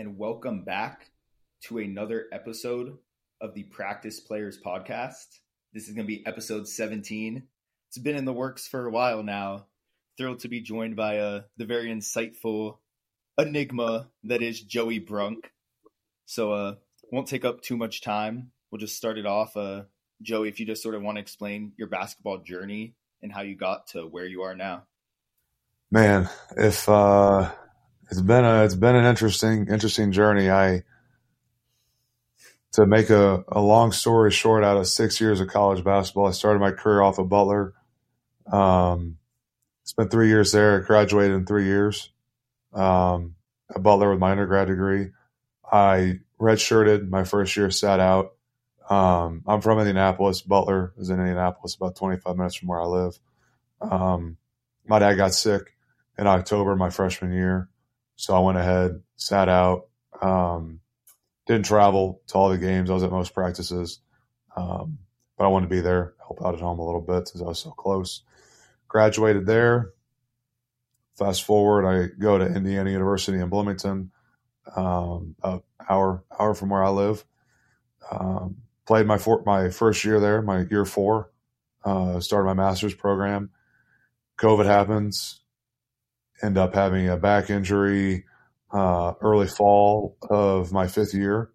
and 0.00 0.16
welcome 0.16 0.62
back 0.62 1.10
to 1.60 1.76
another 1.76 2.24
episode 2.32 2.96
of 3.42 3.52
the 3.52 3.64
Practice 3.64 4.18
Players 4.18 4.58
Podcast. 4.58 5.26
This 5.74 5.88
is 5.88 5.94
going 5.94 6.06
to 6.06 6.10
be 6.10 6.26
episode 6.26 6.66
17. 6.66 7.42
It's 7.86 7.98
been 7.98 8.16
in 8.16 8.24
the 8.24 8.32
works 8.32 8.66
for 8.66 8.86
a 8.86 8.90
while 8.90 9.22
now. 9.22 9.66
Thrilled 10.16 10.38
to 10.38 10.48
be 10.48 10.62
joined 10.62 10.96
by 10.96 11.18
uh, 11.18 11.42
the 11.58 11.66
very 11.66 11.88
insightful 11.88 12.78
enigma 13.36 14.08
that 14.24 14.40
is 14.40 14.62
Joey 14.62 15.00
Brunk. 15.00 15.52
So, 16.24 16.54
uh, 16.54 16.74
won't 17.12 17.28
take 17.28 17.44
up 17.44 17.60
too 17.60 17.76
much 17.76 18.00
time. 18.00 18.52
We'll 18.70 18.80
just 18.80 18.96
start 18.96 19.18
it 19.18 19.26
off. 19.26 19.54
Uh, 19.54 19.82
Joey, 20.22 20.48
if 20.48 20.60
you 20.60 20.64
just 20.64 20.82
sort 20.82 20.94
of 20.94 21.02
want 21.02 21.18
to 21.18 21.20
explain 21.20 21.72
your 21.76 21.88
basketball 21.88 22.38
journey 22.38 22.94
and 23.20 23.30
how 23.30 23.42
you 23.42 23.54
got 23.54 23.88
to 23.88 24.06
where 24.06 24.24
you 24.24 24.44
are 24.44 24.56
now. 24.56 24.84
Man, 25.90 26.30
if 26.56 26.88
uh, 26.88 27.50
it's 28.10 28.20
been 28.20 28.44
a 28.44 28.64
it's 28.64 28.74
been 28.74 28.96
an 28.96 29.04
interesting 29.04 29.68
interesting 29.68 30.12
journey. 30.12 30.50
I 30.50 30.82
to 32.72 32.86
make 32.86 33.10
a, 33.10 33.44
a 33.48 33.60
long 33.60 33.92
story 33.92 34.30
short, 34.30 34.62
out 34.62 34.76
of 34.76 34.86
six 34.86 35.20
years 35.20 35.40
of 35.40 35.48
college 35.48 35.82
basketball, 35.82 36.26
I 36.26 36.30
started 36.30 36.60
my 36.60 36.70
career 36.70 37.02
off 37.02 37.18
at 37.18 37.28
Butler. 37.28 37.74
Um, 38.50 39.18
spent 39.84 40.10
three 40.10 40.28
years 40.28 40.52
there. 40.52 40.80
Graduated 40.80 41.36
in 41.36 41.46
three 41.46 41.64
years 41.64 42.10
um, 42.72 43.34
at 43.74 43.82
Butler 43.82 44.10
with 44.10 44.20
my 44.20 44.30
undergrad 44.30 44.68
degree. 44.68 45.10
I 45.70 46.20
redshirted 46.40 47.08
my 47.08 47.24
first 47.24 47.56
year, 47.56 47.70
sat 47.70 48.00
out. 48.00 48.34
Um, 48.88 49.42
I'm 49.46 49.60
from 49.60 49.78
Indianapolis. 49.78 50.42
Butler 50.42 50.92
is 50.98 51.10
in 51.10 51.20
Indianapolis, 51.20 51.76
about 51.76 51.96
25 51.96 52.36
minutes 52.36 52.56
from 52.56 52.68
where 52.68 52.80
I 52.80 52.86
live. 52.86 53.18
Um, 53.80 54.36
my 54.86 54.98
dad 54.98 55.14
got 55.14 55.34
sick 55.34 55.76
in 56.18 56.26
October 56.26 56.74
my 56.76 56.90
freshman 56.90 57.32
year, 57.32 57.68
so 58.20 58.36
I 58.36 58.40
went 58.40 58.58
ahead, 58.58 59.00
sat 59.16 59.48
out. 59.48 59.86
Um, 60.20 60.80
didn't 61.46 61.64
travel 61.64 62.20
to 62.26 62.34
all 62.34 62.50
the 62.50 62.58
games. 62.58 62.90
I 62.90 62.92
was 62.92 63.02
at 63.02 63.10
most 63.10 63.32
practices, 63.32 64.00
um, 64.54 64.98
but 65.38 65.44
I 65.44 65.48
wanted 65.48 65.70
to 65.70 65.74
be 65.74 65.80
there, 65.80 66.12
help 66.18 66.44
out 66.44 66.54
at 66.54 66.60
home 66.60 66.78
a 66.78 66.84
little 66.84 67.00
bit 67.00 67.28
since 67.28 67.42
I 67.42 67.46
was 67.46 67.58
so 67.58 67.70
close. 67.70 68.22
Graduated 68.88 69.46
there. 69.46 69.92
Fast 71.16 71.44
forward, 71.44 71.86
I 71.86 72.08
go 72.18 72.36
to 72.36 72.46
Indiana 72.46 72.90
University 72.90 73.38
in 73.38 73.48
Bloomington, 73.48 74.10
um, 74.76 75.34
hour 75.88 76.22
hour 76.38 76.54
from 76.54 76.68
where 76.68 76.84
I 76.84 76.90
live. 76.90 77.24
Um, 78.10 78.58
played 78.86 79.06
my 79.06 79.18
my 79.46 79.70
first 79.70 80.04
year 80.04 80.20
there, 80.20 80.42
my 80.42 80.66
year 80.70 80.84
four. 80.84 81.30
Uh, 81.82 82.20
started 82.20 82.46
my 82.46 82.54
master's 82.54 82.94
program. 82.94 83.48
COVID 84.36 84.66
happens. 84.66 85.39
End 86.42 86.56
up 86.56 86.74
having 86.74 87.08
a 87.08 87.16
back 87.16 87.50
injury 87.50 88.24
uh, 88.72 89.14
early 89.20 89.46
fall 89.46 90.16
of 90.28 90.72
my 90.72 90.86
fifth 90.86 91.14
year. 91.14 91.50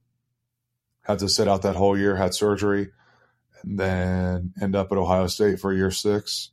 Had 1.02 1.20
to 1.20 1.30
sit 1.30 1.48
out 1.48 1.64
that 1.64 1.76
whole 1.76 1.98
year, 1.98 2.16
had 2.16 2.34
surgery, 2.34 2.90
and 3.64 3.80
then 3.80 4.54
end 4.62 4.76
up 4.76 4.92
at 4.92 4.98
Ohio 4.98 5.28
State 5.28 5.60
for 5.60 5.74
year 5.74 5.92
six. 5.92 6.52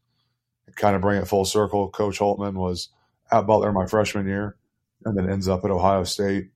Kind 0.77 0.97
of 0.97 1.03
bring 1.03 1.21
it 1.21 1.29
full 1.29 1.45
circle. 1.45 1.91
Coach 1.91 2.19
Holtman 2.19 2.55
was 2.55 2.89
at 3.31 3.47
Butler 3.47 3.73
my 3.73 3.87
freshman 3.87 4.27
year, 4.27 4.57
and 5.05 5.17
then 5.17 5.29
ends 5.29 5.49
up 5.49 5.65
at 5.65 5.71
Ohio 5.71 6.05
State 6.05 6.51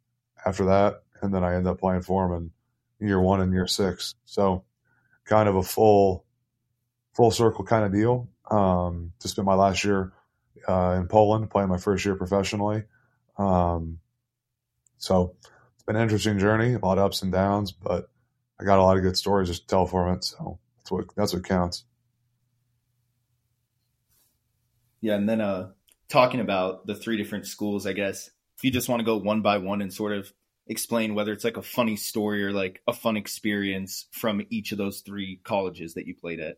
after 0.45 0.67
that. 0.67 1.03
And 1.23 1.35
then 1.35 1.45
I 1.45 1.55
end 1.55 1.67
up 1.67 1.81
playing 1.81 2.03
for 2.03 2.27
him 2.27 2.53
in 3.01 3.09
year 3.09 3.21
one 3.21 3.41
and 3.41 3.53
year 3.53 3.67
six. 3.67 4.15
So 4.25 4.65
kind 5.25 5.49
of 5.49 5.57
a 5.57 5.63
full, 5.63 6.25
full 7.15 7.31
circle 7.31 7.65
kind 7.65 7.85
of 7.85 7.93
deal. 7.93 8.29
Um, 8.49 9.13
to 9.19 9.29
spend 9.29 9.45
my 9.45 9.55
last 9.55 9.83
year 9.85 10.13
uh, 10.67 10.97
in 10.98 11.09
Poland, 11.09 11.50
playing 11.50 11.69
my 11.69 11.78
first 11.78 12.05
year 12.05 12.14
professionally. 12.14 12.84
Um, 13.39 13.98
so 14.98 15.34
it's 15.75 15.84
been 15.84 15.97
an 15.97 16.03
interesting 16.03 16.39
journey, 16.39 16.75
a 16.75 16.78
lot 16.78 16.98
of 16.98 17.05
ups 17.05 17.23
and 17.23 17.33
downs, 17.33 17.73
but 17.73 18.11
I 18.61 18.64
got 18.64 18.78
a 18.78 18.83
lot 18.83 18.97
of 18.97 19.03
good 19.03 19.17
stories 19.17 19.48
to 19.58 19.67
tell 19.67 19.86
from 19.86 20.14
it. 20.14 20.25
So 20.25 20.58
that's 20.78 20.91
what 20.91 21.05
that's 21.17 21.33
what 21.34 21.45
counts. 21.45 21.84
Yeah, 25.01 25.14
and 25.14 25.29
then 25.29 25.41
uh, 25.41 25.70
talking 26.08 26.41
about 26.41 26.86
the 26.86 26.95
three 26.95 27.17
different 27.17 27.46
schools, 27.46 27.86
I 27.86 27.92
guess 27.92 28.30
if 28.57 28.64
you 28.64 28.70
just 28.70 28.89
want 28.89 29.01
to 29.01 29.05
go 29.05 29.18
one 29.18 29.42
by 29.42 29.58
one 29.58 29.83
and 29.83 29.92
sort 29.92 30.12
of 30.12 30.33
explain 30.67 31.14
whether 31.14 31.33
it's 31.33 31.45
like 31.45 31.57
a 31.57 31.62
funny 31.62 31.96
story 31.96 32.45
or 32.45 32.52
like 32.52 32.83
a 32.89 32.92
fun 32.92 33.17
experience 33.17 34.07
from 34.11 34.42
each 34.51 34.73
of 34.73 34.79
those 34.79 35.01
three 35.01 35.41
colleges 35.45 35.95
that 35.95 36.07
you 36.07 36.14
played 36.14 36.41
at. 36.41 36.57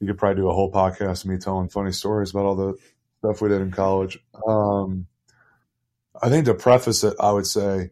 You 0.00 0.06
could 0.08 0.18
probably 0.18 0.42
do 0.42 0.50
a 0.50 0.54
whole 0.54 0.72
podcast 0.72 1.24
of 1.24 1.30
me 1.30 1.38
telling 1.38 1.68
funny 1.68 1.92
stories 1.92 2.30
about 2.30 2.44
all 2.44 2.56
the 2.56 2.74
stuff 3.18 3.40
we 3.40 3.48
did 3.48 3.62
in 3.62 3.70
college. 3.70 4.18
Um, 4.46 5.06
I 6.20 6.28
think 6.28 6.44
to 6.46 6.54
preface 6.54 7.04
it, 7.04 7.14
I 7.18 7.32
would 7.32 7.46
say 7.46 7.90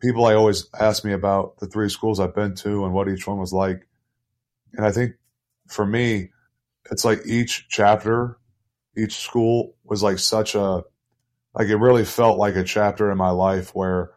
people 0.00 0.26
I 0.26 0.34
always 0.34 0.66
ask 0.78 1.04
me 1.04 1.12
about 1.12 1.58
the 1.58 1.66
three 1.66 1.88
schools 1.88 2.20
I've 2.20 2.34
been 2.34 2.54
to 2.56 2.84
and 2.84 2.92
what 2.92 3.08
each 3.08 3.26
one 3.26 3.38
was 3.38 3.52
like. 3.52 3.86
And 4.72 4.84
I 4.84 4.90
think 4.90 5.12
for 5.68 5.86
me, 5.86 6.30
it's 6.90 7.04
like 7.04 7.20
each 7.26 7.66
chapter, 7.68 8.38
each 8.96 9.14
school 9.16 9.76
was 9.84 10.02
like 10.02 10.18
such 10.18 10.54
a, 10.54 10.82
like 11.54 11.68
it 11.68 11.76
really 11.76 12.04
felt 12.04 12.38
like 12.38 12.56
a 12.56 12.64
chapter 12.64 13.10
in 13.10 13.16
my 13.16 13.30
life 13.30 13.74
where 13.74 14.10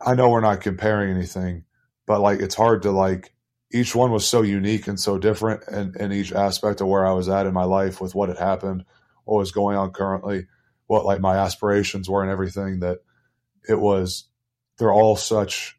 I 0.00 0.14
know 0.14 0.30
we're 0.30 0.40
not 0.40 0.62
comparing 0.62 1.10
anything, 1.10 1.64
but 2.06 2.20
like 2.20 2.40
it's 2.40 2.54
hard 2.54 2.82
to 2.82 2.90
like, 2.90 3.34
each 3.72 3.94
one 3.94 4.10
was 4.10 4.26
so 4.26 4.42
unique 4.42 4.88
and 4.88 4.98
so 4.98 5.18
different 5.18 5.62
in, 5.68 5.94
in 5.98 6.12
each 6.12 6.32
aspect 6.32 6.80
of 6.80 6.88
where 6.88 7.06
I 7.06 7.12
was 7.12 7.28
at 7.28 7.46
in 7.46 7.54
my 7.54 7.64
life 7.64 8.00
with 8.00 8.14
what 8.14 8.28
had 8.28 8.38
happened, 8.38 8.84
what 9.24 9.38
was 9.38 9.52
going 9.52 9.76
on 9.76 9.92
currently, 9.92 10.46
what 10.86 11.04
like 11.04 11.20
my 11.20 11.36
aspirations 11.36 12.08
were 12.08 12.22
and 12.22 12.32
everything 12.32 12.80
that 12.80 12.98
it 13.68 13.78
was, 13.78 14.24
they're 14.78 14.92
all 14.92 15.14
such, 15.14 15.78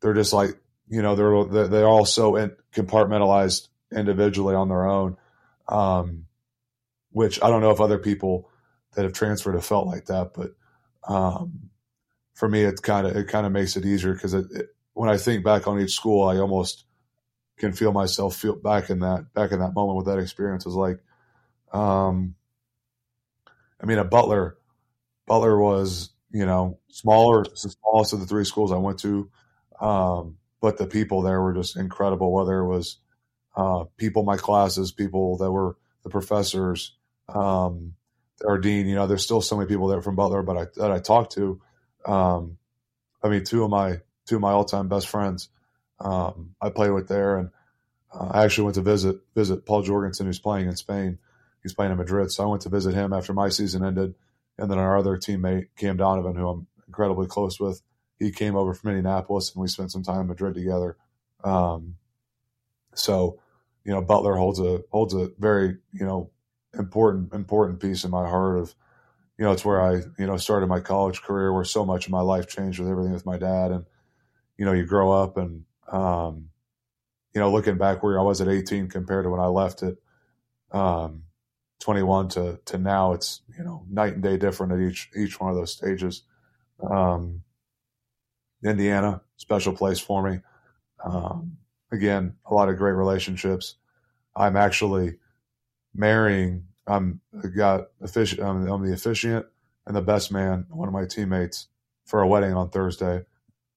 they're 0.00 0.14
just 0.14 0.32
like, 0.32 0.50
you 0.88 1.02
know, 1.02 1.16
they're, 1.16 1.66
they're 1.68 1.88
all 1.88 2.04
so 2.04 2.36
in, 2.36 2.52
compartmentalized 2.74 3.68
individually 3.94 4.54
on 4.54 4.68
their 4.68 4.86
own. 4.86 5.16
Um, 5.68 6.26
which 7.12 7.42
I 7.42 7.48
don't 7.48 7.60
know 7.60 7.70
if 7.70 7.80
other 7.80 7.98
people 7.98 8.48
that 8.94 9.02
have 9.02 9.12
transferred 9.12 9.54
have 9.54 9.64
felt 9.64 9.86
like 9.86 10.06
that, 10.06 10.32
but, 10.34 10.52
um, 11.08 11.70
for 12.34 12.48
me, 12.48 12.62
it 12.62 12.82
kind 12.82 13.06
of, 13.06 13.16
it 13.16 13.26
kind 13.28 13.46
of 13.46 13.52
makes 13.52 13.76
it 13.76 13.84
easier 13.84 14.14
because 14.14 14.34
it, 14.34 14.46
it, 14.52 14.66
when 14.94 15.10
I 15.10 15.16
think 15.16 15.44
back 15.44 15.66
on 15.66 15.80
each 15.80 15.92
school, 15.92 16.28
I 16.28 16.38
almost 16.38 16.84
can 17.60 17.72
feel 17.72 17.92
myself 17.92 18.34
feel 18.34 18.56
back 18.56 18.90
in 18.90 19.00
that 19.00 19.32
back 19.34 19.52
in 19.52 19.60
that 19.60 19.74
moment 19.74 19.96
with 19.96 20.06
that 20.06 20.18
experience 20.18 20.64
was 20.64 20.74
like 20.74 20.98
um 21.72 22.34
I 23.80 23.86
mean 23.86 23.98
a 23.98 24.04
Butler 24.04 24.56
Butler 25.26 25.58
was 25.58 26.10
you 26.32 26.46
know 26.46 26.78
smaller 26.88 27.44
the 27.44 27.56
smallest 27.56 28.12
of 28.12 28.20
the 28.20 28.26
three 28.26 28.44
schools 28.44 28.72
I 28.72 28.78
went 28.78 28.98
to 29.00 29.30
um 29.80 30.38
but 30.60 30.78
the 30.78 30.86
people 30.86 31.22
there 31.22 31.40
were 31.40 31.54
just 31.54 31.76
incredible 31.76 32.32
whether 32.32 32.58
it 32.58 32.66
was 32.66 32.98
uh 33.54 33.84
people 33.96 34.24
my 34.24 34.36
classes 34.36 34.90
people 34.90 35.36
that 35.38 35.52
were 35.52 35.76
the 36.02 36.10
professors 36.10 36.96
um 37.28 37.94
our 38.46 38.58
dean 38.58 38.88
you 38.88 38.94
know 38.94 39.06
there's 39.06 39.24
still 39.24 39.42
so 39.42 39.56
many 39.56 39.68
people 39.68 39.86
there 39.86 40.02
from 40.02 40.16
Butler 40.16 40.42
but 40.42 40.56
I 40.56 40.66
that 40.76 40.90
I 40.90 40.98
talked 40.98 41.32
to 41.34 41.60
um 42.06 42.56
I 43.22 43.28
mean 43.28 43.44
two 43.44 43.62
of 43.64 43.70
my 43.70 44.00
two 44.26 44.36
of 44.36 44.40
my 44.40 44.52
all-time 44.52 44.88
best 44.88 45.08
friends 45.08 45.50
um, 46.00 46.54
I 46.60 46.70
played 46.70 46.90
with 46.90 47.08
there, 47.08 47.38
and 47.38 47.50
uh, 48.12 48.28
I 48.32 48.44
actually 48.44 48.64
went 48.64 48.74
to 48.76 48.82
visit 48.82 49.20
visit 49.34 49.66
Paul 49.66 49.82
Jorgensen, 49.82 50.26
who's 50.26 50.38
playing 50.38 50.66
in 50.66 50.76
Spain. 50.76 51.18
He's 51.62 51.74
playing 51.74 51.92
in 51.92 51.98
Madrid, 51.98 52.30
so 52.30 52.44
I 52.44 52.46
went 52.46 52.62
to 52.62 52.70
visit 52.70 52.94
him 52.94 53.12
after 53.12 53.32
my 53.32 53.50
season 53.50 53.84
ended, 53.84 54.14
and 54.58 54.70
then 54.70 54.78
our 54.78 54.96
other 54.96 55.16
teammate 55.18 55.68
Cam 55.76 55.96
Donovan, 55.98 56.36
who 56.36 56.48
I'm 56.48 56.66
incredibly 56.86 57.26
close 57.26 57.60
with, 57.60 57.82
he 58.18 58.32
came 58.32 58.56
over 58.56 58.72
from 58.72 58.90
Indianapolis, 58.90 59.52
and 59.52 59.60
we 59.60 59.68
spent 59.68 59.92
some 59.92 60.02
time 60.02 60.22
in 60.22 60.26
Madrid 60.26 60.54
together. 60.54 60.96
Um, 61.44 61.96
so, 62.94 63.40
you 63.84 63.92
know, 63.92 64.00
Butler 64.00 64.36
holds 64.36 64.58
a 64.58 64.82
holds 64.90 65.14
a 65.14 65.30
very 65.38 65.76
you 65.92 66.06
know 66.06 66.30
important 66.78 67.32
important 67.34 67.80
piece 67.80 68.04
in 68.04 68.10
my 68.10 68.28
heart 68.28 68.58
of 68.58 68.74
you 69.38 69.44
know 69.44 69.52
it's 69.52 69.64
where 69.64 69.82
I 69.82 70.02
you 70.18 70.26
know 70.26 70.38
started 70.38 70.66
my 70.66 70.80
college 70.80 71.20
career, 71.20 71.52
where 71.52 71.64
so 71.64 71.84
much 71.84 72.06
of 72.06 72.12
my 72.12 72.20
life 72.22 72.48
changed 72.48 72.78
with 72.78 72.88
everything 72.88 73.12
with 73.12 73.26
my 73.26 73.36
dad, 73.36 73.70
and 73.70 73.84
you 74.56 74.64
know 74.64 74.72
you 74.72 74.86
grow 74.86 75.12
up 75.12 75.36
and 75.36 75.64
um, 75.90 76.50
you 77.34 77.40
know, 77.40 77.50
looking 77.52 77.78
back 77.78 78.02
where 78.02 78.18
I 78.18 78.22
was 78.22 78.40
at 78.40 78.48
18 78.48 78.88
compared 78.88 79.24
to 79.24 79.30
when 79.30 79.40
I 79.40 79.46
left 79.46 79.82
at 79.82 79.96
um, 80.72 81.24
21 81.80 82.28
to 82.28 82.60
to 82.66 82.78
now, 82.78 83.12
it's 83.12 83.42
you 83.56 83.64
know 83.64 83.84
night 83.90 84.14
and 84.14 84.22
day 84.22 84.36
different 84.36 84.72
at 84.72 84.80
each 84.80 85.10
each 85.16 85.40
one 85.40 85.50
of 85.50 85.56
those 85.56 85.72
stages. 85.72 86.22
Um, 86.88 87.42
Indiana, 88.64 89.22
special 89.36 89.72
place 89.72 89.98
for 89.98 90.28
me. 90.28 90.40
Um, 91.02 91.56
again, 91.90 92.34
a 92.46 92.54
lot 92.54 92.68
of 92.68 92.76
great 92.76 92.92
relationships. 92.92 93.76
I'm 94.36 94.56
actually 94.56 95.16
marrying. 95.94 96.66
I'm 96.86 97.20
got 97.56 97.88
officiant. 98.00 98.42
I'm, 98.42 98.66
I'm 98.68 98.86
the 98.86 98.92
officiant 98.92 99.46
and 99.86 99.96
the 99.96 100.02
best 100.02 100.30
man. 100.30 100.66
One 100.68 100.88
of 100.88 100.94
my 100.94 101.06
teammates 101.06 101.68
for 102.04 102.20
a 102.20 102.28
wedding 102.28 102.52
on 102.52 102.70
Thursday. 102.70 103.24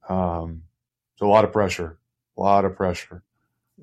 Um, 0.10 0.64
so 1.16 1.28
a 1.28 1.30
lot 1.30 1.46
of 1.46 1.54
pressure 1.54 1.98
a 2.38 2.42
lot 2.42 2.66
of 2.66 2.76
pressure. 2.76 3.24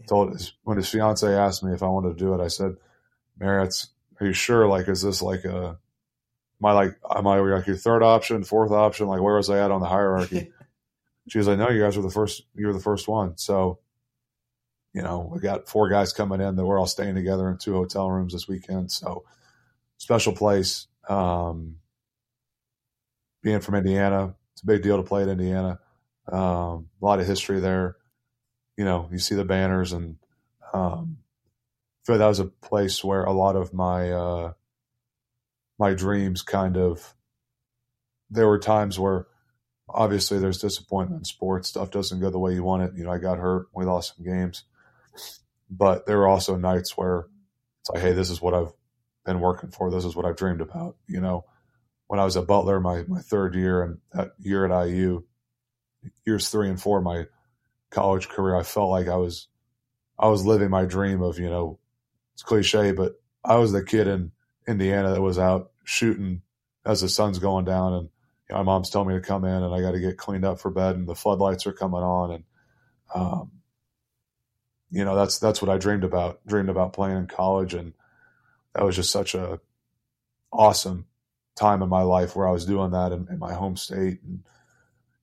Told 0.06 0.32
his, 0.32 0.52
when 0.62 0.76
his 0.76 0.88
fiance 0.88 1.26
asked 1.26 1.64
me 1.64 1.73
if 1.73 1.82
I 1.82 1.88
wanted 1.88 2.17
to 2.17 2.25
do 2.25 2.32
it, 2.35 2.41
I 2.41 2.49
said, 2.49 2.76
"Merritt's, 3.38 3.88
are 4.20 4.26
you 4.26 4.32
sure? 4.32 4.67
Like, 4.67 4.88
is 4.88 5.02
this 5.02 5.20
like 5.20 5.44
a 5.44 5.79
my 6.61 6.73
like, 6.73 6.97
am 7.11 7.26
I 7.26 7.38
like 7.41 7.67
your 7.67 7.76
third 7.76 8.02
option, 8.02 8.44
fourth 8.44 8.70
option? 8.70 9.08
Like, 9.08 9.23
where 9.23 9.37
was 9.37 9.49
I 9.49 9.64
at 9.64 9.70
on 9.70 9.81
the 9.81 9.88
hierarchy? 9.88 10.52
she 11.29 11.38
was 11.38 11.49
like, 11.49 11.58
no, 11.58 11.70
you 11.70 11.81
guys 11.81 11.97
were 11.97 12.02
the 12.02 12.11
first. 12.11 12.43
You're 12.55 12.75
the 12.75 12.81
first 12.81 13.08
one. 13.08 13.38
So, 13.38 13.79
you 14.93 15.02
know, 15.02 15.31
we 15.32 15.41
got 15.41 15.69
four 15.69 15.88
guys 15.88 16.12
coming 16.12 16.41
in 16.41 16.56
that 16.56 16.64
we're 16.64 16.79
all 16.79 16.87
staying 16.87 17.14
together 17.14 17.49
in 17.49 17.56
two 17.56 17.73
hotel 17.73 18.11
rooms 18.11 18.35
this 18.35 18.47
weekend. 18.47 18.93
So, 18.93 19.25
special 19.97 20.35
place. 20.35 20.87
Um, 21.08 21.76
being 23.43 23.61
from 23.61 23.76
Indiana, 23.76 24.35
it's 24.52 24.62
a 24.62 24.67
big 24.67 24.82
deal 24.82 24.99
to 24.99 25.02
play 25.02 25.23
at 25.23 25.29
Indiana. 25.29 25.81
Um, 26.31 26.88
a 27.00 27.05
lot 27.05 27.20
of 27.20 27.26
history 27.26 27.58
there. 27.61 27.97
You 28.81 28.87
know, 28.87 29.11
you 29.12 29.19
see 29.19 29.35
the 29.35 29.44
banners, 29.44 29.93
and 29.93 30.17
um, 30.73 31.19
I 31.21 32.00
feel 32.06 32.17
like 32.17 32.21
that 32.21 32.29
was 32.29 32.41
a 32.41 32.47
place 32.47 33.05
where 33.05 33.25
a 33.25 33.32
lot 33.35 33.55
of 33.55 33.75
my 33.75 34.11
uh, 34.11 34.53
my 35.79 35.93
dreams 35.93 36.41
kind 36.41 36.79
of. 36.79 37.15
There 38.31 38.49
were 38.49 38.59
times 38.59 38.99
where, 38.99 39.27
obviously, 39.87 40.38
there's 40.38 40.62
disappointment 40.62 41.21
in 41.21 41.25
sports. 41.27 41.69
Stuff 41.69 41.91
doesn't 41.91 42.21
go 42.21 42.31
the 42.31 42.38
way 42.38 42.55
you 42.55 42.62
want 42.62 42.85
it. 42.85 42.93
You 42.97 43.05
know, 43.05 43.11
I 43.11 43.19
got 43.19 43.37
hurt. 43.37 43.67
We 43.75 43.85
lost 43.85 44.17
some 44.17 44.25
games, 44.25 44.65
but 45.69 46.06
there 46.06 46.17
were 46.17 46.29
also 46.29 46.56
nights 46.56 46.97
where 46.97 47.26
it's 47.83 47.91
like, 47.91 48.00
hey, 48.00 48.15
this 48.15 48.31
is 48.31 48.41
what 48.41 48.55
I've 48.55 48.73
been 49.26 49.41
working 49.41 49.73
for. 49.73 49.91
This 49.91 50.06
is 50.06 50.17
what 50.17 50.25
I've 50.25 50.38
dreamed 50.38 50.62
about. 50.62 50.97
You 51.06 51.21
know, 51.21 51.44
when 52.06 52.19
I 52.19 52.25
was 52.25 52.38
at 52.38 52.47
Butler, 52.47 52.81
my 52.81 53.03
my 53.06 53.21
third 53.21 53.55
year 53.55 53.83
and 53.83 53.99
that 54.15 54.31
year 54.38 54.65
at 54.65 54.87
IU, 54.87 55.25
years 56.25 56.49
three 56.49 56.71
and 56.71 56.81
four, 56.81 57.03
my 57.03 57.26
college 57.90 58.28
career, 58.28 58.56
I 58.56 58.62
felt 58.62 58.90
like 58.90 59.08
I 59.08 59.16
was 59.16 59.48
I 60.19 60.28
was 60.28 60.44
living 60.44 60.70
my 60.70 60.84
dream 60.84 61.22
of, 61.22 61.38
you 61.38 61.48
know, 61.48 61.78
it's 62.34 62.42
cliche, 62.42 62.92
but 62.92 63.14
I 63.44 63.56
was 63.56 63.72
the 63.72 63.82
kid 63.82 64.06
in 64.06 64.32
Indiana 64.69 65.12
that 65.12 65.22
was 65.22 65.38
out 65.38 65.70
shooting 65.84 66.42
as 66.84 67.00
the 67.00 67.08
sun's 67.08 67.38
going 67.38 67.64
down 67.64 67.94
and 67.94 68.08
you 68.48 68.54
know, 68.54 68.58
my 68.58 68.62
mom's 68.64 68.90
telling 68.90 69.08
me 69.08 69.14
to 69.14 69.20
come 69.20 69.44
in 69.44 69.62
and 69.62 69.75
I 69.75 69.81
got 69.81 69.92
to 69.92 70.00
get 70.00 70.19
cleaned 70.19 70.44
up 70.44 70.60
for 70.60 70.70
bed 70.70 70.96
and 70.96 71.08
the 71.08 71.14
floodlights 71.14 71.66
are 71.66 71.72
coming 71.72 72.02
on 72.02 72.32
and 72.32 72.44
um, 73.14 73.50
you 74.90 75.04
know 75.04 75.14
that's 75.14 75.38
that's 75.38 75.62
what 75.62 75.70
I 75.70 75.78
dreamed 75.78 76.04
about 76.04 76.44
dreamed 76.46 76.69
about 76.69 76.92
playing 76.92 77.16
in 77.16 77.26
college 77.26 77.75
and 77.75 77.92
that 78.75 78.84
was 78.84 78.96
just 78.96 79.10
such 79.10 79.34
a 79.34 79.60
awesome 80.52 81.06
time 81.56 81.82
in 81.82 81.88
my 81.88 82.02
life 82.02 82.34
where 82.34 82.48
I 82.48 82.52
was 82.52 82.66
doing 82.66 82.90
that 82.92 83.12
in, 83.12 83.28
in 83.31 83.38
my 83.38 83.52
home 83.52 83.76
state 83.76 84.20
and 84.22 84.42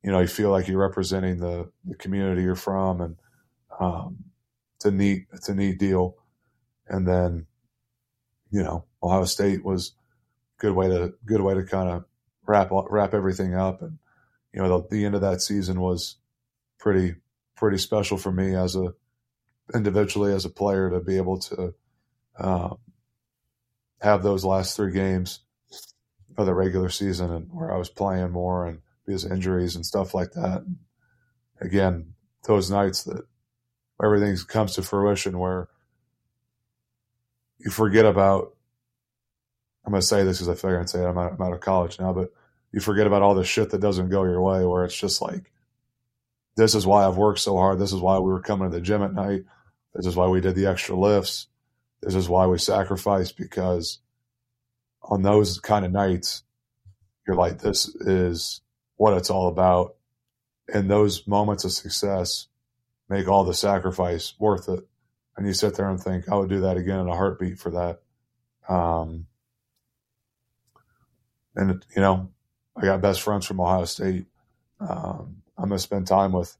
you 0.07 0.13
know, 0.13 0.21
you 0.21 0.27
feel 0.27 0.51
like 0.51 0.69
you're 0.69 0.79
representing 0.79 1.37
the, 1.39 1.69
the 1.83 1.93
community 1.95 2.41
you're 2.41 2.55
from, 2.55 3.01
and 3.01 3.17
um, 3.77 4.23
it's 4.77 4.85
a 4.85 4.91
neat 4.91 5.27
it's 5.33 5.49
a 5.49 5.53
neat 5.53 5.79
deal. 5.79 6.15
And 6.87 7.05
then, 7.05 7.45
you 8.49 8.63
know, 8.63 8.85
Ohio 9.03 9.25
State 9.25 9.65
was 9.65 9.91
good 10.59 10.71
way 10.71 10.87
to 10.87 11.13
good 11.25 11.41
way 11.41 11.55
to 11.55 11.63
kind 11.63 11.89
of 11.89 12.05
wrap 12.45 12.69
wrap 12.71 13.13
everything 13.13 13.53
up, 13.53 13.81
and 13.81 13.99
you 14.53 14.61
know, 14.61 14.79
the, 14.79 14.87
the 14.95 15.05
end 15.05 15.15
of 15.15 15.19
that 15.19 15.41
season 15.41 15.81
was 15.81 16.15
pretty 16.79 17.15
pretty 17.57 17.77
special 17.77 18.17
for 18.17 18.31
me 18.31 18.55
as 18.55 18.77
a 18.77 18.93
individually 19.75 20.31
as 20.31 20.45
a 20.45 20.49
player 20.49 20.89
to 20.89 21.01
be 21.01 21.17
able 21.17 21.37
to 21.39 21.73
um, 22.39 22.77
have 23.99 24.23
those 24.23 24.45
last 24.45 24.77
three 24.77 24.93
games 24.93 25.41
of 26.37 26.45
the 26.45 26.53
regular 26.53 26.87
season 26.87 27.29
and 27.29 27.49
where 27.51 27.73
I 27.73 27.77
was 27.77 27.89
playing 27.89 28.31
more 28.31 28.67
and 28.67 28.79
because 29.07 29.23
of 29.23 29.31
injuries 29.31 29.75
and 29.75 29.85
stuff 29.85 30.13
like 30.13 30.33
that. 30.33 30.63
Again, 31.59 32.13
those 32.45 32.69
nights 32.69 33.05
that 33.05 33.25
everything 34.03 34.37
comes 34.47 34.75
to 34.75 34.83
fruition 34.83 35.39
where 35.39 35.69
you 37.57 37.71
forget 37.71 38.05
about 38.05 38.53
I'm 39.87 39.91
going 39.91 40.01
to 40.01 40.05
say 40.07 40.25
this 40.25 40.37
because 40.37 40.49
I 40.49 40.55
figure 40.55 40.81
I'd 40.81 40.89
say 40.89 41.05
I'm 41.05 41.17
out, 41.17 41.31
I'm 41.31 41.41
out 41.41 41.53
of 41.53 41.61
college 41.61 41.97
now, 41.97 42.11
but 42.11 42.33
you 42.73 42.81
forget 42.81 43.07
about 43.07 43.21
all 43.21 43.35
the 43.35 43.45
shit 43.45 43.69
that 43.69 43.79
doesn't 43.79 44.09
go 44.09 44.25
your 44.25 44.41
way 44.41 44.65
where 44.65 44.83
it's 44.83 44.99
just 44.99 45.21
like, 45.21 45.49
this 46.57 46.75
is 46.75 46.85
why 46.85 47.07
I've 47.07 47.15
worked 47.15 47.39
so 47.39 47.55
hard. 47.55 47.79
This 47.79 47.93
is 47.93 48.01
why 48.01 48.19
we 48.19 48.29
were 48.29 48.41
coming 48.41 48.69
to 48.69 48.75
the 48.75 48.81
gym 48.81 49.01
at 49.01 49.13
night. 49.13 49.45
This 49.95 50.05
is 50.05 50.17
why 50.17 50.27
we 50.27 50.41
did 50.41 50.55
the 50.55 50.65
extra 50.65 50.93
lifts. 50.93 51.47
This 52.01 52.15
is 52.15 52.27
why 52.27 52.47
we 52.47 52.57
sacrificed 52.57 53.37
because 53.37 53.99
on 55.01 55.21
those 55.21 55.57
kind 55.61 55.85
of 55.85 55.93
nights, 55.93 56.43
you're 57.25 57.37
like, 57.37 57.59
this 57.59 57.87
is 57.87 58.59
what 58.97 59.13
it's 59.13 59.29
all 59.29 59.47
about. 59.47 59.95
And 60.71 60.89
those 60.89 61.25
moments 61.27 61.63
of 61.63 61.71
success 61.71 62.47
make 63.09 63.27
all 63.27 63.45
the 63.45 63.53
sacrifice 63.53 64.33
worth 64.37 64.67
it. 64.67 64.85
And 65.37 65.47
you 65.47 65.53
sit 65.53 65.75
there 65.75 65.89
and 65.89 65.99
think, 65.99 66.29
I 66.29 66.35
would 66.35 66.49
do 66.49 66.61
that 66.61 66.77
again 66.77 66.99
in 66.99 67.07
a 67.07 67.15
heartbeat 67.15 67.59
for 67.59 67.71
that. 67.71 68.01
Um, 68.67 69.27
and, 71.55 71.85
you 71.95 72.01
know, 72.01 72.31
I 72.75 72.81
got 72.81 73.01
best 73.01 73.21
friends 73.21 73.45
from 73.45 73.61
Ohio 73.61 73.85
State. 73.85 74.25
Um, 74.79 75.37
I'm 75.57 75.69
to 75.69 75.79
spend 75.79 76.07
time 76.07 76.31
with 76.31 76.55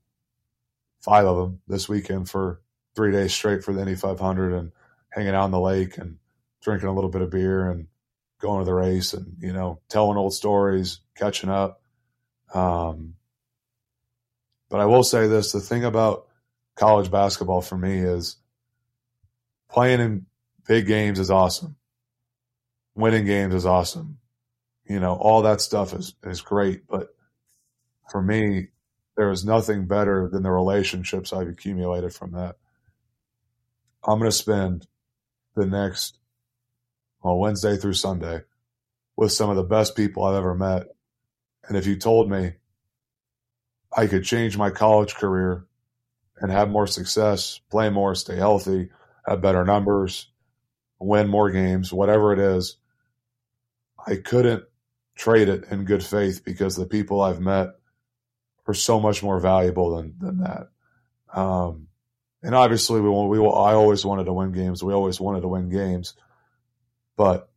five 1.02 1.26
of 1.26 1.38
them 1.38 1.62
this 1.68 1.90
weekend 1.90 2.30
for 2.30 2.62
three 2.96 3.12
days 3.12 3.34
straight 3.34 3.64
for 3.64 3.74
the 3.74 3.82
Indy 3.82 3.96
500 3.96 4.54
and 4.54 4.72
hanging 5.10 5.36
out 5.36 5.44
on 5.44 5.52
the 5.52 5.60
lake 5.60 5.98
and 5.98 6.18
drinking 6.62 6.90
a 6.90 6.94
little 6.94 7.10
bit 7.10 7.22
of 7.22 7.30
beer 7.30 7.70
and 7.70 7.88
going 8.40 8.60
to 8.60 8.66
the 8.66 8.74
race 8.74 9.14
and, 9.14 9.36
you 9.40 9.54
know, 9.54 9.80
telling 9.90 10.18
old 10.18 10.34
stories, 10.34 11.00
catching 11.16 11.50
up. 11.50 11.82
Um, 12.54 13.16
but 14.70 14.80
I 14.80 14.86
will 14.86 15.04
say 15.04 15.28
this 15.28 15.52
the 15.52 15.60
thing 15.60 15.84
about 15.84 16.28
college 16.76 17.12
basketball 17.12 17.62
for 17.62 17.78
me 17.78 18.00
is 18.00 18.38
playing 19.70 20.00
in 20.00 20.26
big 20.68 20.88
games 20.88 21.20
is 21.20 21.32
awesome. 21.32 21.76
Winning 22.96 23.26
games 23.26 23.54
is 23.54 23.66
awesome. 23.66 24.18
You 24.88 25.00
know, 25.00 25.16
all 25.16 25.42
that 25.44 25.62
stuff 25.62 25.94
is, 25.94 26.16
is 26.24 26.42
great. 26.42 26.88
But 26.88 27.10
for 28.10 28.22
me, 28.22 28.70
there 29.16 29.32
is 29.32 29.46
nothing 29.46 29.88
better 29.88 30.30
than 30.32 30.44
the 30.44 30.52
relationships 30.52 31.34
I've 31.34 31.48
accumulated 31.48 32.14
from 32.14 32.32
that. 32.34 32.56
I'm 34.04 34.20
going 34.20 34.32
to 34.32 34.36
spend 34.36 34.88
the 35.56 35.66
next, 35.66 36.20
well, 37.22 37.38
Wednesday 37.38 37.76
through 37.78 37.94
Sunday 37.94 38.42
with 39.16 39.32
some 39.32 39.50
of 39.50 39.56
the 39.56 39.64
best 39.64 39.96
people 39.96 40.24
I've 40.24 40.36
ever 40.36 40.56
met 40.56 40.88
and 41.68 41.78
if 41.78 41.86
you 41.86 41.98
told 41.98 42.30
me 42.30 42.54
I 43.96 44.08
could 44.08 44.24
change 44.24 44.58
my 44.58 44.70
college 44.70 45.16
career 45.16 45.66
and 46.40 46.52
have 46.52 46.70
more 46.70 46.88
success, 46.88 47.60
play 47.70 47.90
more, 47.90 48.16
stay 48.16 48.36
healthy, 48.36 48.90
have 49.28 49.42
better 49.42 49.66
numbers, 49.66 50.30
win 51.00 51.28
more 51.28 51.50
games, 51.52 51.92
whatever 51.92 52.34
it 52.34 52.40
is, 52.40 52.78
I 54.06 54.16
couldn't 54.16 54.64
trade 55.16 55.50
it 55.50 55.66
in 55.72 55.86
good 55.86 56.04
faith 56.04 56.46
because 56.46 56.76
the 56.76 56.86
people 56.86 57.22
I've 57.22 57.42
met 57.42 57.72
are 58.68 58.74
so 58.74 59.00
much 59.00 59.24
more 59.24 59.40
valuable 59.40 59.98
than 59.98 60.16
than 60.20 60.38
that. 60.40 60.70
Um, 61.34 61.88
and 62.44 62.56
obviously, 62.56 63.02
we 63.02 63.10
we 63.10 63.40
I 63.40 63.74
always 63.74 64.06
wanted 64.06 64.26
to 64.26 64.34
win 64.34 64.52
games. 64.52 64.84
We 64.84 64.94
always 64.94 65.20
wanted 65.20 65.42
to 65.42 65.48
win 65.48 65.70
games, 65.70 66.14
but 67.16 67.50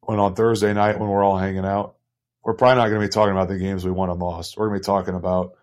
when 0.00 0.18
on 0.18 0.34
Thursday 0.34 0.72
night 0.74 0.98
when 0.98 1.08
we're 1.08 1.24
all 1.24 1.38
hanging 1.38 1.64
out, 1.64 1.96
we're 2.44 2.54
probably 2.54 2.76
not 2.76 2.88
going 2.88 3.00
to 3.00 3.06
be 3.06 3.12
talking 3.12 3.32
about 3.32 3.48
the 3.48 3.58
games 3.58 3.84
we 3.84 3.90
won 3.90 4.10
and 4.10 4.20
lost. 4.20 4.56
We're 4.56 4.68
going 4.68 4.80
to 4.80 4.82
be 4.82 4.86
talking 4.86 5.14
about 5.14 5.54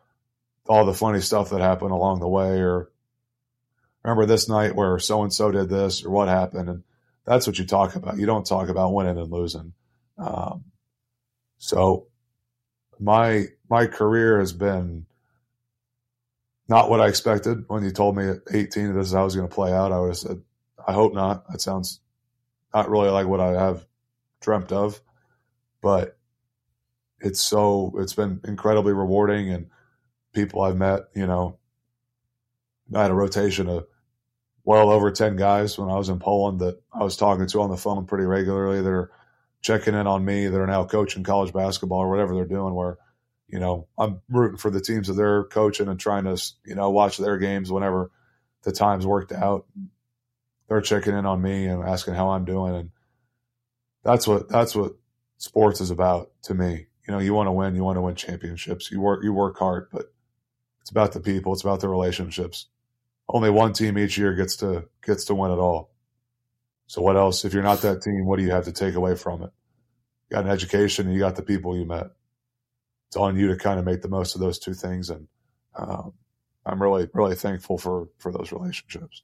all 0.68 0.86
the 0.86 0.94
funny 0.94 1.22
stuff 1.22 1.52
that 1.52 1.62
happened 1.62 1.92
along 1.92 2.20
the 2.20 2.28
way, 2.28 2.60
or 2.60 2.90
remember 4.04 4.26
this 4.26 4.50
night 4.50 4.76
where 4.76 4.98
so 4.98 5.22
and 5.22 5.34
so 5.34 5.52
did 5.52 5.70
this, 5.70 6.04
or 6.04 6.10
what 6.10 6.28
happened, 6.28 6.70
and 6.70 6.84
that's 7.24 7.46
what 7.46 7.60
you 7.60 7.66
talk 7.66 7.96
about. 7.96 8.18
You 8.18 8.26
don't 8.26 8.46
talk 8.46 8.70
about 8.70 8.94
winning 8.94 9.18
and 9.18 9.32
losing. 9.32 9.74
Um, 10.18 10.66
so 11.60 12.08
my 13.00 13.46
my 13.70 13.86
career 13.86 14.40
has 14.40 14.54
been 14.54 15.06
not 16.68 16.90
what 16.90 17.02
I 17.02 17.10
expected. 17.10 17.66
When 17.68 17.84
you 17.84 17.92
told 17.92 18.18
me 18.18 18.28
at 18.28 18.38
18 18.52 18.96
this 18.96 19.08
is 19.08 19.14
how 19.14 19.22
I 19.22 19.24
was 19.24 19.36
going 19.36 19.48
to 19.48 19.54
play 19.54 19.72
out, 19.72 19.92
I 19.92 20.00
would 20.00 20.10
have 20.10 20.18
said, 20.18 20.42
I 20.88 20.94
hope 20.94 21.14
not. 21.14 21.48
That 21.52 21.62
sounds 21.62 22.00
not 22.74 22.90
really 22.90 23.10
like 23.10 23.28
what 23.28 23.40
I 23.40 23.52
have 23.52 23.86
dreamt 24.40 24.72
of, 24.72 25.00
but 25.82 26.18
it's 27.22 27.40
so 27.42 27.94
it's 27.98 28.14
been 28.14 28.42
incredibly 28.44 28.94
rewarding 28.94 29.52
and 29.52 29.70
people 30.34 30.62
I've 30.62 30.78
met, 30.78 31.02
you 31.16 31.28
know, 31.28 31.60
I 32.94 33.04
had 33.04 33.12
a 33.12 33.16
rotation 33.16 33.70
of 33.70 33.88
well 34.64 34.90
over 34.90 35.12
10 35.12 35.36
guys 35.36 35.78
when 35.78 35.90
I 35.90 35.98
was 35.98 36.10
in 36.10 36.20
Poland 36.20 36.60
that 36.60 36.82
I 36.94 37.04
was 37.04 37.18
talking 37.18 37.48
to 37.48 37.62
on 37.62 37.70
the 37.70 37.78
phone 37.78 38.06
pretty 38.06 38.26
regularly. 38.26 38.82
They're 38.82 39.12
checking 39.62 39.94
in 39.94 40.08
on 40.08 40.26
me. 40.26 40.48
They're 40.48 40.68
now 40.68 40.86
coaching 40.86 41.24
college 41.24 41.54
basketball 41.54 42.00
or 42.00 42.10
whatever 42.10 42.36
they're 42.36 42.46
doing 42.46 42.74
where, 42.74 42.98
you 43.48 43.60
know, 43.60 43.88
I'm 43.98 44.22
rooting 44.30 44.58
for 44.58 44.72
the 44.72 44.82
teams 44.82 45.08
that 45.08 45.14
they're 45.14 45.44
coaching 45.46 45.88
and 45.88 46.00
trying 46.00 46.24
to, 46.26 46.42
you 46.66 46.76
know, 46.76 46.90
watch 46.90 47.18
their 47.18 47.38
games 47.38 47.72
whenever 47.72 48.12
the 48.64 48.72
times 48.72 49.06
worked 49.06 49.32
out. 49.32 49.66
They're 50.68 50.82
checking 50.82 51.18
in 51.18 51.26
on 51.26 51.42
me 51.42 51.66
and 51.66 51.84
asking 51.84 52.14
how 52.14 52.30
I'm 52.30 52.46
doing. 52.46 52.76
And 52.76 52.90
that's 54.04 54.28
what, 54.28 54.50
that's 54.50 54.76
what 54.76 54.94
sports 55.38 55.82
is 55.82 55.92
about 55.92 56.32
to 56.44 56.54
me 56.54 56.88
you 57.12 57.18
know, 57.18 57.22
you 57.22 57.34
want 57.34 57.48
to 57.48 57.52
win, 57.52 57.76
you 57.76 57.84
want 57.84 57.98
to 57.98 58.02
win 58.02 58.16
championships. 58.16 58.90
You 58.90 59.02
work, 59.02 59.22
you 59.22 59.34
work 59.34 59.60
hard, 59.60 59.90
but 59.92 60.14
it's 60.80 60.92
about 60.92 61.12
the 61.12 61.20
people. 61.20 61.52
It's 61.52 61.62
about 61.62 61.82
the 61.82 61.90
relationships. 61.90 62.68
Only 63.28 63.50
one 63.50 63.74
team 63.74 63.98
each 63.98 64.18
year 64.18 64.34
gets 64.34 64.56
to 64.58 64.88
gets 65.06 65.26
to 65.26 65.36
win 65.36 65.52
it 65.52 65.58
all. 65.58 65.92
So 66.88 67.02
what 67.02 67.18
else? 67.18 67.44
If 67.44 67.54
you're 67.54 67.64
not 67.64 67.82
that 67.82 68.02
team, 68.02 68.26
what 68.26 68.38
do 68.38 68.44
you 68.46 68.52
have 68.52 68.64
to 68.64 68.72
take 68.72 68.96
away 68.96 69.18
from 69.18 69.44
it? 69.44 69.52
You 70.30 70.36
got 70.36 70.46
an 70.46 70.52
education, 70.52 71.08
and 71.08 71.14
you 71.14 71.20
got 71.20 71.36
the 71.36 71.44
people 71.44 71.78
you 71.78 71.84
met. 71.84 72.12
It's 73.10 73.18
on 73.18 73.38
you 73.38 73.50
to 73.50 73.58
kind 73.58 73.78
of 73.78 73.84
make 73.84 74.02
the 74.02 74.08
most 74.08 74.36
of 74.36 74.40
those 74.40 74.58
two 74.58 74.74
things, 74.74 75.10
and 75.10 75.28
um, 75.76 76.14
I'm 76.66 76.82
really 76.82 77.10
really 77.14 77.36
thankful 77.36 77.78
for 77.78 78.08
for 78.20 78.32
those 78.32 78.54
relationships. 78.54 79.22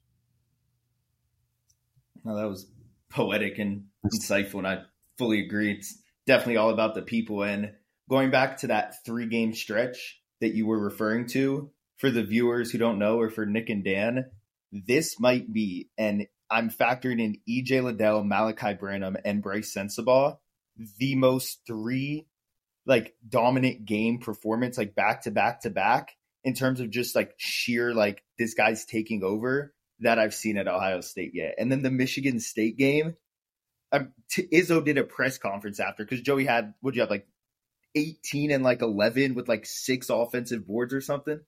No, 2.22 2.36
that 2.36 2.50
was 2.50 2.66
poetic 3.08 3.58
and 3.58 3.86
insightful, 4.04 4.58
and 4.58 4.66
I 4.66 4.82
fully 5.16 5.40
agree. 5.40 5.72
It's 5.72 5.96
definitely 6.28 6.58
all 6.58 6.70
about 6.70 6.94
the 6.94 7.02
people. 7.02 7.42
And 7.42 7.72
going 8.08 8.30
back 8.30 8.58
to 8.58 8.68
that 8.68 9.04
three 9.04 9.26
game 9.26 9.52
stretch 9.54 10.20
that 10.40 10.54
you 10.54 10.66
were 10.66 10.78
referring 10.78 11.26
to, 11.28 11.72
for 11.96 12.10
the 12.12 12.22
viewers 12.22 12.70
who 12.70 12.78
don't 12.78 13.00
know, 13.00 13.18
or 13.18 13.28
for 13.28 13.44
Nick 13.44 13.70
and 13.70 13.82
Dan, 13.82 14.26
this 14.70 15.18
might 15.18 15.52
be, 15.52 15.88
and 15.98 16.26
I'm 16.48 16.70
factoring 16.70 17.20
in 17.20 17.40
EJ 17.48 17.82
Liddell, 17.82 18.22
Malaki 18.22 18.78
Branham, 18.78 19.16
and 19.24 19.42
Brice 19.42 19.74
Sensabaugh, 19.74 20.36
the 20.98 21.16
most 21.16 21.62
three 21.66 22.28
like 22.86 23.14
dominant 23.28 23.84
game 23.84 24.18
performance, 24.18 24.78
like 24.78 24.94
back 24.94 25.22
to 25.22 25.30
back 25.30 25.62
to 25.62 25.70
back, 25.70 26.12
in 26.44 26.54
terms 26.54 26.80
of 26.80 26.90
just 26.90 27.16
like 27.16 27.34
sheer 27.36 27.92
like 27.92 28.22
this 28.38 28.54
guy's 28.54 28.84
taking 28.84 29.24
over 29.24 29.74
that 30.00 30.18
I've 30.18 30.34
seen 30.34 30.56
at 30.56 30.68
Ohio 30.68 31.00
State 31.00 31.32
yet. 31.34 31.56
And 31.58 31.70
then 31.70 31.82
the 31.82 31.90
Michigan 31.90 32.38
State 32.38 32.78
game, 32.78 33.16
um, 33.92 34.12
t- 34.28 34.48
Izzo 34.52 34.84
did 34.84 34.98
a 34.98 35.04
press 35.04 35.38
conference 35.38 35.80
after 35.80 36.04
because 36.04 36.20
Joey 36.20 36.44
had 36.44 36.74
would 36.82 36.94
you 36.94 37.02
have 37.02 37.10
like 37.10 37.26
18 37.94 38.50
and 38.50 38.62
like 38.62 38.82
11 38.82 39.34
with 39.34 39.48
like 39.48 39.66
six 39.66 40.10
offensive 40.10 40.66
boards 40.66 40.92
or 40.92 41.00
something. 41.00 41.40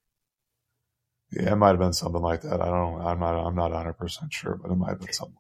Yeah, 1.33 1.53
it 1.53 1.57
might 1.57 1.69
have 1.71 1.79
been 1.79 1.93
something 1.93 2.23
like 2.23 2.43
that. 2.43 2.61
I 2.61 2.67
don't. 2.67 3.01
I'm 3.01 3.21
not. 3.21 3.47
I'm 3.47 3.55
not 3.55 3.71
100 3.71 3.93
percent 3.95 4.33
sure, 4.33 4.59
but 4.61 4.71
it 4.71 4.75
might 4.75 4.91
have 4.91 5.01
been 5.01 5.13
something. 5.13 5.37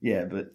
Yeah, 0.00 0.24
but 0.24 0.52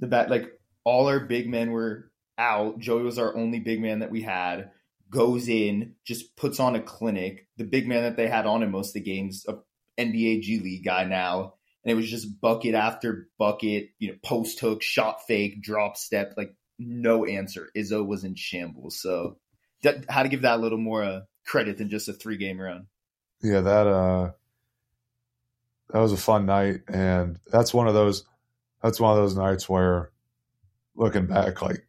the 0.00 0.08
bat 0.08 0.30
like 0.30 0.58
all 0.82 1.06
our 1.06 1.20
big 1.20 1.48
men 1.48 1.70
were 1.70 2.10
out. 2.36 2.80
Joey 2.80 3.04
was 3.04 3.18
our 3.18 3.36
only 3.36 3.60
big 3.60 3.80
man 3.80 4.00
that 4.00 4.10
we 4.10 4.22
had. 4.22 4.70
Goes 5.10 5.48
in, 5.48 5.94
just 6.04 6.34
puts 6.34 6.58
on 6.58 6.74
a 6.74 6.82
clinic. 6.82 7.46
The 7.56 7.64
big 7.64 7.86
man 7.86 8.02
that 8.02 8.16
they 8.16 8.26
had 8.26 8.46
on 8.46 8.64
in 8.64 8.72
most 8.72 8.88
of 8.88 8.94
the 8.94 9.00
games, 9.00 9.46
a 9.46 9.58
NBA 10.00 10.42
G 10.42 10.58
League 10.58 10.84
guy 10.84 11.04
now, 11.04 11.54
and 11.84 11.92
it 11.92 11.94
was 11.94 12.10
just 12.10 12.40
bucket 12.40 12.74
after 12.74 13.28
bucket. 13.38 13.90
You 13.98 14.12
know, 14.12 14.18
post 14.22 14.60
hook, 14.60 14.82
shot 14.82 15.26
fake, 15.26 15.62
drop 15.62 15.96
step, 15.96 16.34
like 16.36 16.54
no 16.78 17.24
answer. 17.24 17.70
Izzo 17.76 18.06
was 18.06 18.24
in 18.24 18.34
shambles. 18.34 19.00
So, 19.00 19.38
how 20.08 20.22
to 20.22 20.28
give 20.28 20.42
that 20.42 20.58
a 20.58 20.62
little 20.62 20.78
more 20.78 21.02
uh, 21.02 21.20
credit 21.46 21.78
than 21.78 21.90
just 21.90 22.08
a 22.08 22.12
three 22.12 22.36
game 22.36 22.60
run 22.60 22.86
yeah, 23.44 23.60
that 23.60 23.86
uh, 23.86 24.30
that 25.90 25.98
was 25.98 26.12
a 26.12 26.16
fun 26.16 26.46
night, 26.46 26.80
and 26.88 27.38
that's 27.52 27.74
one 27.74 27.86
of 27.86 27.94
those 27.94 28.24
that's 28.82 28.98
one 28.98 29.12
of 29.12 29.22
those 29.22 29.36
nights 29.36 29.68
where, 29.68 30.10
looking 30.96 31.26
back, 31.26 31.60
like 31.60 31.86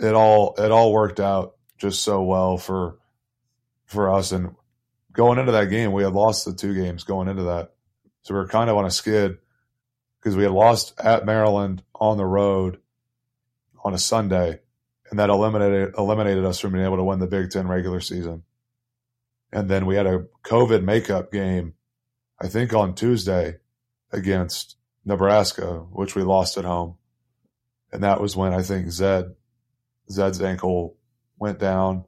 it 0.00 0.14
all 0.14 0.54
it 0.56 0.70
all 0.70 0.92
worked 0.92 1.18
out 1.18 1.56
just 1.78 2.02
so 2.02 2.22
well 2.22 2.58
for 2.58 2.98
for 3.86 4.12
us. 4.12 4.30
And 4.30 4.54
going 5.12 5.40
into 5.40 5.52
that 5.52 5.68
game, 5.68 5.90
we 5.90 6.04
had 6.04 6.12
lost 6.12 6.44
the 6.44 6.54
two 6.54 6.74
games 6.74 7.02
going 7.02 7.26
into 7.26 7.44
that, 7.44 7.74
so 8.26 8.34
we 8.34 8.40
were 8.40 8.48
kind 8.48 8.68
of 8.68 8.76
on 8.76 8.84
a 8.84 8.90
skid 8.90 9.38
because 10.18 10.34
we 10.34 10.42
had 10.42 10.50
lost 10.50 10.98
at 10.98 11.24
Maryland 11.24 11.84
on 11.94 12.16
the 12.16 12.24
road 12.24 12.80
on 13.84 13.94
a 13.94 13.98
Sunday, 13.98 14.58
and 15.08 15.20
that 15.20 15.30
eliminated 15.30 15.94
eliminated 15.96 16.44
us 16.44 16.58
from 16.58 16.72
being 16.72 16.84
able 16.84 16.96
to 16.96 17.04
win 17.04 17.20
the 17.20 17.28
Big 17.28 17.52
Ten 17.52 17.68
regular 17.68 18.00
season. 18.00 18.42
And 19.52 19.68
then 19.68 19.86
we 19.86 19.94
had 19.94 20.08
a 20.08 20.24
COVID 20.42 20.82
makeup 20.82 21.30
game, 21.30 21.74
I 22.40 22.48
think 22.48 22.74
on 22.74 22.96
Tuesday 22.96 23.58
against 24.10 24.74
Nebraska, 25.04 25.86
which 25.92 26.16
we 26.16 26.24
lost 26.24 26.58
at 26.58 26.64
home. 26.64 26.96
And 27.92 28.02
that 28.02 28.20
was 28.20 28.34
when 28.34 28.52
I 28.52 28.62
think 28.62 28.90
Zed, 28.90 29.36
Zed's 30.10 30.42
ankle 30.42 30.96
went 31.38 31.60
down. 31.60 32.06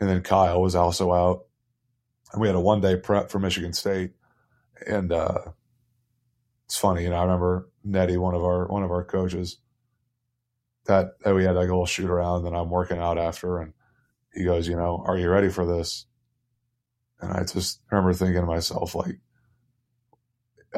And 0.00 0.08
then 0.08 0.22
Kyle 0.22 0.62
was 0.62 0.74
also 0.74 1.12
out. 1.12 1.44
And 2.32 2.40
we 2.40 2.48
had 2.48 2.56
a 2.56 2.60
one 2.60 2.80
day 2.80 2.96
prep 2.96 3.30
for 3.30 3.38
Michigan 3.38 3.74
State. 3.74 4.12
And 4.86 5.12
uh, 5.12 5.38
it's 6.66 6.76
funny, 6.76 7.04
you 7.04 7.10
know, 7.10 7.16
I 7.16 7.22
remember 7.22 7.68
Nettie, 7.82 8.16
one 8.16 8.34
of 8.34 8.42
our 8.42 8.66
one 8.66 8.82
of 8.82 8.90
our 8.90 9.04
coaches, 9.04 9.58
that, 10.86 11.18
that 11.24 11.34
we 11.34 11.44
had 11.44 11.56
like 11.56 11.68
a 11.68 11.72
little 11.72 11.86
shoot 11.86 12.10
around 12.10 12.46
and 12.46 12.56
I'm 12.56 12.70
working 12.70 12.98
out 12.98 13.18
after 13.18 13.58
and 13.58 13.72
he 14.32 14.44
goes, 14.44 14.68
you 14.68 14.76
know, 14.76 15.02
are 15.06 15.16
you 15.16 15.30
ready 15.30 15.48
for 15.48 15.64
this? 15.64 16.06
And 17.20 17.32
I 17.32 17.44
just 17.44 17.80
remember 17.90 18.12
thinking 18.12 18.40
to 18.40 18.46
myself, 18.46 18.94
like, 18.94 19.18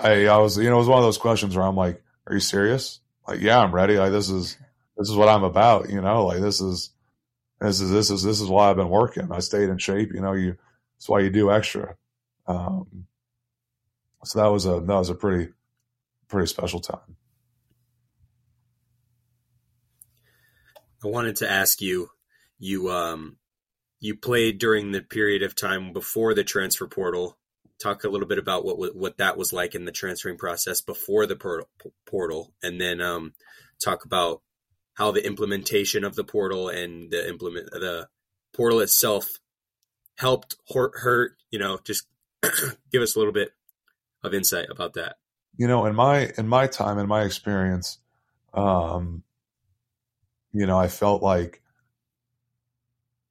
I, 0.00 0.26
I 0.26 0.36
was, 0.36 0.58
you 0.58 0.68
know, 0.68 0.76
it 0.76 0.80
was 0.80 0.88
one 0.88 0.98
of 0.98 1.04
those 1.04 1.18
questions 1.18 1.56
where 1.56 1.64
I'm 1.64 1.76
like, 1.76 2.02
are 2.26 2.34
you 2.34 2.40
serious? 2.40 3.00
Like, 3.26 3.40
yeah, 3.40 3.58
I'm 3.58 3.74
ready. 3.74 3.98
Like, 3.98 4.12
this 4.12 4.28
is, 4.28 4.56
this 4.96 5.08
is 5.08 5.16
what 5.16 5.28
I'm 5.28 5.44
about, 5.44 5.90
you 5.90 6.00
know, 6.00 6.26
like 6.26 6.40
this 6.40 6.60
is, 6.60 6.90
this 7.60 7.80
is, 7.80 7.90
this 7.90 8.10
is, 8.10 8.22
this 8.22 8.40
is 8.40 8.48
why 8.48 8.68
I've 8.68 8.76
been 8.76 8.90
working. 8.90 9.32
I 9.32 9.40
stayed 9.40 9.70
in 9.70 9.78
shape, 9.78 10.12
you 10.12 10.20
know, 10.20 10.34
you, 10.34 10.56
that's 10.96 11.08
why 11.08 11.20
you 11.20 11.30
do 11.30 11.50
extra. 11.50 11.96
Um, 12.46 13.06
so 14.26 14.40
that 14.40 14.48
was 14.48 14.66
a, 14.66 14.80
that 14.80 14.94
was 14.94 15.08
a 15.08 15.14
pretty, 15.14 15.52
pretty 16.28 16.48
special 16.48 16.80
time. 16.80 17.16
I 21.04 21.08
wanted 21.08 21.36
to 21.36 21.50
ask 21.50 21.80
you, 21.80 22.08
you, 22.58 22.90
um, 22.90 23.36
you 24.00 24.16
played 24.16 24.58
during 24.58 24.90
the 24.90 25.00
period 25.00 25.42
of 25.42 25.54
time 25.54 25.92
before 25.92 26.34
the 26.34 26.44
transfer 26.44 26.86
portal. 26.86 27.38
Talk 27.80 28.04
a 28.04 28.08
little 28.08 28.26
bit 28.26 28.38
about 28.38 28.64
what 28.64 28.96
what 28.96 29.18
that 29.18 29.36
was 29.36 29.52
like 29.52 29.74
in 29.74 29.84
the 29.84 29.92
transferring 29.92 30.38
process 30.38 30.80
before 30.80 31.26
the 31.26 31.36
portal, 32.06 32.54
and 32.62 32.80
then 32.80 33.02
um, 33.02 33.34
talk 33.78 34.06
about 34.06 34.40
how 34.94 35.10
the 35.10 35.24
implementation 35.24 36.02
of 36.02 36.16
the 36.16 36.24
portal 36.24 36.70
and 36.70 37.10
the 37.10 37.28
implement 37.28 37.70
the 37.70 38.08
portal 38.54 38.80
itself 38.80 39.28
helped 40.16 40.56
hurt, 40.72 41.36
you 41.50 41.58
know 41.58 41.78
just 41.84 42.06
give 42.90 43.02
us 43.02 43.14
a 43.14 43.18
little 43.18 43.34
bit 43.34 43.50
of 44.22 44.34
insight 44.34 44.66
about 44.70 44.94
that 44.94 45.16
you 45.56 45.66
know 45.66 45.86
in 45.86 45.94
my 45.94 46.30
in 46.38 46.48
my 46.48 46.66
time 46.66 46.98
in 46.98 47.06
my 47.06 47.22
experience 47.22 47.98
um 48.54 49.22
you 50.52 50.66
know 50.66 50.78
i 50.78 50.88
felt 50.88 51.22
like 51.22 51.62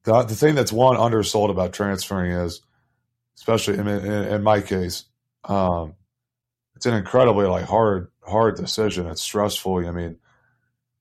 the, 0.05 0.21
the 0.23 0.35
thing 0.35 0.55
that's 0.55 0.71
one 0.71 0.95
undersold 0.95 1.49
about 1.49 1.73
transferring 1.73 2.31
is, 2.31 2.61
especially 3.37 3.77
in, 3.77 3.87
in, 3.87 4.05
in 4.05 4.43
my 4.43 4.61
case, 4.61 5.05
um, 5.43 5.95
it's 6.75 6.85
an 6.85 6.93
incredibly 6.93 7.47
like 7.47 7.65
hard 7.65 8.09
hard 8.25 8.55
decision. 8.55 9.07
It's 9.07 9.21
stressful. 9.21 9.87
I 9.87 9.91
mean, 9.91 10.17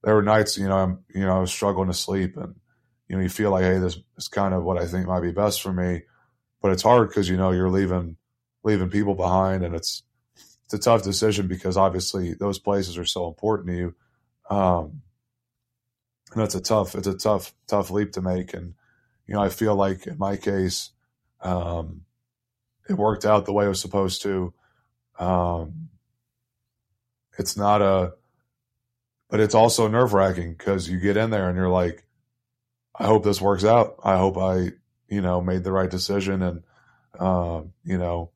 there 0.03 0.15
were 0.15 0.23
nights 0.23 0.59
you 0.59 0.69
know 0.69 0.77
I'm 0.77 0.99
you 1.15 1.21
know 1.21 1.37
I 1.37 1.41
was 1.41 1.53
struggling 1.53 1.89
to 1.89 1.95
sleep, 1.95 2.37
and 2.37 2.55
you 3.09 3.17
know 3.17 3.23
you 3.23 3.29
feel 3.29 3.51
like 3.51 3.65
hey 3.65 3.79
this 3.79 3.99
is 4.17 4.29
kind 4.29 4.55
of 4.55 4.65
what 4.65 4.79
I 4.79 4.87
think 4.87 5.07
might 5.07 5.21
be 5.21 5.33
best 5.33 5.63
for 5.63 5.73
me, 5.73 6.03
but 6.63 6.73
it's 6.73 6.83
hard 6.83 7.09
because 7.09 7.29
you 7.29 7.37
know 7.37 7.51
you're 7.51 7.71
leaving 7.71 8.17
leaving 8.65 8.91
people 8.91 9.15
behind, 9.15 9.65
and 9.65 9.75
it's 9.75 10.03
it's 10.65 10.75
a 10.75 10.79
tough 10.79 11.03
decision 11.03 11.47
because 11.47 11.77
obviously 11.77 12.35
those 12.35 12.59
places 12.59 12.99
are 12.99 13.05
so 13.05 13.29
important 13.29 13.69
to 13.69 13.75
you. 13.77 13.95
Um, 14.51 15.03
and 16.33 16.43
it's 16.43 16.55
a 16.55 16.61
tough 16.61 16.95
it's 16.95 17.07
a 17.07 17.17
tough 17.17 17.55
tough 17.69 17.91
leap 17.91 18.13
to 18.13 18.23
make, 18.23 18.55
and 18.55 18.75
you 19.27 19.35
know, 19.35 19.43
I 19.43 19.49
feel 19.49 19.75
like 19.75 20.07
in 20.07 20.19
my 20.19 20.37
case, 20.37 20.91
um, 21.41 22.03
it 22.89 22.95
worked 22.95 23.25
out 23.25 23.47
the 23.47 23.53
way 23.53 23.67
it 23.67 23.69
was 23.69 23.81
supposed 23.81 24.23
to. 24.23 24.53
Um, 25.19 25.89
it's 27.39 27.57
not 27.57 27.83
a, 27.83 28.15
but 29.31 29.41
it's 29.41 29.55
also 29.55 29.89
nerve 29.89 30.13
wracking 30.13 30.53
because 30.53 30.89
you 30.89 31.01
get 31.01 31.17
in 31.17 31.31
there 31.31 31.49
and 31.49 31.57
you're 31.57 31.69
like, 31.69 32.05
I 32.95 33.07
hope 33.07 33.25
this 33.25 33.41
works 33.41 33.65
out. 33.65 33.97
I 34.05 34.17
hope 34.17 34.37
I, 34.37 34.73
you 35.09 35.21
know, 35.21 35.41
made 35.41 35.65
the 35.65 35.73
right 35.73 35.91
decision. 35.91 36.43
And, 36.43 36.63
um, 37.19 37.73
you 37.85 37.99
know, 37.99 38.31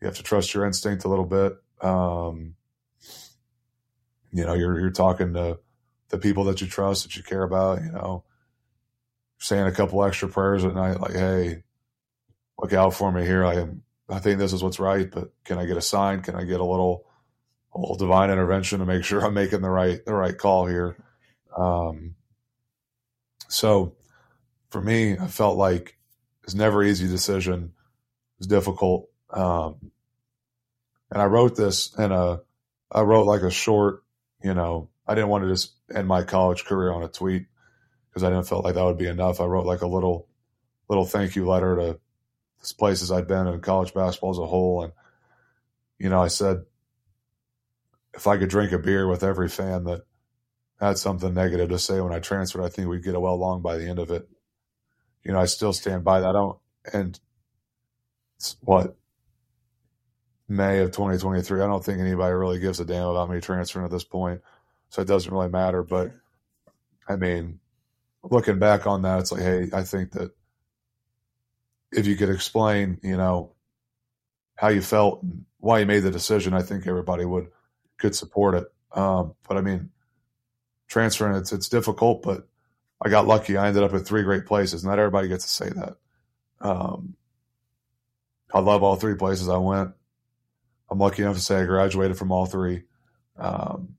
you 0.00 0.06
have 0.06 0.16
to 0.16 0.22
trust 0.22 0.54
your 0.54 0.66
instinct 0.66 1.04
a 1.04 1.08
little 1.08 1.24
bit. 1.24 1.56
Um, 1.80 2.54
you 4.32 4.44
know, 4.44 4.54
you're, 4.54 4.78
you're 4.78 4.90
talking 4.90 5.34
to 5.34 5.58
the 6.08 6.18
people 6.18 6.44
that 6.44 6.60
you 6.60 6.66
trust, 6.66 7.04
that 7.04 7.16
you 7.16 7.22
care 7.22 7.42
about, 7.42 7.82
you 7.82 7.90
know, 7.90 8.24
saying 9.38 9.66
a 9.66 9.72
couple 9.72 10.04
extra 10.04 10.28
prayers 10.28 10.64
at 10.64 10.74
night, 10.74 11.00
like, 11.00 11.12
"Hey, 11.12 11.62
look 12.58 12.72
out 12.72 12.94
for 12.94 13.10
me 13.12 13.24
here. 13.24 13.44
I 13.44 13.54
am. 13.54 13.82
I 14.08 14.18
think 14.18 14.38
this 14.38 14.52
is 14.52 14.62
what's 14.62 14.78
right, 14.78 15.10
but 15.10 15.32
can 15.44 15.58
I 15.58 15.66
get 15.66 15.76
a 15.76 15.82
sign? 15.82 16.22
Can 16.22 16.36
I 16.36 16.44
get 16.44 16.60
a 16.60 16.64
little, 16.64 17.06
a 17.74 17.80
little 17.80 17.96
divine 17.96 18.30
intervention 18.30 18.78
to 18.78 18.86
make 18.86 19.04
sure 19.04 19.24
I'm 19.24 19.34
making 19.34 19.62
the 19.62 19.70
right 19.70 20.04
the 20.04 20.14
right 20.14 20.36
call 20.36 20.66
here?" 20.66 20.96
Um, 21.56 22.14
so, 23.48 23.96
for 24.70 24.80
me, 24.80 25.18
I 25.18 25.26
felt 25.26 25.56
like 25.56 25.98
it's 26.44 26.54
never 26.54 26.82
easy 26.82 27.08
decision. 27.08 27.72
It's 28.38 28.46
difficult, 28.46 29.08
um, 29.30 29.90
and 31.10 31.22
I 31.22 31.26
wrote 31.26 31.56
this 31.56 31.94
in 31.98 32.12
a. 32.12 32.40
I 32.90 33.00
wrote 33.00 33.26
like 33.26 33.42
a 33.42 33.50
short, 33.50 34.04
you 34.42 34.54
know. 34.54 34.90
I 35.06 35.14
didn't 35.14 35.30
want 35.30 35.44
to 35.44 35.50
just 35.50 35.74
end 35.94 36.08
my 36.08 36.24
college 36.24 36.64
career 36.64 36.92
on 36.92 37.02
a 37.02 37.08
tweet 37.08 37.46
because 38.08 38.24
I 38.24 38.30
didn't 38.30 38.48
feel 38.48 38.62
like 38.62 38.74
that 38.74 38.84
would 38.84 38.98
be 38.98 39.06
enough. 39.08 39.40
I 39.40 39.44
wrote 39.44 39.66
like 39.66 39.82
a 39.82 39.86
little 39.86 40.28
little 40.88 41.04
thank 41.04 41.36
you 41.36 41.46
letter 41.46 41.76
to 41.76 42.00
the 42.60 42.74
places 42.78 43.10
I'd 43.12 43.28
been 43.28 43.46
in 43.46 43.60
college 43.60 43.94
basketball 43.94 44.30
as 44.30 44.38
a 44.38 44.46
whole, 44.46 44.82
and 44.82 44.92
you 45.98 46.08
know, 46.08 46.22
I 46.22 46.28
said 46.28 46.64
if 48.14 48.26
I 48.26 48.38
could 48.38 48.48
drink 48.48 48.72
a 48.72 48.78
beer 48.78 49.08
with 49.08 49.22
every 49.22 49.48
fan 49.48 49.84
that 49.84 50.02
had 50.80 50.98
something 50.98 51.32
negative 51.32 51.70
to 51.70 51.78
say 51.78 52.00
when 52.00 52.12
I 52.12 52.18
transferred. 52.18 52.64
I 52.64 52.68
think 52.68 52.88
we'd 52.88 53.04
get 53.04 53.20
well 53.20 53.34
along 53.34 53.62
by 53.62 53.76
the 53.76 53.88
end 53.88 53.98
of 53.98 54.10
it. 54.10 54.28
You 55.24 55.32
know, 55.32 55.40
I 55.40 55.46
still 55.46 55.72
stand 55.72 56.04
by 56.04 56.20
that. 56.20 56.28
I 56.28 56.32
don't, 56.32 56.58
and 56.92 57.18
what 58.60 58.96
May 60.48 60.80
of 60.80 60.92
2023. 60.92 61.60
I 61.60 61.66
don't 61.66 61.84
think 61.84 62.00
anybody 62.00 62.34
really 62.34 62.58
gives 62.58 62.80
a 62.80 62.84
damn 62.84 63.06
about 63.06 63.30
me 63.30 63.40
transferring 63.40 63.84
at 63.84 63.90
this 63.90 64.04
point, 64.04 64.40
so 64.90 65.02
it 65.02 65.08
doesn't 65.08 65.32
really 65.32 65.48
matter. 65.48 65.82
But 65.82 66.12
I 67.08 67.16
mean, 67.16 67.60
looking 68.22 68.58
back 68.58 68.86
on 68.86 69.02
that, 69.02 69.20
it's 69.20 69.32
like, 69.32 69.42
hey, 69.42 69.70
I 69.72 69.82
think 69.82 70.12
that 70.12 70.30
if 71.92 72.06
you 72.06 72.16
could 72.16 72.30
explain, 72.30 72.98
you 73.02 73.16
know, 73.16 73.52
how 74.56 74.68
you 74.68 74.82
felt 74.82 75.22
and 75.22 75.44
why 75.58 75.80
you 75.80 75.86
made 75.86 76.00
the 76.00 76.10
decision, 76.10 76.54
I 76.54 76.62
think 76.62 76.86
everybody 76.86 77.24
would 77.24 77.48
could 77.98 78.14
support 78.14 78.54
it. 78.54 78.64
Um, 78.92 79.34
but 79.48 79.56
I 79.56 79.60
mean, 79.60 79.90
transferring 80.88 81.36
it's 81.36 81.52
it's 81.52 81.68
difficult, 81.68 82.22
but 82.22 82.46
I 83.04 83.08
got 83.08 83.26
lucky. 83.26 83.56
I 83.56 83.68
ended 83.68 83.82
up 83.82 83.94
at 83.94 84.06
three 84.06 84.22
great 84.22 84.46
places. 84.46 84.84
Not 84.84 84.98
everybody 84.98 85.28
gets 85.28 85.44
to 85.44 85.50
say 85.50 85.70
that. 85.70 85.96
Um, 86.60 87.14
I 88.52 88.60
love 88.60 88.82
all 88.82 88.96
three 88.96 89.16
places 89.16 89.48
I 89.48 89.58
went. 89.58 89.90
I'm 90.88 90.98
lucky 90.98 91.22
enough 91.22 91.36
to 91.36 91.42
say 91.42 91.60
I 91.60 91.64
graduated 91.64 92.16
from 92.16 92.30
all 92.30 92.46
three. 92.46 92.84
Um, 93.36 93.96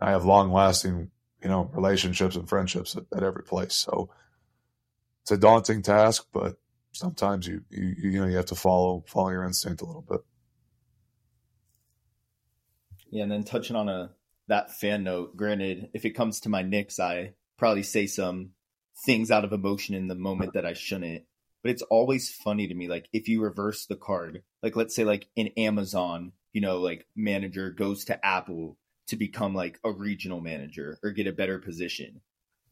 I 0.00 0.10
have 0.10 0.24
long 0.24 0.52
lasting, 0.52 1.10
you 1.42 1.48
know, 1.48 1.70
relationships 1.72 2.36
and 2.36 2.48
friendships 2.48 2.96
at, 2.96 3.04
at, 3.14 3.22
every 3.22 3.42
place. 3.42 3.74
So 3.74 4.10
it's 5.22 5.30
a 5.30 5.36
daunting 5.36 5.82
task, 5.82 6.26
but 6.32 6.56
sometimes 6.92 7.46
you, 7.46 7.62
you, 7.70 7.94
you 7.98 8.20
know, 8.20 8.26
you 8.26 8.36
have 8.36 8.46
to 8.46 8.54
follow, 8.54 9.04
follow 9.06 9.30
your 9.30 9.44
instinct 9.44 9.82
a 9.82 9.86
little 9.86 10.04
bit. 10.08 10.20
Yeah. 13.10 13.24
And 13.24 13.32
then 13.32 13.44
touching 13.44 13.76
on 13.76 13.88
a, 13.88 14.10
that 14.48 14.72
fan 14.72 15.04
note, 15.04 15.36
granted, 15.36 15.90
if 15.94 16.04
it 16.04 16.10
comes 16.10 16.40
to 16.40 16.48
my 16.48 16.62
Knicks, 16.62 16.98
I 16.98 17.34
probably 17.56 17.84
say 17.84 18.06
some 18.06 18.50
things 19.06 19.30
out 19.30 19.44
of 19.44 19.52
emotion 19.52 19.94
in 19.94 20.08
the 20.08 20.14
moment 20.14 20.54
that 20.54 20.66
I 20.66 20.72
shouldn't 20.72 21.24
but 21.62 21.70
it's 21.70 21.82
always 21.82 22.30
funny 22.30 22.66
to 22.66 22.74
me 22.74 22.88
like 22.88 23.08
if 23.12 23.28
you 23.28 23.42
reverse 23.42 23.86
the 23.86 23.96
card 23.96 24.42
like 24.62 24.76
let's 24.76 24.94
say 24.94 25.04
like 25.04 25.28
in 25.36 25.48
amazon 25.56 26.32
you 26.52 26.60
know 26.60 26.78
like 26.78 27.06
manager 27.16 27.70
goes 27.70 28.04
to 28.04 28.26
apple 28.26 28.76
to 29.06 29.16
become 29.16 29.54
like 29.54 29.78
a 29.84 29.90
regional 29.90 30.40
manager 30.40 30.98
or 31.02 31.10
get 31.10 31.26
a 31.26 31.32
better 31.32 31.58
position 31.58 32.20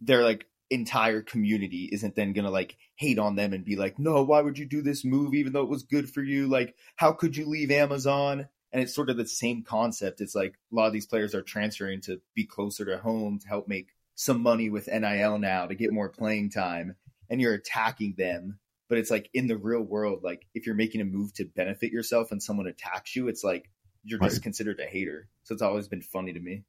their 0.00 0.22
like 0.22 0.46
entire 0.70 1.22
community 1.22 1.88
isn't 1.92 2.14
then 2.14 2.32
gonna 2.32 2.50
like 2.50 2.76
hate 2.96 3.18
on 3.18 3.36
them 3.36 3.52
and 3.52 3.64
be 3.64 3.76
like 3.76 3.98
no 3.98 4.22
why 4.22 4.40
would 4.40 4.58
you 4.58 4.66
do 4.66 4.82
this 4.82 5.04
move 5.04 5.34
even 5.34 5.52
though 5.52 5.62
it 5.62 5.68
was 5.68 5.82
good 5.82 6.10
for 6.10 6.22
you? 6.22 6.46
Like 6.46 6.74
how 6.96 7.12
could 7.12 7.36
you 7.36 7.46
leave 7.46 7.70
amazon? 7.70 8.48
And 8.70 8.82
it's 8.82 8.94
sort 8.94 9.08
of 9.08 9.16
the 9.16 9.26
same 9.26 9.62
concept. 9.62 10.20
It's 10.20 10.34
like 10.34 10.54
a 10.70 10.74
lot 10.74 10.86
of 10.86 10.92
these 10.92 11.06
players 11.06 11.34
are 11.34 11.40
transferring 11.40 12.02
to 12.02 12.20
be 12.34 12.44
closer 12.44 12.84
to 12.84 12.98
home 12.98 13.38
to 13.38 13.48
help 13.48 13.66
make 13.66 13.88
some 14.14 14.42
money 14.42 14.68
with 14.68 14.88
NIL 14.88 15.38
now 15.38 15.66
to 15.66 15.74
get 15.74 15.92
more 15.92 16.10
playing 16.10 16.50
time 16.50 16.96
and 17.30 17.40
you're 17.40 17.54
attacking 17.54 18.14
them 18.18 18.58
but 18.88 18.98
it's 18.98 19.10
like 19.10 19.28
in 19.34 19.46
the 19.46 19.56
real 19.56 19.82
world 19.82 20.20
like 20.22 20.46
if 20.54 20.66
you're 20.66 20.74
making 20.74 21.00
a 21.00 21.04
move 21.04 21.32
to 21.34 21.44
benefit 21.44 21.92
yourself 21.92 22.32
and 22.32 22.42
someone 22.42 22.66
attacks 22.66 23.14
you 23.14 23.28
it's 23.28 23.44
like 23.44 23.70
you're 24.04 24.20
just 24.20 24.36
right. 24.36 24.42
considered 24.42 24.80
a 24.80 24.86
hater. 24.86 25.28
So 25.44 25.52
it's 25.52 25.62
always 25.62 25.88
been 25.88 26.02
funny 26.02 26.32
to 26.32 26.40
me. 26.40 26.64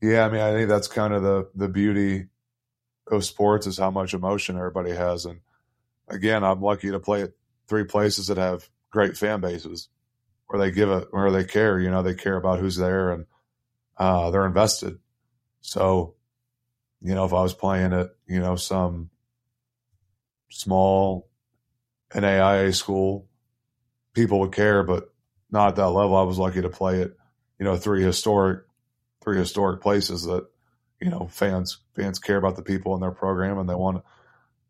Yeah 0.00 0.24
i 0.24 0.28
mean 0.28 0.40
i 0.40 0.52
think 0.52 0.68
that's 0.68 0.86
kind 0.86 1.12
of 1.12 1.22
the 1.22 1.48
the 1.54 1.68
beauty 1.68 2.26
of 3.10 3.24
sports 3.24 3.66
is 3.66 3.78
how 3.78 3.90
much 3.90 4.14
emotion 4.14 4.56
everybody 4.56 4.92
has. 4.92 5.24
And 5.24 5.40
again 6.08 6.44
i'm 6.44 6.62
lucky 6.62 6.90
to 6.90 7.00
play 7.00 7.22
at 7.22 7.32
three 7.66 7.84
places 7.84 8.28
that 8.28 8.36
have 8.36 8.68
great 8.90 9.16
fan 9.16 9.40
bases 9.40 9.88
where 10.46 10.60
they 10.60 10.70
give 10.70 10.88
it 10.88 11.08
where 11.10 11.30
they 11.30 11.44
care 11.44 11.80
you 11.80 11.90
know 11.90 12.02
they 12.02 12.14
care 12.14 12.36
about 12.36 12.58
who's 12.60 12.76
there 12.76 13.10
and 13.10 13.26
uh, 13.96 14.30
they're 14.30 14.46
invested. 14.46 14.98
So 15.60 16.14
you 17.00 17.14
know 17.14 17.24
if 17.24 17.32
i 17.32 17.42
was 17.42 17.54
playing 17.54 17.92
at 17.92 18.10
you 18.26 18.40
know 18.40 18.56
some 18.56 19.10
small 20.50 21.27
NAIA 22.14 22.74
school, 22.74 23.28
people 24.14 24.40
would 24.40 24.52
care, 24.52 24.82
but 24.82 25.12
not 25.50 25.68
at 25.68 25.76
that 25.76 25.90
level. 25.90 26.16
I 26.16 26.22
was 26.22 26.38
lucky 26.38 26.62
to 26.62 26.68
play 26.68 27.02
at, 27.02 27.12
you 27.58 27.64
know, 27.64 27.76
three 27.76 28.02
historic, 28.02 28.64
three 29.22 29.38
historic 29.38 29.80
places 29.80 30.24
that, 30.24 30.46
you 31.00 31.10
know, 31.10 31.28
fans 31.30 31.78
fans 31.94 32.18
care 32.18 32.36
about 32.36 32.56
the 32.56 32.62
people 32.62 32.94
in 32.94 33.00
their 33.00 33.12
program 33.12 33.58
and 33.58 33.68
they 33.68 33.74
want 33.74 34.02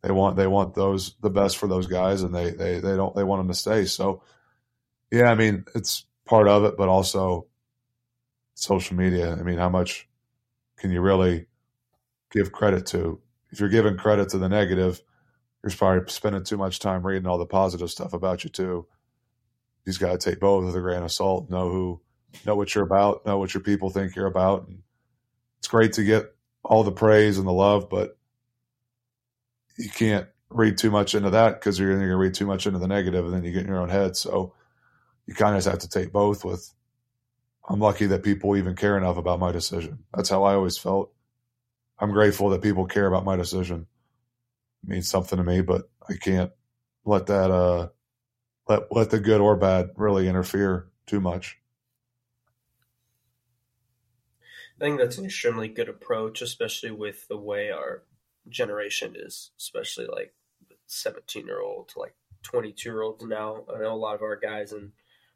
they 0.02 0.10
want 0.10 0.36
they 0.36 0.46
want 0.46 0.74
those 0.74 1.14
the 1.20 1.30
best 1.30 1.56
for 1.56 1.66
those 1.66 1.86
guys 1.86 2.22
and 2.22 2.34
they 2.34 2.50
they 2.50 2.80
they 2.80 2.96
don't 2.96 3.14
they 3.16 3.24
want 3.24 3.40
them 3.40 3.48
to 3.48 3.54
stay. 3.54 3.84
So, 3.86 4.22
yeah, 5.10 5.30
I 5.30 5.34
mean 5.34 5.64
it's 5.74 6.04
part 6.24 6.48
of 6.48 6.64
it, 6.64 6.76
but 6.76 6.88
also 6.88 7.46
social 8.54 8.96
media. 8.96 9.32
I 9.32 9.42
mean, 9.42 9.58
how 9.58 9.68
much 9.68 10.08
can 10.76 10.90
you 10.90 11.00
really 11.00 11.46
give 12.30 12.52
credit 12.52 12.86
to? 12.86 13.20
If 13.50 13.60
you're 13.60 13.68
giving 13.68 13.96
credit 13.96 14.28
to 14.30 14.38
the 14.38 14.48
negative, 14.48 15.00
you're 15.62 15.72
probably 15.72 16.10
spending 16.10 16.44
too 16.44 16.56
much 16.56 16.78
time 16.78 17.06
reading 17.06 17.26
all 17.26 17.38
the 17.38 17.46
positive 17.46 17.90
stuff 17.90 18.12
about 18.12 18.44
you 18.44 18.50
too. 18.50 18.86
You 19.84 19.92
just 19.92 20.00
got 20.00 20.18
to 20.18 20.30
take 20.30 20.40
both 20.40 20.64
with 20.64 20.76
a 20.76 20.80
grain 20.80 21.02
of 21.02 21.12
salt. 21.12 21.50
Know 21.50 21.70
who, 21.70 22.00
know 22.46 22.54
what 22.54 22.74
you're 22.74 22.84
about. 22.84 23.26
Know 23.26 23.38
what 23.38 23.54
your 23.54 23.62
people 23.62 23.90
think 23.90 24.14
you're 24.14 24.26
about. 24.26 24.68
And 24.68 24.80
it's 25.58 25.68
great 25.68 25.94
to 25.94 26.04
get 26.04 26.34
all 26.62 26.84
the 26.84 26.92
praise 26.92 27.38
and 27.38 27.46
the 27.46 27.52
love, 27.52 27.88
but 27.88 28.16
you 29.76 29.88
can't 29.88 30.28
read 30.50 30.78
too 30.78 30.90
much 30.90 31.14
into 31.14 31.30
that 31.30 31.54
because 31.54 31.78
you're 31.78 31.94
going 31.94 32.08
to 32.08 32.16
read 32.16 32.34
too 32.34 32.46
much 32.46 32.66
into 32.66 32.78
the 32.78 32.88
negative, 32.88 33.24
and 33.24 33.34
then 33.34 33.44
you 33.44 33.52
get 33.52 33.62
in 33.62 33.68
your 33.68 33.80
own 33.80 33.88
head. 33.88 34.16
So 34.16 34.54
you 35.26 35.34
kind 35.34 35.56
of 35.56 35.64
have 35.64 35.80
to 35.80 35.88
take 35.88 36.12
both. 36.12 36.44
With 36.44 36.72
I'm 37.68 37.80
lucky 37.80 38.06
that 38.06 38.22
people 38.22 38.56
even 38.56 38.76
care 38.76 38.96
enough 38.96 39.16
about 39.16 39.40
my 39.40 39.52
decision. 39.52 40.04
That's 40.14 40.28
how 40.28 40.44
I 40.44 40.54
always 40.54 40.78
felt. 40.78 41.12
I'm 41.98 42.12
grateful 42.12 42.50
that 42.50 42.62
people 42.62 42.86
care 42.86 43.06
about 43.06 43.24
my 43.24 43.36
decision 43.36 43.86
means 44.84 45.08
something 45.08 45.36
to 45.38 45.44
me, 45.44 45.60
but 45.60 45.90
I 46.08 46.14
can't 46.14 46.52
let 47.04 47.26
that 47.26 47.50
uh 47.50 47.88
let 48.68 48.90
let 48.90 49.10
the 49.10 49.20
good 49.20 49.40
or 49.40 49.56
bad 49.56 49.90
really 49.96 50.28
interfere 50.28 50.88
too 51.06 51.20
much. 51.20 51.58
I 54.80 54.84
think 54.84 54.98
that's 54.98 55.18
an 55.18 55.24
extremely 55.24 55.68
good 55.68 55.88
approach, 55.88 56.40
especially 56.40 56.92
with 56.92 57.26
the 57.26 57.36
way 57.36 57.70
our 57.70 58.04
generation 58.48 59.14
is, 59.16 59.50
especially 59.58 60.06
like 60.06 60.34
17 60.86 61.46
year 61.46 61.60
old 61.60 61.88
to 61.88 61.98
like 61.98 62.14
22 62.42 62.88
year 62.88 63.02
olds 63.02 63.24
now. 63.24 63.64
I 63.74 63.80
know 63.80 63.92
a 63.92 63.96
lot 63.96 64.14
of 64.14 64.22
our 64.22 64.36
guys 64.36 64.72
and 64.72 64.92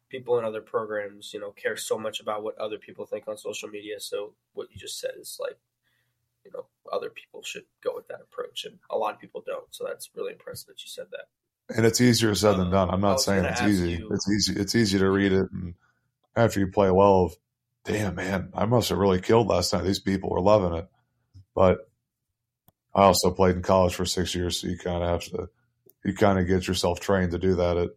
people 0.09 0.39
in 0.39 0.45
other 0.45 0.61
programs, 0.61 1.33
you 1.33 1.39
know, 1.39 1.51
care 1.51 1.75
so 1.75 1.97
much 1.97 2.19
about 2.19 2.43
what 2.43 2.57
other 2.57 2.77
people 2.77 3.05
think 3.05 3.27
on 3.27 3.37
social 3.37 3.67
media. 3.67 3.99
So 3.99 4.33
what 4.53 4.69
you 4.71 4.79
just 4.79 4.99
said 4.99 5.11
is 5.19 5.37
like 5.41 5.57
you 6.45 6.51
know 6.51 6.65
other 6.91 7.09
people 7.09 7.41
should 7.43 7.63
go 7.83 7.93
with 7.95 8.07
that 8.07 8.21
approach, 8.21 8.65
and 8.65 8.79
a 8.89 8.97
lot 8.97 9.13
of 9.13 9.19
people 9.19 9.43
don't. 9.45 9.65
So 9.71 9.85
that's 9.87 10.09
really 10.15 10.33
impressive 10.33 10.67
that 10.67 10.83
you 10.83 10.87
said 10.87 11.07
that. 11.11 11.75
And 11.75 11.85
it's 11.85 12.01
easier 12.01 12.35
said 12.35 12.53
than 12.53 12.67
um, 12.67 12.71
done. 12.71 12.89
I'm 12.89 13.01
not 13.01 13.21
saying 13.21 13.45
it's 13.45 13.61
easy. 13.61 13.91
You, 13.91 14.09
it's 14.11 14.29
easy. 14.29 14.59
It's 14.59 14.75
easy 14.75 14.99
to 14.99 15.09
read 15.09 15.31
it, 15.31 15.47
and 15.51 15.75
after 16.35 16.59
you 16.59 16.67
play 16.67 16.91
well, 16.91 17.33
damn 17.85 18.15
man, 18.15 18.49
I 18.53 18.65
must 18.65 18.89
have 18.89 18.97
really 18.97 19.21
killed 19.21 19.47
last 19.47 19.73
night. 19.73 19.83
These 19.83 19.99
people 19.99 20.29
were 20.29 20.41
loving 20.41 20.77
it, 20.77 20.87
but 21.55 21.89
I 22.95 23.03
also 23.03 23.31
played 23.31 23.55
in 23.55 23.61
college 23.61 23.95
for 23.95 24.05
six 24.05 24.35
years, 24.35 24.59
so 24.59 24.67
you 24.67 24.77
kind 24.77 25.03
of 25.03 25.09
have 25.09 25.23
to, 25.31 25.49
you 26.05 26.13
kind 26.13 26.39
of 26.39 26.47
get 26.47 26.67
yourself 26.67 26.99
trained 26.99 27.31
to 27.31 27.39
do 27.39 27.55
that 27.55 27.77
at 27.77 27.89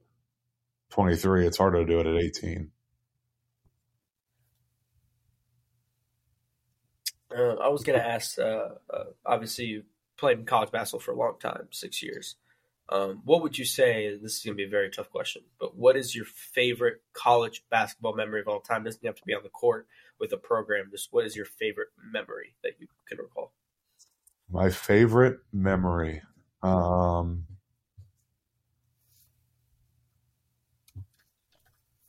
23. 0.90 1.46
It's 1.46 1.58
harder 1.58 1.84
to 1.84 1.86
do 1.86 2.00
it 2.00 2.06
at 2.06 2.16
18. 2.16 2.70
Uh, 7.36 7.56
I 7.56 7.68
was 7.68 7.82
going 7.82 7.98
to 7.98 8.06
ask. 8.06 8.38
Uh, 8.38 8.68
uh, 8.88 9.04
obviously, 9.24 9.66
you 9.66 9.82
played 10.16 10.46
college 10.46 10.70
basketball 10.70 11.00
for 11.00 11.12
a 11.12 11.16
long 11.16 11.34
time, 11.38 11.68
six 11.70 12.02
years. 12.02 12.36
Um, 12.88 13.20
what 13.24 13.42
would 13.42 13.58
you 13.58 13.64
say? 13.64 14.16
This 14.16 14.36
is 14.36 14.42
going 14.44 14.54
to 14.54 14.56
be 14.56 14.66
a 14.66 14.70
very 14.70 14.90
tough 14.90 15.10
question, 15.10 15.42
but 15.58 15.76
what 15.76 15.96
is 15.96 16.14
your 16.14 16.24
favorite 16.24 17.02
college 17.12 17.64
basketball 17.68 18.14
memory 18.14 18.40
of 18.40 18.48
all 18.48 18.60
time? 18.60 18.84
Doesn't 18.84 19.04
have 19.04 19.16
to 19.16 19.24
be 19.26 19.34
on 19.34 19.42
the 19.42 19.48
court 19.48 19.86
with 20.20 20.32
a 20.32 20.36
program. 20.36 20.88
Just 20.90 21.08
what 21.12 21.26
is 21.26 21.36
your 21.36 21.46
favorite 21.46 21.88
memory 22.12 22.54
that 22.62 22.72
you 22.78 22.86
can 23.08 23.18
recall? 23.18 23.52
My 24.50 24.70
favorite 24.70 25.40
memory. 25.52 26.22
Um, 26.62 27.46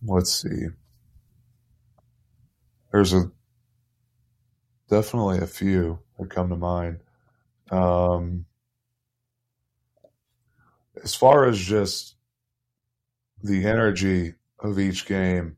let's 0.06 0.42
see. 0.44 0.68
There's 2.92 3.14
a 3.14 3.32
definitely 4.90 5.40
a 5.40 5.48
few 5.48 6.00
that 6.18 6.30
come 6.30 6.50
to 6.50 6.56
mind. 6.56 7.00
Um, 7.72 8.46
as 11.04 11.14
far 11.16 11.46
as 11.46 11.60
just 11.60 12.16
the 13.44 13.66
energy 13.66 14.34
of 14.60 14.80
each 14.80 15.06
game, 15.06 15.58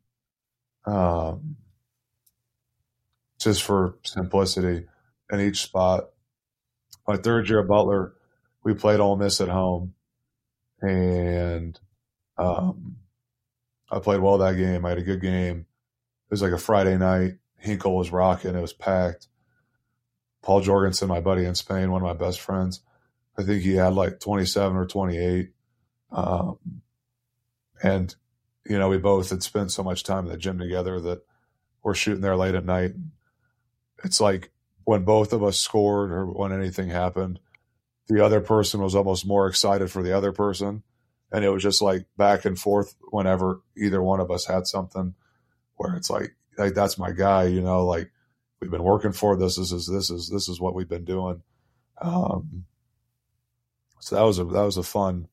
um, 0.86 1.56
just 3.40 3.64
for 3.64 3.98
simplicity, 4.04 4.86
in 5.32 5.40
each 5.40 5.62
spot. 5.62 6.10
My 7.08 7.18
third 7.18 7.48
year 7.50 7.62
at 7.62 7.68
Butler, 7.68 8.14
we 8.64 8.74
played 8.74 9.00
Ole 9.00 9.16
Miss 9.16 9.40
at 9.42 9.48
home, 9.48 9.94
and 10.82 11.80
um, 12.38 12.98
I 13.92 14.00
played 14.00 14.20
well 14.20 14.38
that 14.40 14.58
game. 14.58 14.86
I 14.86 14.90
had 14.90 14.98
a 14.98 15.04
good 15.04 15.22
game. 15.22 15.60
It 15.60 16.32
was 16.32 16.42
like 16.42 16.52
a 16.52 16.58
Friday 16.58 16.98
night. 16.98 17.36
Hinkle 17.60 17.96
was 17.96 18.12
rocking. 18.12 18.56
It 18.56 18.62
was 18.62 18.74
packed. 18.74 19.28
Paul 20.42 20.62
Jorgensen, 20.62 21.10
my 21.10 21.20
buddy 21.20 21.46
in 21.46 21.56
Spain, 21.56 21.92
one 21.92 22.02
of 22.02 22.08
my 22.08 22.26
best 22.26 22.40
friends. 22.40 22.82
I 23.38 23.44
think 23.44 23.64
he 23.64 23.76
had 23.76 23.94
like 23.94 24.20
27 24.20 24.76
or 24.78 24.86
28. 24.86 25.52
Um, 26.12 26.58
and, 27.84 28.16
you 28.66 28.78
know, 28.78 28.90
we 28.90 28.98
both 28.98 29.30
had 29.30 29.44
spent 29.44 29.72
so 29.72 29.84
much 29.84 30.04
time 30.04 30.26
in 30.26 30.32
the 30.32 30.38
gym 30.38 30.58
together 30.58 31.00
that 31.02 31.22
we're 31.84 31.94
shooting 31.94 32.22
there 32.22 32.36
late 32.36 32.56
at 32.56 32.66
night. 32.66 32.94
It's 34.04 34.20
like 34.20 34.52
when 34.86 35.04
both 35.04 35.34
of 35.34 35.44
us 35.44 35.60
scored 35.60 36.12
or 36.12 36.26
when 36.26 36.52
anything 36.52 36.90
happened, 36.90 37.40
the 38.08 38.24
other 38.24 38.42
person 38.42 38.82
was 38.82 38.96
almost 38.96 39.28
more 39.28 39.48
excited 39.48 39.92
for 39.92 40.02
the 40.02 40.16
other 40.16 40.32
person. 40.32 40.84
And 41.32 41.46
it 41.46 41.50
was 41.50 41.62
just 41.62 41.82
like 41.82 42.06
back 42.18 42.44
and 42.44 42.58
forth 42.58 42.96
whenever 43.12 43.62
either 43.78 44.02
one 44.02 44.20
of 44.20 44.32
us 44.32 44.46
had 44.46 44.66
something 44.68 45.14
where 45.76 45.96
it's 45.96 46.10
like, 46.10 46.36
like 46.60 46.74
that's 46.74 46.98
my 46.98 47.12
guy, 47.12 47.46
you 47.46 47.62
know, 47.62 47.86
like 47.86 48.12
we've 48.60 48.72
been 48.72 48.84
working 48.84 49.14
for 49.14 49.36
this. 49.36 49.56
This 49.56 49.72
is, 49.72 49.88
this 49.88 50.10
is, 50.10 50.30
this 50.30 50.50
is 50.50 50.60
what 50.60 50.76
we've 50.76 50.90
been 50.90 51.06
doing. 51.06 51.42
Um, 52.02 52.66
so 54.00 54.16
that 54.16 54.24
was 54.24 54.40
a, 54.40 54.46
that 54.46 54.64
was 54.64 54.78
a 54.78 54.84
fun, 54.84 55.28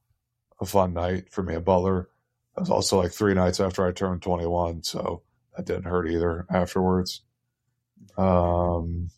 a 0.61 0.67
fun 0.67 0.95
night 0.95 1.33
for 1.33 1.43
me 1.43 1.55
at 1.55 1.65
Butler. 1.65 2.09
It 2.57 2.61
was 2.61 2.71
also 2.71 3.01
like 3.03 3.13
three 3.13 3.35
nights 3.35 3.61
after 3.61 3.87
I 3.87 3.93
turned 3.93 4.23
21. 4.23 4.83
So 4.83 5.23
that 5.57 5.67
didn't 5.67 5.85
hurt 5.85 6.09
either 6.09 6.47
afterwards. 6.51 7.23
Um, 8.17 9.11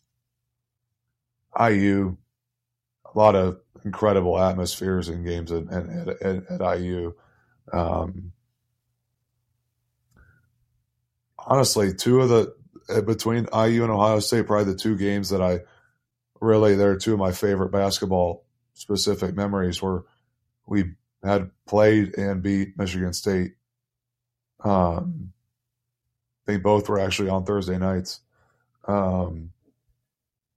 IU, 1.59 2.17
a 3.05 3.17
lot 3.17 3.35
of 3.35 3.59
incredible 3.85 4.39
atmospheres 4.39 5.09
in 5.09 5.23
games 5.23 5.51
at, 5.51 5.71
at, 5.71 6.07
at, 6.21 6.61
at 6.61 6.79
IU. 6.79 7.13
Um, 7.71 8.31
honestly, 11.45 11.93
two 11.93 12.21
of 12.21 12.29
the 12.29 12.55
uh, 12.89 13.01
between 13.01 13.47
IU 13.53 13.83
and 13.83 13.91
Ohio 13.91 14.19
State, 14.19 14.47
probably 14.47 14.73
the 14.73 14.79
two 14.79 14.97
games 14.97 15.29
that 15.29 15.41
I 15.41 15.59
really 16.41 16.75
they're 16.75 16.97
two 16.97 17.13
of 17.13 17.19
my 17.19 17.31
favorite 17.31 17.71
basketball 17.71 18.45
specific 18.73 19.35
memories 19.35 19.81
where 19.81 20.03
we 20.65 20.93
had 21.23 21.51
played 21.67 22.17
and 22.17 22.41
beat 22.41 22.77
Michigan 22.77 23.13
State. 23.13 23.53
Um, 24.63 25.33
they 26.45 26.57
both 26.57 26.89
were 26.89 26.99
actually 26.99 27.29
on 27.29 27.45
Thursday 27.45 27.77
nights, 27.77 28.21
um, 28.87 29.51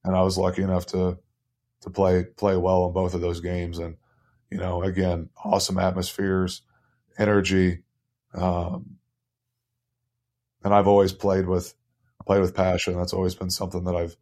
and 0.04 0.16
I 0.16 0.22
was 0.22 0.38
lucky 0.38 0.62
enough 0.62 0.86
to 0.86 1.18
to 1.82 1.90
play 1.90 2.24
play 2.24 2.56
well 2.56 2.86
in 2.86 2.92
both 2.92 3.14
of 3.14 3.20
those 3.20 3.40
games. 3.40 3.78
And 3.78 3.96
you 4.50 4.58
know, 4.58 4.82
again, 4.82 5.28
awesome 5.44 5.78
atmospheres, 5.78 6.62
energy, 7.18 7.82
um, 8.34 8.96
and 10.64 10.75
I've 10.75 10.88
always 10.88 11.12
played 11.12 11.46
with 11.46 11.75
played 12.27 12.40
with 12.40 12.55
passion. 12.55 12.96
That's 12.96 13.12
always 13.12 13.35
been 13.35 13.51
something 13.51 13.85
that 13.85 13.96
I've 13.96 14.16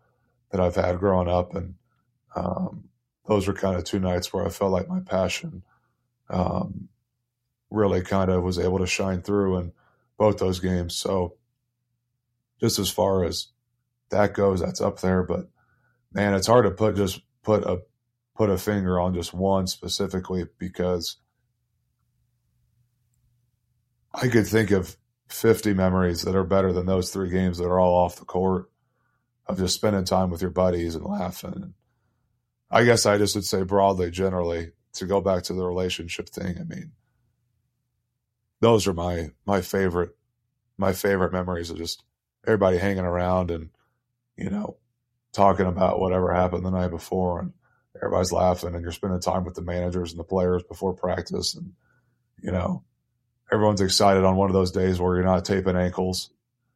that 0.50 0.60
I've 0.60 0.76
had 0.76 0.98
growing 0.98 1.28
up, 1.28 1.54
and 1.54 1.74
um, 2.34 2.88
those 3.26 3.46
were 3.46 3.54
kind 3.54 3.76
of 3.76 3.84
two 3.84 4.00
nights 4.00 4.32
where 4.32 4.44
I 4.44 4.50
felt 4.50 4.72
like 4.72 4.88
my 4.88 5.00
passion 5.00 5.62
um, 6.28 6.88
really 7.70 8.02
kind 8.02 8.30
of 8.30 8.42
was 8.42 8.58
able 8.58 8.78
to 8.78 8.86
shine 8.86 9.22
through 9.22 9.58
in 9.58 9.72
both 10.18 10.38
those 10.38 10.60
games. 10.60 10.96
So, 10.96 11.36
just 12.60 12.78
as 12.78 12.90
far 12.90 13.24
as 13.24 13.48
that 14.10 14.34
goes, 14.34 14.60
that's 14.60 14.80
up 14.80 15.00
there. 15.00 15.22
But 15.22 15.48
man, 16.12 16.34
it's 16.34 16.46
hard 16.46 16.64
to 16.64 16.70
put 16.70 16.96
just 16.96 17.20
put 17.42 17.64
a 17.64 17.80
put 18.36 18.50
a 18.50 18.58
finger 18.58 18.98
on 18.98 19.14
just 19.14 19.34
one 19.34 19.66
specifically 19.66 20.46
because 20.58 21.16
I 24.14 24.28
could 24.28 24.46
think 24.46 24.70
of 24.70 24.96
50 25.30 25.74
memories 25.74 26.22
that 26.22 26.34
are 26.34 26.44
better 26.44 26.72
than 26.72 26.86
those 26.86 27.10
three 27.10 27.30
games 27.30 27.58
that 27.58 27.66
are 27.66 27.78
all 27.78 28.04
off 28.04 28.16
the 28.16 28.24
court 28.24 28.70
of 29.46 29.58
just 29.58 29.74
spending 29.74 30.04
time 30.04 30.30
with 30.30 30.42
your 30.42 30.50
buddies 30.50 30.94
and 30.94 31.04
laughing. 31.04 31.74
I 32.70 32.84
guess 32.84 33.06
I 33.06 33.18
just 33.18 33.34
would 33.34 33.44
say 33.44 33.62
broadly, 33.62 34.10
generally, 34.10 34.72
to 34.94 35.06
go 35.06 35.20
back 35.20 35.44
to 35.44 35.54
the 35.54 35.64
relationship 35.64 36.28
thing. 36.28 36.56
I 36.58 36.64
mean, 36.64 36.92
those 38.60 38.86
are 38.86 38.92
my 38.92 39.30
my 39.46 39.60
favorite 39.60 40.16
my 40.76 40.92
favorite 40.92 41.32
memories 41.32 41.70
of 41.70 41.78
just 41.78 42.02
everybody 42.46 42.78
hanging 42.78 43.04
around 43.04 43.50
and 43.50 43.70
you 44.36 44.50
know 44.50 44.76
talking 45.32 45.66
about 45.66 46.00
whatever 46.00 46.32
happened 46.32 46.64
the 46.64 46.70
night 46.70 46.90
before 46.90 47.40
and 47.40 47.52
everybody's 47.96 48.32
laughing 48.32 48.74
and 48.74 48.82
you're 48.82 48.92
spending 48.92 49.20
time 49.20 49.44
with 49.44 49.54
the 49.54 49.62
managers 49.62 50.10
and 50.10 50.20
the 50.20 50.24
players 50.24 50.62
before 50.64 50.94
practice 50.94 51.54
and 51.54 51.72
you 52.42 52.50
know 52.50 52.84
everyone's 53.52 53.80
excited 53.80 54.24
on 54.24 54.36
one 54.36 54.48
of 54.48 54.54
those 54.54 54.72
days 54.72 55.00
where 55.00 55.16
you're 55.16 55.24
not 55.24 55.44
taping 55.44 55.76
ankles. 55.76 56.30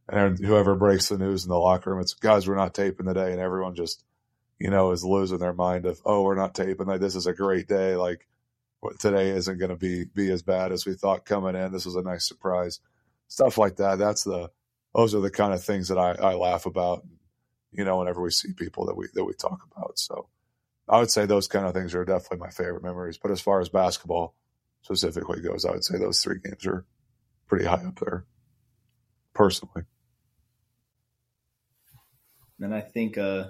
And 0.09 0.39
whoever 0.39 0.75
breaks 0.75 1.09
the 1.09 1.17
news 1.17 1.45
in 1.45 1.51
the 1.51 1.59
locker 1.59 1.91
room, 1.91 2.01
it's 2.01 2.15
guys, 2.15 2.47
we're 2.47 2.57
not 2.57 2.75
taping 2.75 3.07
today. 3.07 3.33
And 3.33 3.41
everyone 3.41 3.75
just, 3.75 4.05
you 4.59 4.71
know, 4.71 4.91
is 4.91 5.05
losing 5.05 5.39
their 5.39 5.55
mind 5.55 5.87
of, 5.87 6.01
oh, 6.05 6.23
we're 6.23 6.35
not 6.35 6.55
taping. 6.55 6.87
Like, 6.87 7.01
this 7.01 7.15
is 7.15 7.27
a 7.27 7.33
great 7.33 7.69
day. 7.69 7.97
Like, 7.97 8.27
today 8.99 9.31
isn't 9.31 9.59
going 9.59 9.71
to 9.71 9.77
be 9.77 10.05
be 10.05 10.31
as 10.31 10.43
bad 10.43 10.73
as 10.73 10.85
we 10.85 10.95
thought 10.95 11.25
coming 11.25 11.55
in. 11.55 11.73
This 11.73 11.87
was 11.87 11.97
a 11.97 12.03
nice 12.03 12.29
surprise. 12.29 12.81
Stuff 13.29 13.57
like 13.57 13.77
that. 13.77 13.99
That's 13.99 14.25
the 14.25 14.51
those 14.95 15.15
are 15.15 15.21
the 15.21 15.31
kind 15.31 15.55
of 15.55 15.65
things 15.65 15.89
that 15.89 15.99
I, 15.99 16.13
I 16.13 16.35
laugh 16.35 16.67
about. 16.67 17.05
You 17.73 17.85
know, 17.85 17.99
whenever 17.99 18.23
we 18.23 18.31
see 18.31 18.53
people 18.53 18.87
that 18.87 18.97
we 18.97 19.09
that 19.15 19.25
we 19.25 19.33
talk 19.33 19.67
about. 19.75 19.99
So, 19.99 20.29
I 20.89 20.99
would 20.99 21.11
say 21.11 21.25
those 21.25 21.49
kind 21.49 21.67
of 21.67 21.73
things 21.73 21.95
are 21.95 22.05
definitely 22.05 22.39
my 22.39 22.51
favorite 22.51 22.85
memories. 22.85 23.19
But 23.19 23.31
as 23.31 23.41
far 23.41 23.61
as 23.61 23.71
basketball, 23.71 24.35
specifically 24.85 25.41
goes, 25.41 25.65
I 25.65 25.73
would 25.73 25.85
say 25.85 25.99
those 25.99 26.23
three 26.23 26.39
games 26.45 26.67
are 26.67 26.85
pretty 27.49 27.65
high 27.65 27.83
up 27.85 27.99
there, 27.99 28.25
personally. 29.33 29.85
And 32.61 32.75
I 32.75 32.83
think 32.83 33.19
uh, 33.19 33.49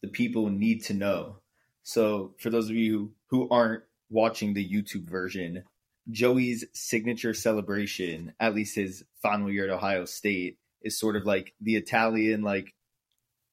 the 0.00 0.08
people 0.08 0.48
need 0.48 0.84
to 0.84 0.94
know. 0.94 1.36
So, 1.82 2.34
for 2.38 2.50
those 2.50 2.70
of 2.70 2.76
you 2.76 3.12
who 3.26 3.48
aren't 3.50 3.82
watching 4.10 4.54
the 4.54 4.68
YouTube 4.68 5.08
version, 5.08 5.64
Joey's 6.10 6.64
signature 6.72 7.34
celebration, 7.34 8.32
at 8.38 8.54
least 8.54 8.76
his 8.76 9.04
final 9.22 9.50
year 9.50 9.64
at 9.64 9.70
Ohio 9.70 10.04
State, 10.04 10.58
is 10.82 10.98
sort 10.98 11.16
of 11.16 11.26
like 11.26 11.52
the 11.60 11.76
Italian, 11.76 12.42
like 12.42 12.74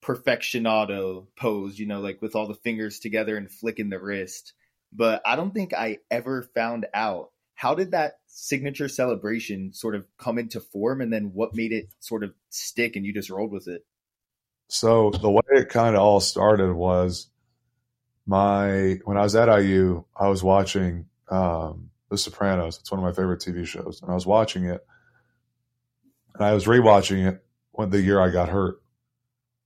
perfectionado 0.01 1.27
pose, 1.35 1.79
you 1.79 1.87
know, 1.87 1.99
like 1.99 2.21
with 2.21 2.35
all 2.35 2.47
the 2.47 2.53
fingers 2.53 2.99
together 2.99 3.37
and 3.37 3.51
flicking 3.51 3.89
the 3.89 3.99
wrist 3.99 4.53
but 4.91 5.21
I 5.25 5.35
don't 5.35 5.53
think 5.53 5.73
I 5.73 5.99
ever 6.09 6.43
found 6.55 6.85
out 6.93 7.31
how 7.55 7.73
did 7.73 7.91
that 7.91 8.19
signature 8.27 8.87
celebration 8.87 9.73
sort 9.73 9.95
of 9.95 10.05
come 10.17 10.37
into 10.37 10.59
form 10.59 11.01
and 11.01 11.11
then 11.11 11.31
what 11.33 11.55
made 11.55 11.71
it 11.71 11.89
sort 11.99 12.23
of 12.23 12.33
stick 12.49 12.95
and 12.95 13.05
you 13.05 13.13
just 13.13 13.29
rolled 13.29 13.51
with 13.51 13.67
it? 13.67 13.83
So 14.69 15.11
the 15.11 15.31
way 15.31 15.41
it 15.51 15.69
kind 15.69 15.95
of 15.95 16.01
all 16.01 16.19
started 16.19 16.73
was 16.73 17.29
my 18.27 18.99
when 19.05 19.17
I 19.17 19.23
was 19.23 19.35
at 19.35 19.47
IU, 19.47 20.03
I 20.15 20.27
was 20.27 20.43
watching 20.43 21.05
um, 21.29 21.89
The 22.09 22.17
Sopranos. 22.17 22.77
It's 22.79 22.91
one 22.91 22.99
of 22.99 23.05
my 23.05 23.13
favorite 23.13 23.39
TV 23.39 23.65
shows, 23.65 24.01
and 24.01 24.11
I 24.11 24.13
was 24.13 24.25
watching 24.25 24.65
it, 24.65 24.85
and 26.35 26.45
I 26.45 26.53
was 26.53 26.65
rewatching 26.65 27.27
it 27.27 27.43
when 27.71 27.89
the 27.89 28.01
year 28.01 28.19
I 28.19 28.29
got 28.29 28.49
hurt. 28.49 28.81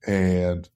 And 0.05 0.67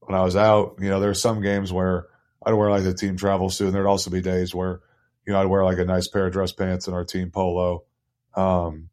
when 0.00 0.16
I 0.16 0.22
was 0.22 0.36
out, 0.36 0.76
you 0.80 0.88
know, 0.88 1.00
there 1.00 1.10
were 1.10 1.14
some 1.14 1.42
games 1.42 1.72
where 1.72 2.06
I'd 2.46 2.54
wear 2.54 2.70
like 2.70 2.84
the 2.84 2.94
team 2.94 3.16
travel 3.16 3.50
suit. 3.50 3.66
And 3.66 3.74
there'd 3.74 3.86
also 3.86 4.10
be 4.10 4.22
days 4.22 4.54
where, 4.54 4.80
you 5.26 5.32
know, 5.32 5.40
I'd 5.40 5.46
wear 5.46 5.64
like 5.64 5.78
a 5.78 5.84
nice 5.84 6.06
pair 6.06 6.26
of 6.26 6.32
dress 6.32 6.52
pants 6.52 6.86
and 6.86 6.94
our 6.94 7.04
team 7.04 7.30
polo. 7.30 7.84
Um, 8.36 8.90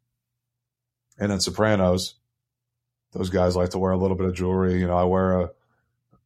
and 1.18 1.30
then 1.30 1.38
Sopranos, 1.38 2.16
those 3.12 3.30
guys 3.30 3.54
like 3.54 3.70
to 3.70 3.78
wear 3.78 3.92
a 3.92 3.96
little 3.96 4.16
bit 4.16 4.26
of 4.26 4.34
jewelry. 4.34 4.80
You 4.80 4.88
know, 4.88 4.96
I 4.96 5.04
wear 5.04 5.40
a 5.40 5.50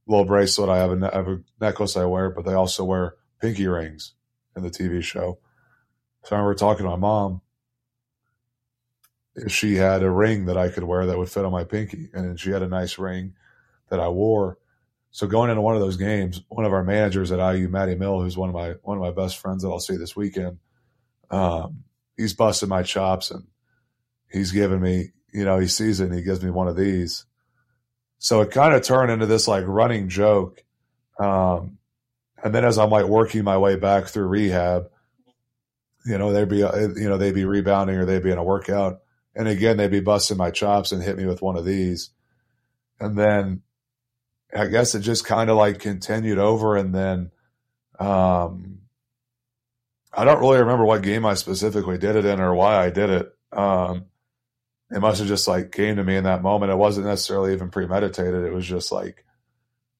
little 0.06 0.24
bracelet. 0.24 0.70
I 0.70 0.78
have 0.78 0.90
a, 0.90 0.96
ne- 0.96 1.10
I 1.10 1.16
have 1.16 1.28
a 1.28 1.40
necklace 1.60 1.98
I 1.98 2.06
wear, 2.06 2.30
but 2.30 2.46
they 2.46 2.54
also 2.54 2.82
wear 2.84 3.16
pinky 3.42 3.66
rings 3.66 4.14
in 4.56 4.62
the 4.62 4.70
TV 4.70 5.02
show. 5.02 5.38
So 6.24 6.34
I 6.34 6.38
remember 6.38 6.54
talking 6.54 6.84
to 6.84 6.90
my 6.90 6.96
mom. 6.96 7.42
If 9.34 9.52
she 9.52 9.76
had 9.76 10.02
a 10.02 10.10
ring 10.10 10.46
that 10.46 10.56
I 10.56 10.68
could 10.68 10.82
wear 10.82 11.06
that 11.06 11.18
would 11.18 11.30
fit 11.30 11.44
on 11.44 11.52
my 11.52 11.62
pinky, 11.62 12.08
and 12.12 12.40
she 12.40 12.50
had 12.50 12.62
a 12.62 12.68
nice 12.68 12.98
ring 12.98 13.34
that 13.90 14.00
I 14.00 14.08
wore. 14.08 14.58
So 15.10 15.26
going 15.26 15.50
into 15.50 15.62
one 15.62 15.74
of 15.74 15.80
those 15.80 15.96
games, 15.96 16.42
one 16.48 16.64
of 16.64 16.72
our 16.72 16.84
managers 16.84 17.32
at 17.32 17.54
IU, 17.54 17.68
Matty 17.68 17.94
Mill, 17.94 18.20
who's 18.20 18.36
one 18.36 18.48
of 18.48 18.54
my 18.54 18.74
one 18.82 18.98
of 18.98 19.02
my 19.02 19.10
best 19.10 19.38
friends 19.38 19.62
that 19.62 19.68
I'll 19.68 19.80
see 19.80 19.96
this 19.96 20.14
weekend, 20.14 20.58
um, 21.30 21.84
he's 22.16 22.34
busting 22.34 22.68
my 22.68 22.82
chops 22.82 23.30
and 23.30 23.46
he's 24.30 24.52
giving 24.52 24.80
me, 24.80 25.12
you 25.32 25.44
know, 25.44 25.58
he 25.58 25.66
sees 25.66 26.00
it 26.00 26.06
and 26.06 26.14
he 26.14 26.22
gives 26.22 26.42
me 26.42 26.50
one 26.50 26.68
of 26.68 26.76
these. 26.76 27.24
So 28.18 28.40
it 28.42 28.50
kind 28.50 28.74
of 28.74 28.82
turned 28.82 29.10
into 29.10 29.26
this 29.26 29.48
like 29.48 29.64
running 29.66 30.08
joke. 30.08 30.62
Um, 31.18 31.78
and 32.42 32.54
then 32.54 32.64
as 32.64 32.78
I'm 32.78 32.90
like 32.90 33.06
working 33.06 33.44
my 33.44 33.58
way 33.58 33.76
back 33.76 34.06
through 34.06 34.26
rehab, 34.26 34.90
you 36.04 36.18
know, 36.18 36.32
they'd 36.32 36.48
be, 36.48 36.58
you 36.58 37.08
know, 37.08 37.16
they'd 37.16 37.34
be 37.34 37.44
rebounding 37.44 37.96
or 37.96 38.04
they'd 38.04 38.22
be 38.22 38.30
in 38.30 38.38
a 38.38 38.44
workout. 38.44 39.00
And 39.34 39.46
again, 39.46 39.76
they'd 39.76 39.90
be 39.90 40.00
busting 40.00 40.36
my 40.36 40.50
chops 40.50 40.92
and 40.92 41.02
hit 41.02 41.16
me 41.16 41.26
with 41.26 41.42
one 41.42 41.56
of 41.56 41.64
these. 41.64 42.10
And 43.00 43.16
then 43.18 43.62
I 44.54 44.66
guess 44.66 44.94
it 44.94 45.00
just 45.00 45.24
kind 45.24 45.50
of 45.50 45.56
like 45.56 45.78
continued 45.78 46.38
over 46.38 46.76
and 46.76 46.94
then 46.94 47.30
um 47.98 48.78
I 50.12 50.24
don't 50.24 50.40
really 50.40 50.58
remember 50.58 50.84
what 50.84 51.02
game 51.02 51.26
I 51.26 51.34
specifically 51.34 51.98
did 51.98 52.16
it 52.16 52.24
in 52.24 52.40
or 52.40 52.54
why 52.54 52.76
I 52.76 52.90
did 52.90 53.10
it. 53.10 53.32
Um 53.52 54.06
it 54.90 55.00
must 55.00 55.18
have 55.18 55.28
just 55.28 55.46
like 55.46 55.70
came 55.72 55.96
to 55.96 56.04
me 56.04 56.16
in 56.16 56.24
that 56.24 56.42
moment. 56.42 56.72
It 56.72 56.76
wasn't 56.76 57.06
necessarily 57.06 57.52
even 57.52 57.70
premeditated. 57.70 58.44
It 58.44 58.54
was 58.54 58.66
just 58.66 58.90
like 58.90 59.24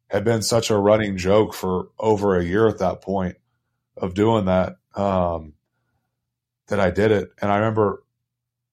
had 0.09 0.25
been 0.25 0.43
such 0.43 0.71
a 0.71 0.77
running 0.77 1.17
joke 1.17 1.53
for 1.53 1.89
over 1.99 2.39
a 2.39 2.45
year 2.45 2.67
at 2.69 2.79
that 2.79 3.03
point 3.03 3.37
of 3.97 4.15
doing 4.15 4.47
that 4.47 4.77
um, 4.95 5.53
that 6.69 6.81
I 6.81 6.91
did 6.91 7.11
it. 7.11 7.31
And 7.41 7.53
I 7.53 7.59
remember 7.59 8.03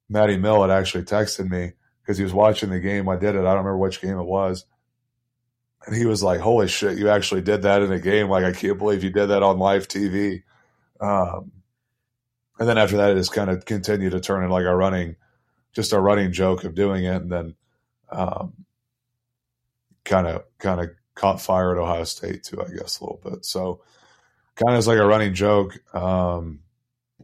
Matty 0.10 0.38
Mill 0.38 0.62
had 0.62 0.72
actually 0.72 1.04
texted 1.04 1.50
me 1.50 1.74
because 2.02 2.18
he 2.18 2.24
was 2.24 2.34
watching 2.34 2.70
the 2.70 2.80
game. 2.80 3.10
I 3.10 3.18
did 3.18 3.36
it. 3.36 3.40
I 3.40 3.54
don't 3.54 3.66
remember 3.66 3.78
which 3.78 4.02
game 4.02 4.18
it 4.18 4.24
was. 4.24 4.66
And 5.86 5.96
he 5.96 6.06
was 6.06 6.24
like, 6.24 6.40
Holy 6.40 6.68
shit, 6.68 6.98
you 6.98 7.10
actually 7.10 7.42
did 7.42 7.64
that 7.64 7.82
in 7.82 7.92
a 7.92 8.00
game. 8.00 8.30
Like, 8.30 8.44
I 8.44 8.52
can't 8.54 8.78
believe 8.78 9.04
you 9.04 9.12
did 9.12 9.28
that 9.28 9.44
on 9.44 9.60
live 9.60 9.88
TV. 9.88 10.44
Um, 11.00 11.52
and 12.60 12.68
then 12.68 12.78
after 12.78 12.98
that, 12.98 13.12
it 13.12 13.16
just 13.16 13.34
kind 13.34 13.50
of 13.50 13.66
continued 13.66 14.12
to 14.12 14.20
turn 14.20 14.44
into 14.44 14.54
like 14.54 14.66
a 14.66 14.76
running, 14.76 15.18
just 15.74 15.94
a 15.94 16.00
running 16.00 16.32
joke 16.32 16.64
of 16.64 16.74
doing 16.76 17.04
it. 17.06 17.22
And 17.22 17.32
then, 17.32 17.56
kind 20.06 20.28
of, 20.28 20.44
kind 20.60 20.80
of 20.80 20.92
caught 21.16 21.42
fire 21.42 21.72
at 21.74 21.82
Ohio 21.82 22.04
State 22.04 22.44
too, 22.44 22.62
I 22.62 22.70
guess, 22.70 23.00
a 23.00 23.04
little 23.04 23.22
bit. 23.24 23.46
So 23.46 23.82
kind 24.56 24.72
of 24.72 24.78
as 24.78 24.88
like 24.88 25.00
a 25.00 25.06
running 25.06 25.34
joke. 25.34 25.78
Um, 25.94 26.62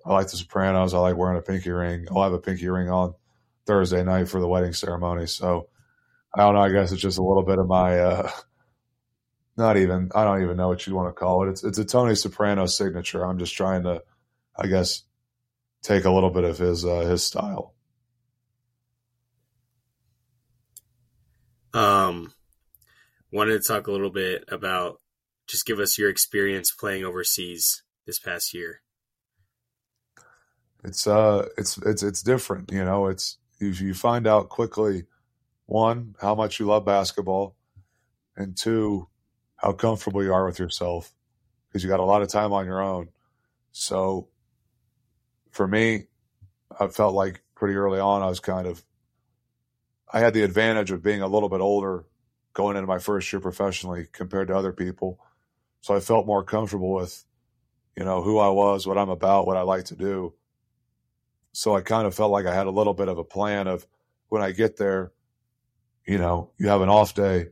I 0.06 0.14
like 0.14 0.30
the 0.30 0.38
Sopranos. 0.38 0.94
I 0.94 1.00
like 1.00 1.16
wearing 1.16 1.38
a 1.38 1.42
pinky 1.42 1.72
ring. 1.72 2.08
I'll 2.12 2.24
have 2.24 2.34
a 2.34 2.40
pinky 2.40 2.68
ring 2.68 2.90
on 2.90 3.14
Thursday 3.66 4.04
night 4.04 4.30
for 4.30 4.40
the 4.40 4.48
wedding 4.48 4.74
ceremony. 4.74 5.28
So 5.28 5.70
I 6.34 6.42
don't 6.42 6.56
know. 6.56 6.62
I 6.62 6.72
guess 6.72 6.92
it's 6.92 7.02
just 7.02 7.20
a 7.20 7.24
little 7.24 7.44
bit 7.44 7.60
of 7.60 7.68
my, 7.68 8.00
uh, 8.00 8.32
not 9.58 9.78
even, 9.78 10.12
I 10.16 10.24
don't 10.24 10.44
even 10.44 10.58
know 10.58 10.68
what 10.68 10.88
you 10.88 10.96
want 10.96 11.10
to 11.10 11.20
call 11.20 11.46
it. 11.46 11.52
It's, 11.52 11.64
it's 11.64 11.78
a 11.78 11.86
Tony 11.86 12.16
Soprano 12.16 12.66
signature. 12.66 13.24
I'm 13.24 13.40
just 13.40 13.56
trying 13.56 13.84
to, 13.84 14.04
I 14.56 14.68
guess, 14.68 15.04
take 15.82 16.06
a 16.06 16.12
little 16.12 16.30
bit 16.30 16.44
of 16.44 16.58
his, 16.58 16.86
uh, 16.86 17.02
his 17.02 17.24
style. 17.24 17.74
Um, 21.74 22.34
wanted 23.32 23.62
to 23.62 23.68
talk 23.68 23.88
a 23.88 23.92
little 23.92 24.10
bit 24.10 24.46
about 24.50 25.00
just 25.48 25.66
give 25.66 25.80
us 25.80 25.98
your 25.98 26.10
experience 26.10 26.72
playing 26.72 27.04
overseas 27.04 27.84
this 28.06 28.20
past 28.20 28.54
year. 28.54 28.82
It's 30.84 31.06
uh 31.06 31.48
it's 31.58 31.78
it's 31.80 32.04
it's 32.04 32.24
different, 32.24 32.72
you 32.72 32.84
know, 32.84 33.08
it's 33.08 33.38
you, 33.60 33.70
you 33.70 33.94
find 33.94 34.26
out 34.26 34.50
quickly 34.50 35.06
one 35.66 36.16
how 36.20 36.36
much 36.36 36.60
you 36.60 36.66
love 36.66 36.86
basketball 36.86 37.56
and 38.36 38.58
two 38.58 39.08
how 39.62 39.72
comfortable 39.74 40.24
you 40.24 40.34
are 40.34 40.46
with 40.46 40.60
yourself 40.60 41.14
because 41.68 41.84
you 41.84 41.90
got 41.90 42.00
a 42.00 42.06
lot 42.06 42.22
of 42.22 42.28
time 42.28 42.52
on 42.52 42.66
your 42.66 42.82
own. 42.82 43.10
So 43.72 44.28
for 45.52 45.68
me, 45.68 46.08
I 46.80 46.88
felt 46.88 47.14
like 47.14 47.44
pretty 47.56 47.76
early 47.76 48.00
on 48.00 48.22
I 48.22 48.28
was 48.28 48.40
kind 48.40 48.66
of 48.66 48.84
I 50.12 50.20
had 50.20 50.34
the 50.34 50.44
advantage 50.44 50.92
of 50.92 51.04
being 51.04 51.22
a 51.22 51.28
little 51.28 51.48
bit 51.48 51.62
older 51.62 52.06
going 52.54 52.76
into 52.76 52.88
my 52.88 53.00
first 53.00 53.32
year 53.32 53.40
professionally 53.40 54.08
compared 54.12 54.48
to 54.50 54.56
other 54.56 54.74
people. 54.74 55.20
So 55.80 55.96
I 55.96 56.00
felt 56.00 56.26
more 56.26 56.44
comfortable 56.44 56.94
with, 56.94 57.24
you 57.96 58.04
know, 58.04 58.22
who 58.22 58.40
I 58.40 58.50
was, 58.50 58.86
what 58.86 58.98
I'm 58.98 59.10
about, 59.10 59.48
what 59.48 59.58
I 59.58 59.62
like 59.62 59.86
to 59.86 59.96
do. 59.96 60.34
So 61.54 61.76
I 61.76 61.82
kind 61.82 62.06
of 62.06 62.16
felt 62.16 62.32
like 62.32 62.46
I 62.46 62.54
had 62.54 62.68
a 62.68 62.72
little 62.72 62.94
bit 62.94 63.08
of 63.08 63.18
a 63.18 63.24
plan 63.24 63.68
of 63.68 63.88
when 64.28 64.42
I 64.42 64.52
get 64.52 64.76
there, 64.76 65.12
you 66.06 66.18
know, 66.18 66.52
you 66.58 66.68
have 66.68 66.82
an 66.82 66.90
off 66.90 67.14
day. 67.14 67.48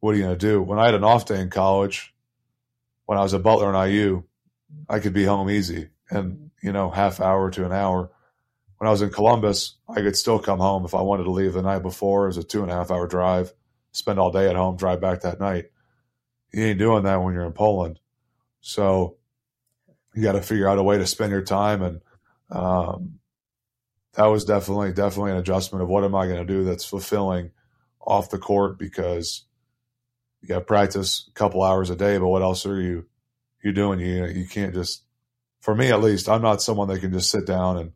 What 0.00 0.14
are 0.14 0.18
you 0.18 0.24
going 0.24 0.38
to 0.38 0.46
do? 0.46 0.62
When 0.62 0.78
I 0.78 0.86
had 0.86 0.94
an 0.94 1.04
off 1.04 1.26
day 1.26 1.40
in 1.40 1.50
college, 1.50 2.14
when 3.06 3.18
I 3.18 3.22
was 3.22 3.34
at 3.34 3.42
Butler 3.42 3.72
and 3.72 3.92
IU, 3.92 4.22
I 4.88 5.00
could 5.00 5.12
be 5.12 5.24
home 5.24 5.50
easy 5.50 5.88
and, 6.10 6.50
you 6.62 6.72
know, 6.72 6.90
half 6.90 7.20
hour 7.20 7.50
to 7.50 7.64
an 7.64 7.72
hour. 7.72 8.10
When 8.76 8.86
I 8.86 8.90
was 8.90 9.02
in 9.02 9.10
Columbus, 9.10 9.76
I 9.88 9.96
could 9.96 10.16
still 10.16 10.38
come 10.38 10.60
home 10.60 10.84
if 10.84 10.94
I 10.94 11.02
wanted 11.02 11.24
to 11.24 11.30
leave 11.30 11.54
the 11.54 11.62
night 11.62 11.82
before. 11.82 12.24
It 12.24 12.28
was 12.28 12.36
a 12.36 12.44
two 12.44 12.62
and 12.62 12.70
a 12.70 12.74
half 12.74 12.90
hour 12.90 13.06
drive 13.06 13.52
spend 13.92 14.18
all 14.18 14.30
day 14.30 14.48
at 14.48 14.56
home, 14.56 14.76
drive 14.76 15.00
back 15.00 15.22
that 15.22 15.40
night. 15.40 15.66
You 16.52 16.64
ain't 16.64 16.78
doing 16.78 17.04
that 17.04 17.22
when 17.22 17.34
you're 17.34 17.44
in 17.44 17.52
Poland. 17.52 17.98
So 18.60 19.16
you 20.14 20.22
got 20.22 20.32
to 20.32 20.42
figure 20.42 20.68
out 20.68 20.78
a 20.78 20.82
way 20.82 20.98
to 20.98 21.06
spend 21.06 21.32
your 21.32 21.42
time. 21.42 21.82
And 21.82 22.00
um, 22.50 23.18
that 24.14 24.26
was 24.26 24.44
definitely, 24.44 24.92
definitely 24.92 25.32
an 25.32 25.38
adjustment 25.38 25.82
of 25.82 25.88
what 25.88 26.04
am 26.04 26.14
I 26.14 26.26
going 26.26 26.44
to 26.44 26.52
do 26.52 26.64
that's 26.64 26.84
fulfilling 26.84 27.50
off 28.00 28.30
the 28.30 28.38
court 28.38 28.78
because 28.78 29.44
you 30.40 30.48
got 30.48 30.66
practice 30.66 31.28
a 31.28 31.32
couple 31.32 31.62
hours 31.62 31.90
a 31.90 31.96
day, 31.96 32.18
but 32.18 32.28
what 32.28 32.42
else 32.42 32.66
are 32.66 32.80
you, 32.80 33.06
you 33.62 33.72
doing? 33.72 34.00
You, 34.00 34.26
you 34.26 34.46
can't 34.46 34.74
just, 34.74 35.02
for 35.60 35.74
me 35.74 35.88
at 35.88 36.00
least, 36.00 36.28
I'm 36.28 36.42
not 36.42 36.62
someone 36.62 36.88
that 36.88 37.00
can 37.00 37.12
just 37.12 37.30
sit 37.30 37.46
down 37.46 37.78
and, 37.78 37.92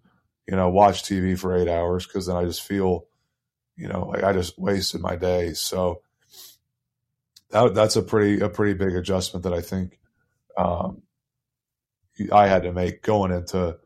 you 0.46 0.56
know, 0.56 0.68
watch 0.70 1.04
TV 1.04 1.38
for 1.38 1.56
eight 1.56 1.68
hours 1.68 2.06
because 2.06 2.26
then 2.26 2.36
I 2.36 2.44
just 2.44 2.62
feel 2.62 3.06
you 3.76 3.88
know, 3.88 4.06
like 4.06 4.22
I 4.22 4.32
just 4.32 4.58
wasted 4.58 5.00
my 5.00 5.16
day. 5.16 5.54
So 5.54 6.02
that 7.50 7.74
that's 7.74 7.96
a 7.96 8.02
pretty 8.02 8.40
a 8.40 8.48
pretty 8.48 8.74
big 8.74 8.94
adjustment 8.94 9.44
that 9.44 9.52
I 9.52 9.60
think 9.60 9.98
um, 10.56 11.02
I 12.32 12.46
had 12.46 12.62
to 12.62 12.72
make 12.72 13.02
going 13.02 13.32
into 13.32 13.78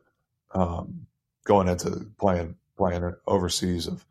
um, 0.53 1.07
going 1.45 1.67
into 1.67 2.07
playing 2.19 2.55
playing 2.77 3.13
overseas. 3.25 3.87
Of 3.87 4.05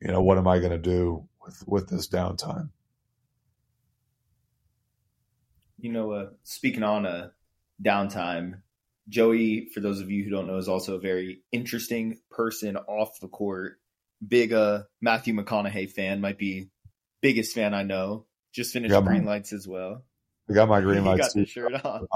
you 0.00 0.08
know, 0.08 0.22
what 0.22 0.38
am 0.38 0.48
I 0.48 0.58
going 0.58 0.72
to 0.72 0.78
do 0.78 1.28
with 1.44 1.62
with 1.66 1.88
this 1.88 2.08
downtime? 2.08 2.70
You 5.82 5.92
know, 5.92 6.12
uh, 6.12 6.30
speaking 6.44 6.82
on 6.82 7.04
a 7.04 7.08
uh, 7.08 7.28
downtime, 7.84 8.62
Joey, 9.08 9.68
for 9.74 9.80
those 9.80 10.00
of 10.00 10.10
you 10.10 10.24
who 10.24 10.30
don't 10.30 10.46
know, 10.46 10.56
is 10.56 10.68
also 10.68 10.94
a 10.94 11.00
very 11.00 11.42
interesting 11.52 12.18
person 12.30 12.76
off 12.76 13.20
the 13.20 13.28
court 13.28 13.78
big 14.26 14.52
uh 14.52 14.82
Matthew 15.00 15.34
McConaughey 15.34 15.90
fan, 15.90 16.20
might 16.20 16.38
be 16.38 16.68
biggest 17.20 17.54
fan 17.54 17.74
I 17.74 17.82
know. 17.82 18.26
Just 18.52 18.72
finished 18.72 18.94
Green 19.04 19.24
my, 19.24 19.32
Lights 19.32 19.52
as 19.52 19.66
well. 19.66 20.04
I 20.48 20.52
got 20.52 20.68
my 20.68 20.80
Green 20.80 21.04
Lights. 21.04 21.28
got 21.28 21.34
the 21.34 21.46
shirt 21.46 21.84
on. 21.84 22.06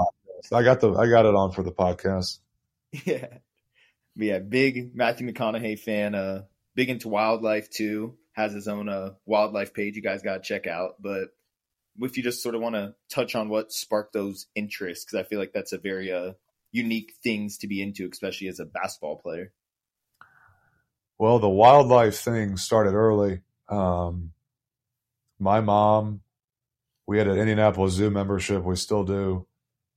I 0.51 0.63
got 0.63 0.79
the 0.79 0.93
I 0.93 1.07
got 1.09 1.25
it 1.25 1.35
on 1.35 1.51
for 1.51 1.63
the 1.63 1.71
podcast. 1.71 2.39
Yeah, 3.05 3.27
but 4.15 4.25
yeah, 4.25 4.39
big 4.39 4.95
Matthew 4.95 5.29
McConaughey 5.29 5.77
fan. 5.77 6.15
Uh, 6.15 6.43
big 6.73 6.89
into 6.89 7.09
wildlife 7.09 7.69
too. 7.69 8.15
Has 8.31 8.53
his 8.53 8.69
own 8.69 8.87
uh 8.87 9.11
wildlife 9.25 9.73
page. 9.73 9.97
You 9.97 10.01
guys 10.01 10.21
got 10.21 10.35
to 10.35 10.39
check 10.39 10.67
out. 10.67 10.95
But 11.01 11.27
if 12.01 12.17
you 12.17 12.23
just 12.23 12.43
sort 12.43 12.55
of 12.55 12.61
want 12.61 12.75
to 12.75 12.95
touch 13.09 13.35
on 13.35 13.49
what 13.49 13.71
sparked 13.71 14.13
those 14.13 14.47
interests, 14.55 15.05
because 15.05 15.19
I 15.19 15.27
feel 15.27 15.39
like 15.39 15.53
that's 15.53 15.73
a 15.73 15.77
very 15.77 16.11
uh 16.11 16.33
unique 16.71 17.13
things 17.23 17.57
to 17.59 17.67
be 17.67 17.81
into, 17.81 18.07
especially 18.11 18.47
as 18.47 18.59
a 18.59 18.65
basketball 18.65 19.17
player. 19.17 19.51
Well, 21.17 21.39
the 21.39 21.49
wildlife 21.49 22.17
thing 22.17 22.57
started 22.57 22.93
early. 22.93 23.41
Um, 23.69 24.33
my 25.39 25.61
mom, 25.61 26.21
we 27.07 27.17
had 27.17 27.27
an 27.27 27.39
Indianapolis 27.39 27.93
Zoo 27.93 28.11
membership. 28.11 28.63
We 28.63 28.75
still 28.75 29.03
do. 29.03 29.47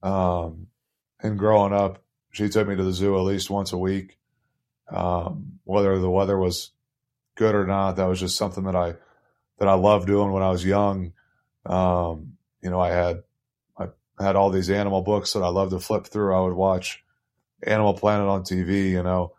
Um, 0.02 0.68
and 1.22 1.38
growing 1.38 1.74
up, 1.74 2.02
she 2.30 2.48
took 2.48 2.66
me 2.66 2.76
to 2.76 2.84
the 2.84 2.92
zoo 2.92 3.16
at 3.16 3.22
least 3.22 3.50
once 3.50 3.72
a 3.72 3.78
week. 3.78 4.18
Um, 4.90 5.58
whether 5.64 5.98
the 5.98 6.10
weather 6.10 6.38
was 6.38 6.70
good 7.36 7.54
or 7.54 7.66
not, 7.66 7.96
that 7.96 8.06
was 8.06 8.20
just 8.20 8.36
something 8.36 8.64
that 8.64 8.76
I 8.76 8.94
that 9.58 9.68
I 9.68 9.74
loved 9.74 10.06
doing 10.06 10.32
when 10.32 10.42
I 10.42 10.50
was 10.50 10.64
young. 10.64 11.12
Um, 11.66 12.34
you 12.62 12.70
know, 12.70 12.80
I 12.80 12.90
had 12.90 13.22
I 14.20 14.24
had 14.24 14.36
all 14.36 14.50
these 14.50 14.70
animal 14.70 15.00
books 15.00 15.32
that 15.32 15.42
I 15.42 15.48
loved 15.48 15.70
to 15.70 15.80
flip 15.80 16.06
through. 16.06 16.34
I 16.34 16.40
would 16.40 16.52
watch 16.52 17.02
Animal 17.62 17.94
Planet 17.94 18.28
on 18.28 18.42
TV. 18.42 18.90
You 18.90 19.02
know, 19.02 19.34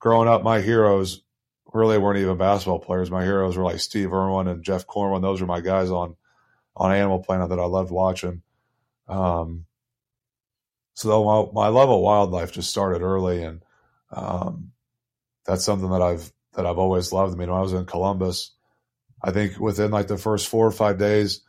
growing 0.00 0.28
up, 0.28 0.42
my 0.42 0.60
heroes 0.60 1.22
really 1.72 1.98
weren't 1.98 2.18
even 2.18 2.36
basketball 2.36 2.80
players. 2.80 3.10
My 3.10 3.24
heroes 3.24 3.56
were 3.56 3.64
like 3.64 3.78
Steve 3.78 4.12
Irwin 4.12 4.48
and 4.48 4.64
Jeff 4.64 4.86
Corwin. 4.86 5.22
Those 5.22 5.40
were 5.40 5.46
my 5.46 5.60
guys 5.60 5.90
on 5.90 6.16
on 6.76 6.92
Animal 6.92 7.20
Planet 7.20 7.50
that 7.50 7.60
I 7.60 7.64
loved 7.64 7.90
watching. 7.90 8.42
Um, 9.08 9.66
so 10.94 11.24
my, 11.24 11.62
my 11.62 11.68
love 11.68 11.90
of 11.90 12.00
wildlife 12.00 12.52
just 12.52 12.70
started 12.70 13.02
early, 13.02 13.42
and 13.44 13.62
um, 14.10 14.72
that's 15.44 15.64
something 15.64 15.90
that 15.90 16.02
I've 16.02 16.32
that 16.54 16.66
I've 16.66 16.78
always 16.78 17.12
loved. 17.12 17.34
I 17.34 17.36
mean, 17.36 17.50
when 17.50 17.58
I 17.58 17.62
was 17.62 17.74
in 17.74 17.84
Columbus, 17.86 18.52
I 19.22 19.30
think 19.30 19.60
within 19.60 19.90
like 19.90 20.08
the 20.08 20.18
first 20.18 20.48
four 20.48 20.66
or 20.66 20.72
five 20.72 20.98
days, 20.98 21.42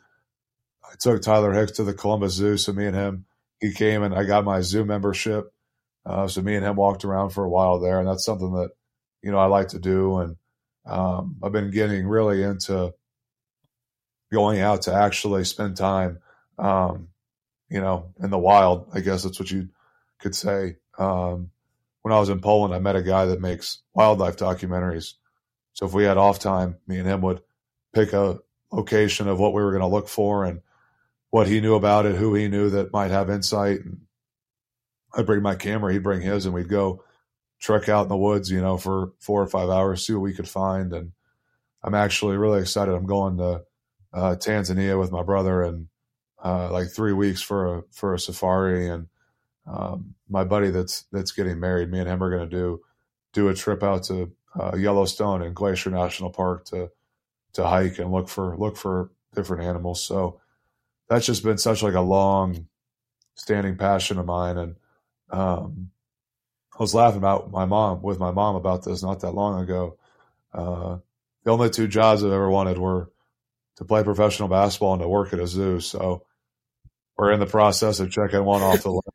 I 0.90 0.96
took 1.00 1.22
Tyler 1.22 1.54
Hicks 1.54 1.74
to 1.74 1.84
the 1.84 1.94
Columbus 1.94 2.34
Zoo. 2.34 2.58
So 2.58 2.74
me 2.74 2.86
and 2.86 2.96
him, 2.96 3.26
he 3.60 3.74
came 3.74 4.04
and 4.04 4.14
I 4.14 4.24
got 4.24 4.46
my 4.46 4.62
zoo 4.62 4.86
membership. 4.86 5.52
Uh, 6.06 6.28
so 6.28 6.42
me 6.42 6.56
and 6.56 6.66
him 6.66 6.76
walked 6.76 7.04
around 7.04 7.32
for 7.32 7.44
a 7.44 7.50
while 7.50 7.80
there, 7.80 8.00
and 8.00 8.08
that's 8.08 8.24
something 8.24 8.54
that 8.54 8.70
you 9.22 9.32
know 9.32 9.38
I 9.38 9.48
like 9.48 9.70
to 9.70 9.80
do. 9.80 10.18
And 10.20 10.36
um, 10.86 11.36
I've 11.44 11.52
been 11.52 11.70
getting 11.70 12.08
really 12.08 12.44
into 12.44 12.94
going 14.32 14.60
out 14.62 14.84
to 14.84 14.94
actually 14.94 15.44
spend 15.44 15.76
time, 15.76 16.20
um, 16.58 17.10
you 17.70 17.82
know, 17.82 18.14
in 18.22 18.30
the 18.30 18.38
wild. 18.38 18.90
I 18.94 19.02
guess 19.02 19.24
that's 19.24 19.40
what 19.40 19.52
you 19.52 19.70
could 20.20 20.36
say. 20.36 20.78
Um, 20.98 21.52
when 22.04 22.14
I 22.14 22.20
was 22.20 22.30
in 22.30 22.40
Poland, 22.40 22.74
I 22.74 22.80
met 22.80 22.96
a 22.96 23.04
guy 23.04 23.26
that 23.26 23.42
makes 23.42 23.80
wildlife 23.94 24.38
documentaries. 24.38 25.16
So 25.74 25.86
if 25.86 25.94
we 25.94 26.06
had 26.06 26.18
off 26.18 26.40
time, 26.40 26.78
me 26.88 27.00
and 27.00 27.08
him 27.08 27.22
would 27.22 27.42
pick 27.94 28.14
a 28.14 28.40
location 28.72 29.28
of 29.28 29.40
what 29.40 29.54
we 29.54 29.62
were 29.62 29.72
going 29.72 29.82
to 29.82 29.88
look 29.88 30.08
for 30.08 30.46
and 30.46 30.62
what 31.30 31.48
he 31.48 31.62
knew 31.62 31.76
about 31.76 32.06
it, 32.06 32.16
who 32.16 32.34
he 32.34 32.48
knew 32.48 32.70
that 32.70 32.94
might 32.94 33.12
have 33.12 33.30
insight. 33.30 33.82
And 33.82 34.02
I'd 35.16 35.26
bring 35.26 35.42
my 35.42 35.56
camera, 35.56 35.94
he'd 35.94 36.04
bring 36.04 36.22
his, 36.22 36.46
and 36.46 36.54
we'd 36.54 36.70
go 36.70 37.04
trek 37.60 37.90
out 37.90 38.04
in 38.04 38.10
the 38.10 38.18
woods, 38.18 38.52
you 38.52 38.62
know, 38.62 38.78
for 38.78 39.14
four 39.20 39.42
or 39.42 39.48
five 39.48 39.70
hours, 39.70 40.06
see 40.06 40.14
what 40.14 40.22
we 40.22 40.34
could 40.34 40.48
find. 40.48 40.94
And 40.94 41.12
I'm 41.84 41.96
actually 41.96 42.38
really 42.38 42.62
excited. 42.62 42.94
I'm 42.94 43.06
going 43.06 43.38
to 43.38 43.64
uh, 44.14 44.36
Tanzania 44.36 45.00
with 45.00 45.12
my 45.12 45.24
brother 45.24 45.62
and 45.62 45.88
uh, 46.44 46.72
like 46.72 46.90
three 46.90 47.14
weeks 47.14 47.42
for 47.42 47.78
a 47.78 47.84
for 47.92 48.14
a 48.14 48.20
safari. 48.20 48.88
And 48.88 49.08
um, 49.66 50.16
my 50.30 50.44
buddy 50.44 50.70
that's 50.70 51.06
that's 51.12 51.32
getting 51.32 51.60
married, 51.60 51.92
me 51.92 52.00
and 52.00 52.08
him 52.08 52.24
are 52.24 52.30
going 52.30 52.50
to 52.50 52.56
do 52.56 52.82
do 53.34 53.50
a 53.50 53.54
trip 53.54 53.84
out 53.84 54.04
to 54.04 54.32
uh, 54.60 54.76
Yellowstone 54.76 55.42
and 55.42 55.56
Glacier 55.56 55.90
National 55.90 56.30
Park 56.30 56.66
to 56.66 56.90
to 57.54 57.68
hike 57.68 58.00
and 58.00 58.12
look 58.12 58.30
for 58.30 58.58
look 58.58 58.78
for 58.78 59.12
different 59.36 59.64
animals. 59.64 60.04
So 60.04 60.40
that's 61.10 61.26
just 61.26 61.44
been 61.44 61.58
such 61.58 61.84
like 61.84 61.94
a 61.94 62.02
long 62.02 62.68
standing 63.36 63.78
passion 63.78 64.20
of 64.20 64.26
mine. 64.26 64.58
And 64.58 64.76
um, 65.32 65.92
I 66.78 66.82
was 66.82 66.94
laughing 66.94 67.18
about 67.18 67.52
my 67.52 67.66
mom 67.66 68.02
with 68.02 68.20
my 68.20 68.32
mom 68.32 68.56
about 68.56 68.84
this 68.84 69.04
not 69.04 69.22
that 69.22 69.32
long 69.32 69.62
ago. 69.62 69.98
Uh, 70.54 70.98
the 71.44 71.52
only 71.52 71.70
two 71.70 71.88
jobs 71.88 72.24
I've 72.24 72.32
ever 72.32 72.50
wanted 72.50 72.78
were 72.78 73.12
to 73.78 73.86
play 73.86 74.04
professional 74.04 74.50
basketball 74.50 74.94
and 74.94 75.02
to 75.02 75.08
work 75.08 75.34
at 75.34 75.40
a 75.40 75.48
zoo. 75.48 75.80
So 75.80 76.26
we're 77.18 77.32
in 77.32 77.40
the 77.40 77.46
process 77.46 78.00
of 78.00 78.12
checking 78.12 78.44
one 78.44 78.62
off 78.62 78.84
the 78.84 78.92
list. 78.92 79.08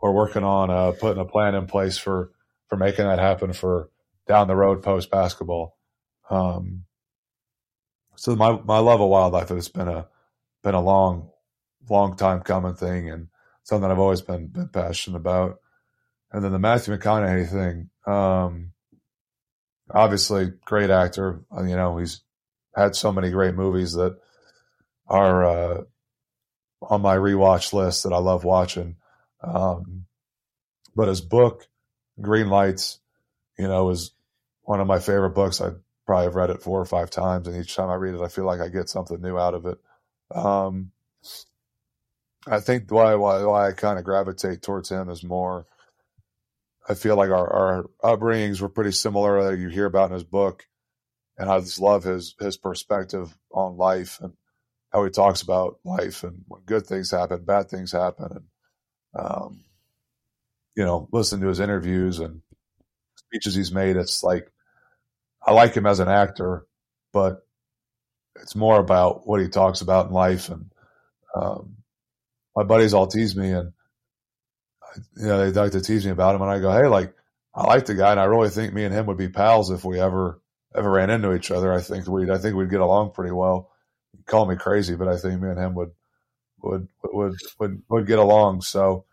We're 0.00 0.12
working 0.12 0.44
on 0.44 0.70
uh, 0.70 0.92
putting 0.92 1.20
a 1.20 1.24
plan 1.24 1.54
in 1.54 1.66
place 1.66 1.98
for 1.98 2.30
for 2.68 2.76
making 2.76 3.06
that 3.06 3.18
happen 3.18 3.52
for 3.52 3.90
down 4.28 4.46
the 4.46 4.54
road 4.54 4.82
post 4.82 5.10
basketball. 5.10 5.76
Um, 6.30 6.84
so 8.14 8.36
my 8.36 8.52
my 8.64 8.78
love 8.78 9.00
of 9.00 9.08
wildlife 9.08 9.48
has 9.48 9.68
been 9.68 9.88
a 9.88 10.06
been 10.62 10.74
a 10.74 10.80
long 10.80 11.30
long 11.88 12.16
time 12.16 12.40
coming 12.40 12.74
thing 12.74 13.10
and 13.10 13.28
something 13.62 13.90
I've 13.90 13.98
always 13.98 14.20
been 14.20 14.48
been 14.48 14.68
passionate 14.68 15.16
about. 15.16 15.58
And 16.30 16.44
then 16.44 16.52
the 16.52 16.58
Matthew 16.58 16.94
McConaughey 16.94 17.48
thing, 17.50 17.90
um, 18.06 18.72
obviously 19.90 20.52
great 20.64 20.90
actor. 20.90 21.42
You 21.56 21.76
know 21.76 21.98
he's 21.98 22.20
had 22.76 22.94
so 22.94 23.12
many 23.12 23.30
great 23.30 23.54
movies 23.54 23.92
that 23.94 24.18
are 25.06 25.44
uh, 25.44 25.82
on 26.82 27.00
my 27.00 27.16
rewatch 27.16 27.72
list 27.72 28.04
that 28.04 28.12
I 28.12 28.18
love 28.18 28.44
watching. 28.44 28.96
Um, 29.42 30.04
but 30.94 31.08
his 31.08 31.20
book, 31.20 31.66
Green 32.20 32.48
Lights, 32.48 32.98
you 33.58 33.68
know, 33.68 33.90
is 33.90 34.12
one 34.62 34.80
of 34.80 34.86
my 34.86 34.98
favorite 34.98 35.30
books. 35.30 35.60
I 35.60 35.70
probably 36.06 36.24
have 36.24 36.34
read 36.34 36.50
it 36.50 36.62
four 36.62 36.80
or 36.80 36.84
five 36.84 37.10
times, 37.10 37.46
and 37.46 37.56
each 37.56 37.74
time 37.74 37.88
I 37.88 37.94
read 37.94 38.14
it, 38.14 38.20
I 38.20 38.28
feel 38.28 38.44
like 38.44 38.60
I 38.60 38.68
get 38.68 38.88
something 38.88 39.20
new 39.20 39.38
out 39.38 39.54
of 39.54 39.66
it. 39.66 39.78
Um, 40.34 40.92
I 42.46 42.60
think 42.60 42.90
why 42.90 43.14
why, 43.14 43.42
why 43.44 43.68
I 43.68 43.72
kind 43.72 43.98
of 43.98 44.04
gravitate 44.04 44.62
towards 44.62 44.88
him 44.90 45.10
is 45.10 45.24
more. 45.24 45.66
I 46.88 46.94
feel 46.94 47.16
like 47.16 47.30
our, 47.30 47.52
our 47.52 47.84
upbringings 48.02 48.62
were 48.62 48.70
pretty 48.70 48.92
similar 48.92 49.50
that 49.50 49.58
you 49.58 49.68
hear 49.68 49.84
about 49.84 50.08
in 50.08 50.14
his 50.14 50.24
book, 50.24 50.66
and 51.36 51.50
I 51.50 51.60
just 51.60 51.80
love 51.80 52.04
his 52.04 52.34
his 52.40 52.56
perspective 52.56 53.36
on 53.52 53.76
life 53.76 54.18
and 54.22 54.32
how 54.92 55.04
he 55.04 55.10
talks 55.10 55.42
about 55.42 55.78
life 55.84 56.22
and 56.22 56.44
when 56.48 56.62
good 56.62 56.86
things 56.86 57.10
happen, 57.10 57.44
bad 57.44 57.68
things 57.68 57.92
happen, 57.92 58.28
and 58.30 58.44
um, 59.26 59.64
you 60.76 60.84
know, 60.84 61.08
listen 61.12 61.40
to 61.40 61.48
his 61.48 61.60
interviews 61.60 62.20
and 62.20 62.40
speeches 63.16 63.54
he's 63.54 63.72
made. 63.72 63.96
It's 63.96 64.22
like 64.22 64.50
I 65.44 65.52
like 65.52 65.74
him 65.74 65.86
as 65.86 66.00
an 66.00 66.08
actor, 66.08 66.66
but 67.12 67.46
it's 68.42 68.56
more 68.56 68.78
about 68.78 69.26
what 69.26 69.40
he 69.40 69.48
talks 69.48 69.80
about 69.80 70.06
in 70.06 70.12
life. 70.12 70.48
And 70.48 70.70
um, 71.34 71.76
my 72.56 72.64
buddies 72.64 72.94
all 72.94 73.06
tease 73.06 73.36
me, 73.36 73.52
and 73.52 73.72
you 75.16 75.26
know 75.26 75.50
they 75.50 75.60
like 75.60 75.72
to 75.72 75.80
tease 75.80 76.04
me 76.04 76.12
about 76.12 76.34
him, 76.34 76.42
and 76.42 76.50
I 76.50 76.58
go, 76.58 76.72
"Hey, 76.72 76.86
like 76.88 77.14
I 77.54 77.66
like 77.66 77.86
the 77.86 77.94
guy, 77.94 78.10
and 78.10 78.20
I 78.20 78.24
really 78.24 78.50
think 78.50 78.72
me 78.72 78.84
and 78.84 78.94
him 78.94 79.06
would 79.06 79.18
be 79.18 79.28
pals 79.28 79.70
if 79.70 79.84
we 79.84 80.00
ever 80.00 80.40
ever 80.74 80.90
ran 80.90 81.10
into 81.10 81.34
each 81.34 81.50
other. 81.50 81.72
I 81.72 81.80
think 81.80 82.06
we'd 82.06 82.30
I 82.30 82.38
think 82.38 82.56
we'd 82.56 82.70
get 82.70 82.80
along 82.80 83.12
pretty 83.12 83.32
well. 83.32 83.70
call 84.26 84.46
me 84.46 84.56
crazy, 84.56 84.94
but 84.94 85.08
I 85.08 85.16
think 85.16 85.40
me 85.40 85.50
and 85.50 85.58
him 85.58 85.74
would 85.74 85.92
would 86.62 86.88
would 87.04 87.36
would 87.58 87.82
would 87.88 88.06
get 88.06 88.18
along. 88.18 88.62
So 88.62 89.04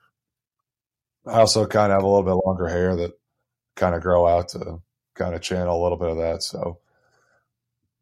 I 1.25 1.39
also 1.39 1.65
kind 1.65 1.91
of 1.91 1.97
have 1.97 2.03
a 2.03 2.07
little 2.07 2.23
bit 2.23 2.45
longer 2.45 2.67
hair 2.67 2.95
that 2.97 3.13
kind 3.75 3.95
of 3.95 4.01
grow 4.01 4.27
out 4.27 4.49
to 4.49 4.79
kind 5.15 5.33
of 5.35 5.41
channel 5.41 5.81
a 5.81 5.83
little 5.83 5.97
bit 5.97 6.09
of 6.09 6.17
that. 6.17 6.43
So 6.43 6.79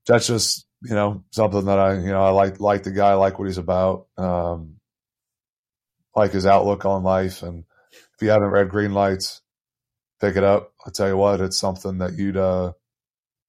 that's 0.06 0.28
just 0.28 0.66
you 0.84 0.96
know 0.96 1.24
something 1.32 1.65
that 1.65 1.80
I 1.80 1.96
you 1.96 2.12
know 2.12 2.24
I 2.24 2.30
like 2.30 2.60
like 2.60 2.84
the 2.84 2.91
guy, 2.91 3.13
like 3.13 3.39
what 3.39 3.48
he's 3.48 3.58
about, 3.58 4.08
um, 4.17 4.76
like 6.15 6.32
his 6.32 6.46
outlook 6.46 6.86
on 6.86 7.04
life. 7.04 7.41
And 7.43 7.63
if 7.91 8.22
you 8.22 8.30
haven't 8.30 8.50
read 8.50 8.69
Green 8.69 8.93
Lights, 8.93 9.41
pick 10.19 10.36
it 10.36 10.43
up. 10.43 10.74
I 10.86 10.89
tell 10.91 11.08
you 11.08 11.17
what, 11.17 11.41
it's 11.41 11.58
something 11.58 12.00
that 12.00 12.13
you'd 12.13 12.38
uh, 12.38 12.74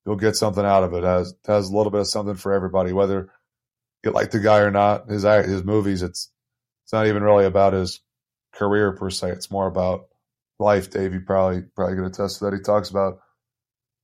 you'll 0.06 0.16
get 0.16 0.36
something 0.36 0.64
out 0.64 0.84
of 0.84 0.92
it. 0.94 0.98
it 0.98 1.04
has 1.04 1.34
has 1.46 1.68
a 1.68 1.76
little 1.76 1.90
bit 1.90 2.00
of 2.02 2.08
something 2.08 2.36
for 2.36 2.52
everybody, 2.52 2.92
whether 2.92 3.30
you 4.04 4.10
like 4.12 4.30
the 4.30 4.40
guy 4.40 4.60
or 4.60 4.70
not. 4.70 5.08
His 5.08 5.22
his 5.22 5.64
movies, 5.64 6.02
it's 6.02 6.30
it's 6.84 6.92
not 6.92 7.06
even 7.06 7.22
really 7.22 7.46
about 7.46 7.72
his 7.72 8.00
career 8.52 8.92
per 8.92 9.10
se. 9.10 9.30
It's 9.30 9.50
more 9.50 9.66
about 9.66 10.06
life. 10.58 10.90
Dave, 10.90 11.14
you 11.14 11.20
probably 11.20 11.62
probably 11.74 11.96
going 11.96 12.12
to 12.12 12.22
attest 12.22 12.40
that. 12.40 12.52
He 12.52 12.60
talks 12.60 12.90
about 12.90 13.18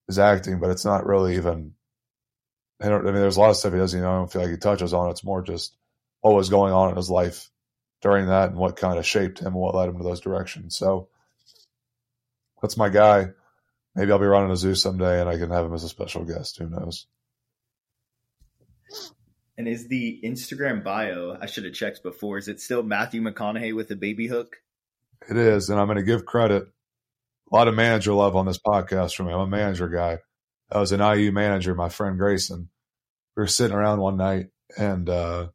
his 0.08 0.18
acting, 0.18 0.58
but 0.58 0.70
it's 0.70 0.84
not 0.84 1.06
really 1.06 1.36
even. 1.36 1.74
I, 2.82 2.88
don't, 2.88 3.02
I 3.02 3.12
mean, 3.12 3.20
there's 3.20 3.36
a 3.36 3.40
lot 3.40 3.50
of 3.50 3.56
stuff 3.56 3.72
he 3.72 3.78
doesn't. 3.78 3.98
You 3.98 4.04
know, 4.04 4.12
I 4.12 4.16
don't 4.16 4.32
feel 4.32 4.42
like 4.42 4.50
he 4.50 4.56
touches 4.56 4.94
on. 4.94 5.10
It's 5.10 5.24
more 5.24 5.42
just 5.42 5.76
what 6.20 6.34
was 6.34 6.48
going 6.48 6.72
on 6.72 6.90
in 6.90 6.96
his 6.96 7.10
life 7.10 7.50
during 8.02 8.26
that 8.26 8.50
and 8.50 8.58
what 8.58 8.76
kind 8.76 8.98
of 8.98 9.06
shaped 9.06 9.40
him 9.40 9.48
and 9.48 9.56
what 9.56 9.74
led 9.74 9.88
him 9.88 9.98
to 9.98 10.04
those 10.04 10.20
directions. 10.20 10.76
So 10.76 11.08
that's 12.62 12.76
my 12.76 12.88
guy. 12.88 13.28
Maybe 13.94 14.12
I'll 14.12 14.18
be 14.18 14.26
running 14.26 14.50
a 14.50 14.56
zoo 14.56 14.74
someday 14.74 15.20
and 15.20 15.28
I 15.28 15.36
can 15.36 15.50
have 15.50 15.64
him 15.64 15.74
as 15.74 15.84
a 15.84 15.88
special 15.88 16.24
guest. 16.24 16.58
Who 16.58 16.68
knows? 16.68 17.06
And 19.58 19.68
is 19.68 19.88
the 19.88 20.20
Instagram 20.24 20.82
bio, 20.82 21.36
I 21.38 21.46
should 21.46 21.64
have 21.64 21.74
checked 21.74 22.02
before, 22.02 22.38
is 22.38 22.48
it 22.48 22.60
still 22.60 22.82
Matthew 22.82 23.20
McConaughey 23.20 23.74
with 23.74 23.90
a 23.90 23.96
baby 23.96 24.26
hook? 24.26 24.56
It 25.28 25.36
is. 25.36 25.68
And 25.68 25.78
I'm 25.78 25.86
going 25.86 25.98
to 25.98 26.02
give 26.02 26.24
credit. 26.24 26.66
A 27.52 27.54
lot 27.54 27.68
of 27.68 27.74
manager 27.74 28.14
love 28.14 28.36
on 28.36 28.46
this 28.46 28.58
podcast 28.58 29.16
for 29.16 29.24
me. 29.24 29.32
I'm 29.32 29.40
a 29.40 29.46
manager 29.46 29.88
guy. 29.88 30.20
I 30.70 30.78
was 30.78 30.92
an 30.92 31.00
IU 31.00 31.32
manager, 31.32 31.74
my 31.74 31.88
friend 31.88 32.18
Grayson. 32.18 32.68
We 33.36 33.42
were 33.42 33.46
sitting 33.46 33.76
around 33.76 34.00
one 34.00 34.16
night 34.16 34.46
and 34.76 35.08
uh, 35.08 35.48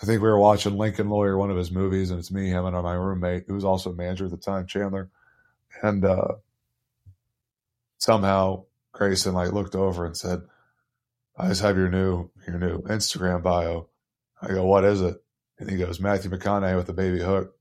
I 0.00 0.06
think 0.06 0.20
we 0.20 0.28
were 0.28 0.38
watching 0.38 0.76
Lincoln 0.76 1.08
Lawyer, 1.08 1.38
one 1.38 1.50
of 1.50 1.56
his 1.56 1.70
movies, 1.70 2.10
and 2.10 2.18
it's 2.18 2.32
me, 2.32 2.48
him, 2.48 2.64
and 2.64 2.82
my 2.82 2.94
roommate, 2.94 3.44
who 3.46 3.54
was 3.54 3.64
also 3.64 3.90
a 3.90 3.94
manager 3.94 4.24
at 4.24 4.32
the 4.32 4.36
time, 4.36 4.66
Chandler. 4.66 5.10
And 5.82 6.04
uh, 6.04 6.34
somehow 7.98 8.64
Grayson 8.92 9.34
like 9.34 9.52
looked 9.52 9.74
over 9.74 10.04
and 10.04 10.16
said, 10.16 10.42
I 11.36 11.48
just 11.48 11.62
have 11.62 11.76
your 11.76 11.88
new 11.88 12.30
your 12.46 12.58
new 12.58 12.82
Instagram 12.82 13.42
bio. 13.42 13.88
I 14.40 14.48
go, 14.48 14.64
what 14.66 14.84
is 14.84 15.00
it? 15.00 15.16
And 15.58 15.70
he 15.70 15.76
goes, 15.76 16.00
Matthew 16.00 16.30
McConaughey 16.30 16.76
with 16.76 16.86
the 16.86 16.92
baby 16.92 17.20
hook. 17.20 17.54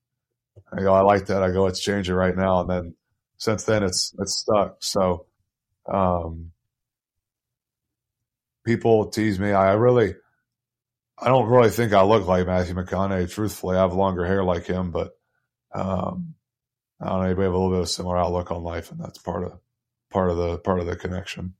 I 0.71 0.81
go, 0.81 0.93
I 0.93 1.01
like 1.01 1.27
that. 1.27 1.41
I 1.41 1.51
go, 1.51 1.63
let's 1.63 1.81
change 1.81 2.09
it 2.09 2.15
right 2.15 2.35
now. 2.35 2.61
And 2.61 2.69
then 2.69 2.95
since 3.37 3.63
then 3.63 3.83
it's 3.83 4.13
it's 4.19 4.39
stuck. 4.39 4.77
So 4.79 5.25
um 5.87 6.51
people 8.65 9.07
tease 9.07 9.39
me. 9.39 9.51
I 9.51 9.73
really 9.73 10.15
I 11.17 11.27
don't 11.27 11.49
really 11.49 11.69
think 11.69 11.93
I 11.93 12.03
look 12.03 12.27
like 12.27 12.47
Matthew 12.47 12.75
McConaughey, 12.75 13.31
truthfully. 13.31 13.77
I 13.77 13.81
have 13.81 13.93
longer 13.93 14.25
hair 14.25 14.43
like 14.43 14.65
him, 14.65 14.91
but 14.91 15.11
um 15.73 16.35
I 17.01 17.09
don't 17.09 17.21
know, 17.21 17.27
maybe 17.27 17.43
have 17.43 17.53
a 17.53 17.57
little 17.57 17.69
bit 17.69 17.79
of 17.79 17.85
a 17.85 17.87
similar 17.87 18.17
outlook 18.17 18.51
on 18.51 18.63
life 18.63 18.91
and 18.91 18.99
that's 18.99 19.17
part 19.17 19.43
of 19.43 19.59
part 20.09 20.29
of 20.29 20.37
the 20.37 20.57
part 20.59 20.79
of 20.79 20.85
the 20.85 20.95
connection. 20.95 21.55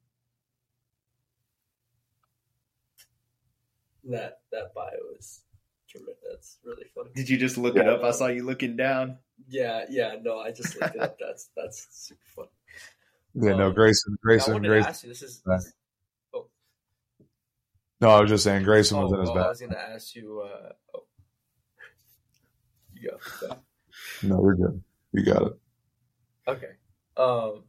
that 4.06 4.42
that 4.52 4.74
bio 4.74 4.90
is 5.18 5.42
tremendous. 5.90 6.18
That's 6.30 6.58
really 6.64 6.86
funny. 6.96 7.10
Did 7.16 7.30
you 7.30 7.38
just 7.38 7.58
look 7.58 7.76
it 7.76 7.88
up? 7.88 8.04
I 8.04 8.12
saw 8.12 8.28
you 8.28 8.44
looking 8.46 8.76
down. 8.76 9.18
Yeah, 9.48 9.86
yeah. 9.90 10.16
No, 10.22 10.40
I 10.40 10.52
just 10.52 10.80
looked 10.80 10.96
it 10.96 11.02
up. 11.02 11.18
That's 11.20 11.50
that's 11.56 11.88
super 11.92 12.22
fun. 12.36 12.48
Yeah, 13.36 13.56
no, 13.56 13.72
Grayson, 13.72 14.18
Grayson, 14.22 14.62
Grayson. 14.62 15.10
This 15.10 15.22
is. 15.22 15.42
This, 15.46 15.74
oh. 16.34 16.48
No, 18.00 18.10
I 18.10 18.22
was 18.22 18.30
just 18.30 18.44
saying 18.44 18.64
Grayson 18.64 18.98
oh, 18.98 19.04
was 19.04 19.14
in 19.14 19.20
his 19.22 19.30
oh, 19.30 19.36
back. 19.36 19.46
I 19.46 19.50
was 19.50 19.60
going 19.60 19.72
to 19.72 19.82
ask 19.82 20.16
you. 20.16 20.44
Uh, 20.46 20.70
oh, 20.96 21.04
you 22.94 23.12
go. 23.42 23.58
No, 24.24 24.38
we're 24.38 24.56
good. 24.56 24.84
You 25.14 25.26
got 25.26 25.42
it. 25.44 25.54
Okay. 26.48 26.72
Um, 27.18 27.64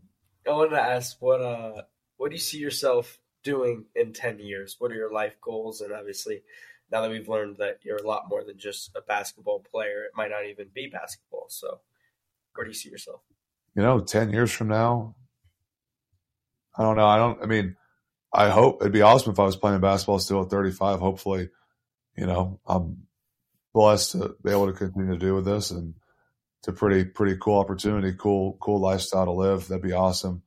I 0.46 0.52
wanted 0.52 0.70
to 0.70 0.82
ask 0.82 1.16
what 1.20 1.40
uh, 1.40 1.82
what 2.16 2.30
do 2.30 2.34
you 2.34 2.40
see 2.40 2.58
yourself 2.58 3.18
doing 3.42 3.84
in 3.94 4.12
10 4.12 4.38
years? 4.40 4.76
What 4.78 4.90
are 4.90 4.96
your 4.96 5.12
life 5.12 5.36
goals? 5.40 5.80
And 5.80 5.92
obviously, 5.92 6.42
now 6.90 7.02
that 7.02 7.10
we've 7.10 7.28
learned 7.28 7.58
that 7.58 7.78
you're 7.82 7.96
a 7.96 8.06
lot 8.06 8.28
more 8.28 8.44
than 8.44 8.58
just 8.58 8.90
a 8.96 9.00
basketball 9.00 9.64
player, 9.70 10.04
it 10.04 10.12
might 10.16 10.30
not 10.30 10.46
even 10.46 10.68
be 10.74 10.88
basketball. 10.88 11.46
So, 11.48 11.80
where 12.54 12.64
do 12.64 12.70
you 12.70 12.74
see 12.74 12.90
yourself? 12.90 13.20
You 13.74 13.82
know, 13.82 14.00
10 14.00 14.30
years 14.30 14.52
from 14.52 14.68
now, 14.68 15.14
I 16.76 16.82
don't 16.82 16.96
know. 16.96 17.06
I 17.06 17.16
don't, 17.16 17.42
I 17.42 17.46
mean, 17.46 17.76
I 18.32 18.48
hope 18.48 18.80
it'd 18.80 18.92
be 18.92 19.02
awesome 19.02 19.32
if 19.32 19.38
I 19.38 19.44
was 19.44 19.56
playing 19.56 19.80
basketball 19.80 20.18
still 20.18 20.42
at 20.42 20.50
35. 20.50 20.98
Hopefully, 20.98 21.50
you 22.16 22.26
know, 22.26 22.60
I'm 22.66 23.06
blessed 23.72 24.12
to 24.12 24.36
be 24.42 24.50
able 24.50 24.66
to 24.66 24.72
continue 24.72 25.12
to 25.12 25.18
do 25.18 25.34
with 25.34 25.44
this 25.44 25.70
and 25.70 25.94
it's 26.60 26.68
a 26.68 26.72
pretty, 26.72 27.04
pretty 27.04 27.36
cool 27.40 27.58
opportunity, 27.58 28.14
cool, 28.18 28.56
cool 28.60 28.80
lifestyle 28.80 29.26
to 29.26 29.32
live. 29.32 29.68
That'd 29.68 29.82
be 29.82 29.92
awesome 29.92 30.42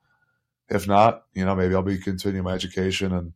if 0.69 0.87
not, 0.87 1.23
you 1.33 1.45
know, 1.45 1.55
maybe 1.55 1.75
I'll 1.75 1.81
be 1.81 1.97
continuing 1.97 2.43
my 2.43 2.53
education 2.53 3.13
and 3.13 3.33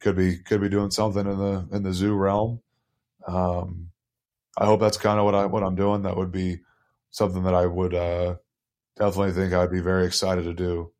could 0.00 0.16
be 0.16 0.38
could 0.38 0.60
be 0.60 0.68
doing 0.68 0.90
something 0.90 1.26
in 1.26 1.38
the 1.38 1.68
in 1.72 1.82
the 1.82 1.92
zoo 1.92 2.14
realm. 2.14 2.60
Um, 3.26 3.90
I 4.56 4.64
hope 4.64 4.80
that's 4.80 4.96
kind 4.96 5.18
of 5.18 5.24
what 5.24 5.34
I 5.34 5.46
what 5.46 5.62
I'm 5.62 5.74
doing. 5.74 6.02
That 6.02 6.16
would 6.16 6.32
be 6.32 6.60
something 7.10 7.44
that 7.44 7.54
I 7.54 7.66
would 7.66 7.94
uh, 7.94 8.36
definitely 8.96 9.32
think 9.32 9.52
I'd 9.52 9.70
be 9.70 9.80
very 9.80 10.06
excited 10.06 10.44
to 10.44 10.54
do. 10.54 10.92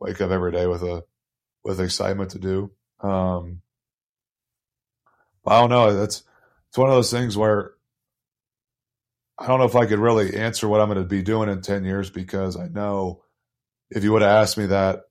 Wake 0.00 0.20
up 0.20 0.30
every 0.30 0.52
day 0.52 0.66
with 0.66 0.82
a 0.82 1.04
with 1.62 1.80
excitement 1.80 2.30
to 2.32 2.38
do. 2.38 2.72
Um, 3.00 3.62
I 5.46 5.60
don't 5.60 5.70
know. 5.70 5.94
That's 5.94 6.22
it's 6.68 6.78
one 6.78 6.88
of 6.88 6.94
those 6.94 7.10
things 7.10 7.36
where 7.36 7.72
I 9.38 9.46
don't 9.46 9.58
know 9.58 9.66
if 9.66 9.76
I 9.76 9.86
could 9.86 9.98
really 9.98 10.36
answer 10.36 10.68
what 10.68 10.80
I'm 10.80 10.88
going 10.88 10.98
to 10.98 11.04
be 11.04 11.22
doing 11.22 11.48
in 11.48 11.60
ten 11.60 11.84
years 11.84 12.10
because 12.10 12.56
I 12.56 12.68
know 12.68 13.22
if 13.90 14.04
you 14.04 14.12
would 14.12 14.22
have 14.22 14.30
asked 14.30 14.56
me 14.56 14.66
that 14.66 15.02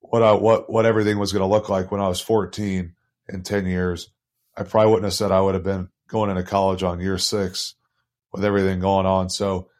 what 0.00 0.22
I 0.22 0.32
what 0.32 0.70
what 0.70 0.86
everything 0.86 1.18
was 1.18 1.32
going 1.32 1.42
to 1.42 1.46
look 1.46 1.68
like 1.68 1.90
when 1.90 2.00
I 2.00 2.08
was 2.08 2.20
14 2.20 2.94
in 3.28 3.42
10 3.42 3.66
years, 3.66 4.10
I 4.56 4.64
probably 4.64 4.90
wouldn't 4.90 5.04
have 5.04 5.14
said 5.14 5.32
I 5.32 5.40
would 5.40 5.54
have 5.54 5.64
been 5.64 5.88
going 6.08 6.30
into 6.30 6.42
college 6.42 6.82
on 6.82 7.00
year 7.00 7.18
six 7.18 7.74
with 8.32 8.44
everything 8.44 8.80
going 8.80 9.06
on. 9.06 9.30
So 9.30 9.70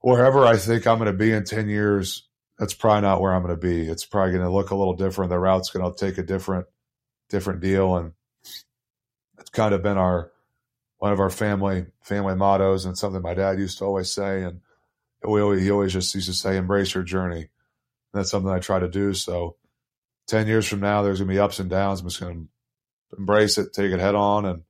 wherever 0.00 0.46
I 0.46 0.56
think 0.56 0.86
I'm 0.86 0.98
going 0.98 1.10
to 1.10 1.18
be 1.18 1.32
in 1.32 1.44
10 1.44 1.68
years, 1.68 2.27
that's 2.58 2.74
probably 2.74 3.02
not 3.02 3.20
where 3.20 3.32
I'm 3.32 3.42
going 3.42 3.54
to 3.54 3.60
be. 3.60 3.88
It's 3.88 4.04
probably 4.04 4.32
going 4.32 4.44
to 4.44 4.50
look 4.50 4.70
a 4.70 4.76
little 4.76 4.94
different. 4.94 5.30
The 5.30 5.38
route's 5.38 5.70
going 5.70 5.90
to 5.90 5.98
take 5.98 6.18
a 6.18 6.22
different 6.22 6.66
different 7.28 7.60
deal, 7.60 7.96
and 7.96 8.12
it's 9.38 9.50
kind 9.50 9.74
of 9.74 9.82
been 9.82 9.98
our 9.98 10.32
one 10.98 11.12
of 11.12 11.20
our 11.20 11.30
family 11.30 11.86
family 12.02 12.34
mottos 12.34 12.84
and 12.84 12.98
something 12.98 13.22
my 13.22 13.34
dad 13.34 13.58
used 13.58 13.78
to 13.78 13.84
always 13.84 14.10
say. 14.12 14.42
And 14.42 14.60
we 15.22 15.40
always, 15.40 15.62
he 15.62 15.70
always 15.70 15.92
just 15.92 16.14
used 16.14 16.28
to 16.28 16.34
say, 16.34 16.56
"Embrace 16.56 16.94
your 16.94 17.04
journey." 17.04 17.40
And 17.40 18.20
that's 18.20 18.30
something 18.30 18.50
I 18.50 18.58
try 18.58 18.80
to 18.80 18.88
do. 18.88 19.14
So, 19.14 19.56
ten 20.26 20.48
years 20.48 20.66
from 20.66 20.80
now, 20.80 21.02
there's 21.02 21.18
going 21.20 21.28
to 21.28 21.34
be 21.34 21.40
ups 21.40 21.60
and 21.60 21.70
downs. 21.70 22.00
I'm 22.00 22.08
just 22.08 22.20
going 22.20 22.48
to 23.12 23.18
embrace 23.18 23.56
it, 23.58 23.72
take 23.72 23.92
it 23.92 24.00
head 24.00 24.14
on, 24.14 24.44
and 24.46 24.62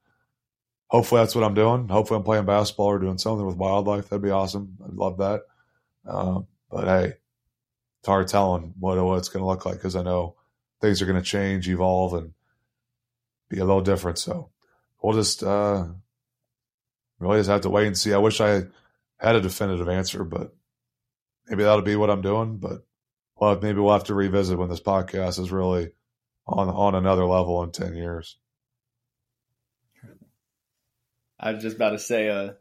hopefully 0.89 1.23
that's 1.23 1.35
what 1.35 1.45
I'm 1.45 1.55
doing. 1.55 1.89
Hopefully 1.89 2.19
I'm 2.19 2.25
playing 2.25 2.45
basketball 2.45 2.87
or 2.87 2.99
doing 2.99 3.19
something 3.19 3.47
with 3.47 3.57
wildlife. 3.57 4.09
That'd 4.09 4.23
be 4.23 4.31
awesome. 4.31 4.77
I'd 4.85 4.95
love 4.95 5.19
that. 5.19 5.43
Um, 6.07 6.47
but 6.71 6.85
hey, 6.85 7.15
it's 8.01 8.09
hard 8.09 8.29
telling 8.29 8.75
what, 8.79 9.03
what 9.05 9.19
it's 9.19 9.29
going 9.29 9.43
to 9.43 9.47
look 9.47 9.67
like 9.67 9.77
because 9.77 9.97
I 9.97 10.03
know 10.03 10.37
things 10.81 11.03
are 11.03 11.07
going 11.07 11.21
to 11.21 11.25
change, 11.25 11.69
evolve, 11.69 12.15
and 12.15 12.33
be 13.49 13.59
a 13.59 13.65
little 13.65 13.81
different. 13.81 14.19
So 14.19 14.51
we'll 15.03 15.17
just 15.17 15.43
uh, 15.43 15.87
really 17.19 17.39
just 17.39 17.51
have 17.51 17.63
to 17.63 17.71
wait 17.71 17.87
and 17.87 17.99
see. 17.99 18.13
I 18.13 18.19
wish 18.19 18.41
I 18.41 18.65
had 19.19 19.37
a 19.37 19.41
definitive 19.41 19.89
answer, 19.89 20.25
but 20.25 20.55
maybe 21.49 21.65
that'll 21.65 21.83
be 21.83 21.97
what 21.97 22.11
I'm 22.11 22.23
doing. 22.23 22.59
But 22.59 22.85
well, 23.37 23.59
maybe 23.61 23.81
we'll 23.81 23.93
have 23.93 24.05
to 24.05 24.15
revisit 24.15 24.59
when 24.59 24.69
this 24.69 24.81
podcast 24.81 25.39
is 25.39 25.51
really 25.51 25.91
on 26.47 26.69
on 26.69 26.95
another 26.95 27.25
level 27.25 27.63
in 27.63 27.73
ten 27.73 27.95
years. 27.95 28.37
I 31.41 31.53
was 31.53 31.63
just 31.63 31.77
about 31.77 31.91
to 31.91 31.99
say, 32.01 32.29
uh, 32.29 32.53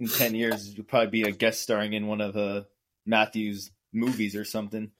in 0.00 0.08
ten 0.08 0.34
years, 0.34 0.74
you'll 0.74 0.86
probably 0.86 1.10
be 1.10 1.28
a 1.28 1.32
guest 1.32 1.60
starring 1.60 1.92
in 1.92 2.06
one 2.06 2.20
of 2.20 2.36
uh, 2.36 2.62
Matthew's 3.06 3.70
movies 3.94 4.36
or 4.36 4.44
something. 4.44 4.90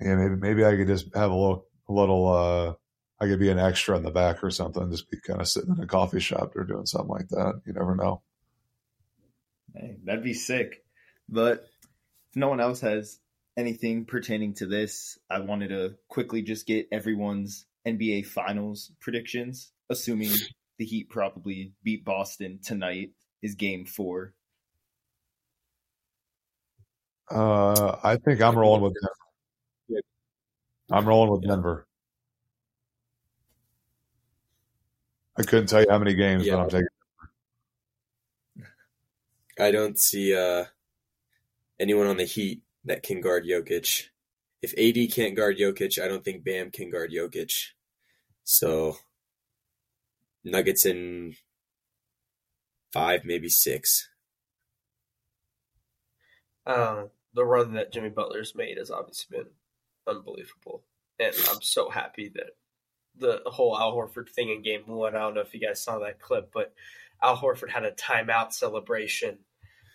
Yeah, 0.00 0.16
maybe 0.16 0.36
maybe 0.36 0.64
I 0.64 0.76
could 0.76 0.86
just 0.86 1.14
have 1.14 1.30
a 1.30 1.34
little 1.34 1.66
a 1.88 1.92
little. 1.92 2.28
uh 2.28 2.74
I 3.20 3.26
could 3.26 3.38
be 3.38 3.50
an 3.50 3.60
extra 3.60 3.96
in 3.96 4.02
the 4.02 4.10
back 4.10 4.42
or 4.42 4.50
something. 4.50 4.90
Just 4.90 5.08
be 5.08 5.18
kind 5.24 5.40
of 5.40 5.48
sitting 5.48 5.74
in 5.76 5.82
a 5.82 5.86
coffee 5.86 6.20
shop 6.20 6.56
or 6.56 6.64
doing 6.64 6.84
something 6.84 7.08
like 7.08 7.28
that. 7.28 7.60
You 7.64 7.72
never 7.72 7.94
know. 7.94 8.22
Hey, 9.72 9.96
that'd 10.04 10.24
be 10.24 10.34
sick. 10.34 10.84
But 11.28 11.64
if 12.30 12.36
no 12.36 12.48
one 12.48 12.60
else 12.60 12.80
has 12.80 13.18
anything 13.56 14.04
pertaining 14.04 14.54
to 14.54 14.66
this, 14.66 15.16
I 15.30 15.40
wanted 15.40 15.68
to 15.68 15.94
quickly 16.08 16.42
just 16.42 16.66
get 16.66 16.88
everyone's 16.90 17.66
NBA 17.86 18.26
Finals 18.26 18.92
predictions, 19.00 19.72
assuming 19.88 20.32
the 20.78 20.84
Heat 20.84 21.08
probably 21.08 21.72
beat 21.82 22.04
Boston 22.04 22.58
tonight 22.62 23.12
is 23.42 23.54
game 23.54 23.84
four. 23.84 24.34
Uh, 27.30 27.96
I 28.02 28.16
think 28.16 28.40
I'm 28.42 28.56
rolling 28.56 28.82
with 28.82 28.94
Denver. 28.94 30.02
I'm 30.90 31.06
rolling 31.08 31.30
with 31.30 31.42
Denver. 31.48 31.86
I 35.36 35.42
couldn't 35.42 35.66
tell 35.66 35.80
you 35.80 35.86
how 35.90 35.98
many 35.98 36.14
games, 36.14 36.46
Yeah. 36.46 36.56
but 36.56 36.62
I'm 36.62 36.68
taking. 36.70 36.86
I 39.58 39.70
don't 39.70 39.98
see 39.98 40.34
uh, 40.34 40.64
anyone 41.80 42.06
on 42.06 42.16
the 42.16 42.24
Heat 42.24 42.62
that 42.84 43.02
can 43.02 43.20
guard 43.20 43.44
Jokic. 43.44 44.08
If 44.62 44.72
AD 44.78 45.12
can't 45.12 45.34
guard 45.36 45.58
Jokic, 45.58 46.02
I 46.02 46.08
don't 46.08 46.24
think 46.24 46.44
Bam 46.44 46.70
can 46.70 46.90
guard 46.90 47.10
Jokic. 47.12 47.70
So 48.44 48.96
Nuggets 50.44 50.84
in 50.84 51.36
five, 52.92 53.24
maybe 53.24 53.48
six. 53.48 54.08
Uh, 56.66 57.04
the 57.34 57.44
run 57.44 57.74
that 57.74 57.92
Jimmy 57.92 58.10
Butler's 58.10 58.54
made 58.54 58.78
has 58.78 58.90
obviously 58.90 59.38
been 59.38 59.48
unbelievable, 60.06 60.84
and 61.18 61.34
I'm 61.50 61.62
so 61.62 61.90
happy 61.90 62.30
that 62.34 62.50
the 63.16 63.42
whole 63.46 63.78
Al 63.78 63.92
Horford 63.92 64.28
thing 64.28 64.50
in 64.50 64.62
Game 64.62 64.82
One. 64.86 65.14
I 65.14 65.20
don't 65.20 65.34
know 65.34 65.40
if 65.40 65.54
you 65.54 65.60
guys 65.60 65.82
saw 65.82 65.98
that 66.00 66.20
clip, 66.20 66.50
but 66.52 66.72
Al 67.22 67.36
Horford 67.36 67.70
had 67.70 67.84
a 67.84 67.92
timeout 67.92 68.52
celebration 68.52 69.38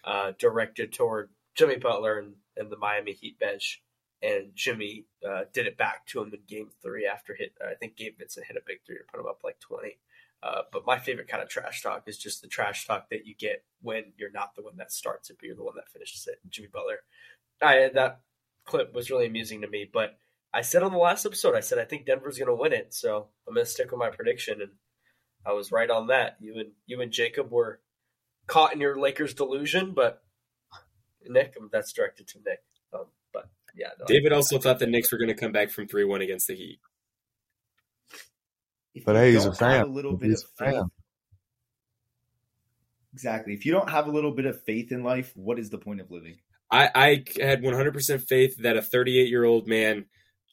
uh, 0.03 0.33
directed 0.39 0.93
toward 0.93 1.29
Jimmy 1.55 1.77
Butler 1.77 2.19
and, 2.19 2.33
and 2.57 2.71
the 2.71 2.77
Miami 2.77 3.13
Heat 3.13 3.39
bench, 3.39 3.81
and 4.21 4.51
Jimmy 4.55 5.05
uh, 5.27 5.41
did 5.53 5.67
it 5.67 5.77
back 5.77 6.05
to 6.07 6.21
him 6.21 6.33
in 6.33 6.39
Game 6.47 6.69
Three 6.81 7.05
after 7.05 7.35
hit. 7.35 7.53
I 7.61 7.75
think 7.75 7.97
Gabe 7.97 8.17
Vincent 8.17 8.45
hit 8.45 8.57
a 8.57 8.61
big 8.65 8.79
three 8.85 8.97
to 8.97 9.03
put 9.11 9.19
him 9.19 9.27
up 9.27 9.41
like 9.43 9.59
twenty. 9.59 9.97
Uh, 10.41 10.61
but 10.71 10.85
my 10.85 10.97
favorite 10.97 11.27
kind 11.27 11.43
of 11.43 11.49
trash 11.49 11.81
talk 11.81 12.03
is 12.07 12.17
just 12.17 12.41
the 12.41 12.47
trash 12.47 12.87
talk 12.87 13.09
that 13.09 13.27
you 13.27 13.35
get 13.35 13.65
when 13.81 14.05
you're 14.17 14.31
not 14.31 14.55
the 14.55 14.61
one 14.61 14.77
that 14.77 14.89
starts 14.89 15.29
it, 15.29 15.35
but 15.37 15.45
you're 15.45 15.55
the 15.55 15.63
one 15.63 15.75
that 15.75 15.89
finishes 15.89 16.27
it. 16.27 16.39
Jimmy 16.49 16.69
Butler. 16.71 16.99
I 17.61 17.89
that 17.93 18.21
clip 18.65 18.93
was 18.93 19.09
really 19.09 19.25
amusing 19.25 19.61
to 19.61 19.67
me, 19.67 19.89
but 19.91 20.17
I 20.53 20.61
said 20.61 20.83
on 20.83 20.91
the 20.91 20.97
last 20.97 21.25
episode, 21.25 21.55
I 21.55 21.59
said 21.59 21.79
I 21.79 21.85
think 21.85 22.05
Denver's 22.05 22.37
going 22.37 22.47
to 22.47 22.55
win 22.55 22.73
it, 22.73 22.93
so 22.93 23.27
I'm 23.47 23.53
going 23.53 23.65
to 23.65 23.71
stick 23.71 23.91
with 23.91 23.99
my 23.99 24.09
prediction, 24.09 24.61
and 24.61 24.71
I 25.45 25.53
was 25.53 25.71
right 25.71 25.89
on 25.89 26.07
that. 26.07 26.37
You 26.39 26.55
and 26.59 26.71
you 26.85 27.01
and 27.01 27.11
Jacob 27.11 27.51
were 27.51 27.79
caught 28.47 28.73
in 28.73 28.81
your 28.81 28.99
Lakers 28.99 29.33
delusion, 29.33 29.93
but 29.93 30.23
Nick, 31.27 31.55
that's 31.71 31.93
directed 31.93 32.27
to 32.29 32.39
Nick. 32.45 32.59
Um, 32.93 33.05
but 33.33 33.49
yeah, 33.75 33.89
no, 33.99 34.05
David 34.07 34.33
also 34.33 34.57
thought 34.57 34.79
the 34.79 34.87
Knicks 34.87 35.11
were 35.11 35.17
going 35.17 35.29
to 35.29 35.35
come 35.35 35.51
back 35.51 35.69
from 35.69 35.87
3 35.87 36.03
1 36.05 36.21
against 36.21 36.47
the 36.47 36.55
Heat. 36.55 36.79
If 38.95 39.05
But 39.05 39.15
hey, 39.15 39.33
he's 39.33 39.45
a 39.45 39.53
fan. 39.53 39.81
A 39.81 39.85
little 39.85 40.17
bit 40.17 40.29
He's 40.29 40.43
of 40.43 40.49
a 40.59 40.65
faith. 40.65 40.73
fan. 40.75 40.91
Exactly. 43.13 43.53
If 43.53 43.65
you 43.65 43.71
don't 43.71 43.89
have 43.89 44.07
a 44.07 44.11
little 44.11 44.31
bit 44.31 44.45
of 44.45 44.63
faith 44.63 44.91
in 44.91 45.03
life, 45.03 45.31
what 45.35 45.59
is 45.59 45.69
the 45.69 45.77
point 45.77 46.01
of 46.01 46.11
living? 46.11 46.37
I, 46.71 46.89
I 46.93 47.23
had 47.41 47.61
100% 47.61 48.27
faith 48.27 48.57
that 48.61 48.77
a 48.77 48.81
38 48.81 49.27
year 49.27 49.43
old 49.43 49.67
man 49.67 50.05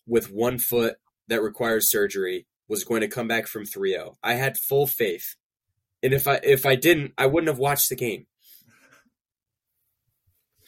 with 0.07 0.31
one 0.31 0.59
foot 0.59 0.97
that 1.29 1.43
requires 1.43 1.91
surgery 1.91 2.47
was 2.69 2.85
going 2.85 3.03
to 3.03 3.09
come 3.09 3.29
back 3.29 3.47
from 3.47 3.65
3 3.65 3.93
0. 3.93 4.17
I 4.23 4.35
had 4.35 4.59
full 4.59 4.87
faith. 4.87 5.37
And 6.03 6.13
if 6.13 6.27
I 6.29 6.41
if 6.43 6.67
I 6.67 6.77
didn't, 6.77 7.13
I 7.19 7.27
wouldn't 7.27 7.49
have 7.49 7.59
watched 7.59 7.89
the 7.89 7.97
game. 7.97 8.27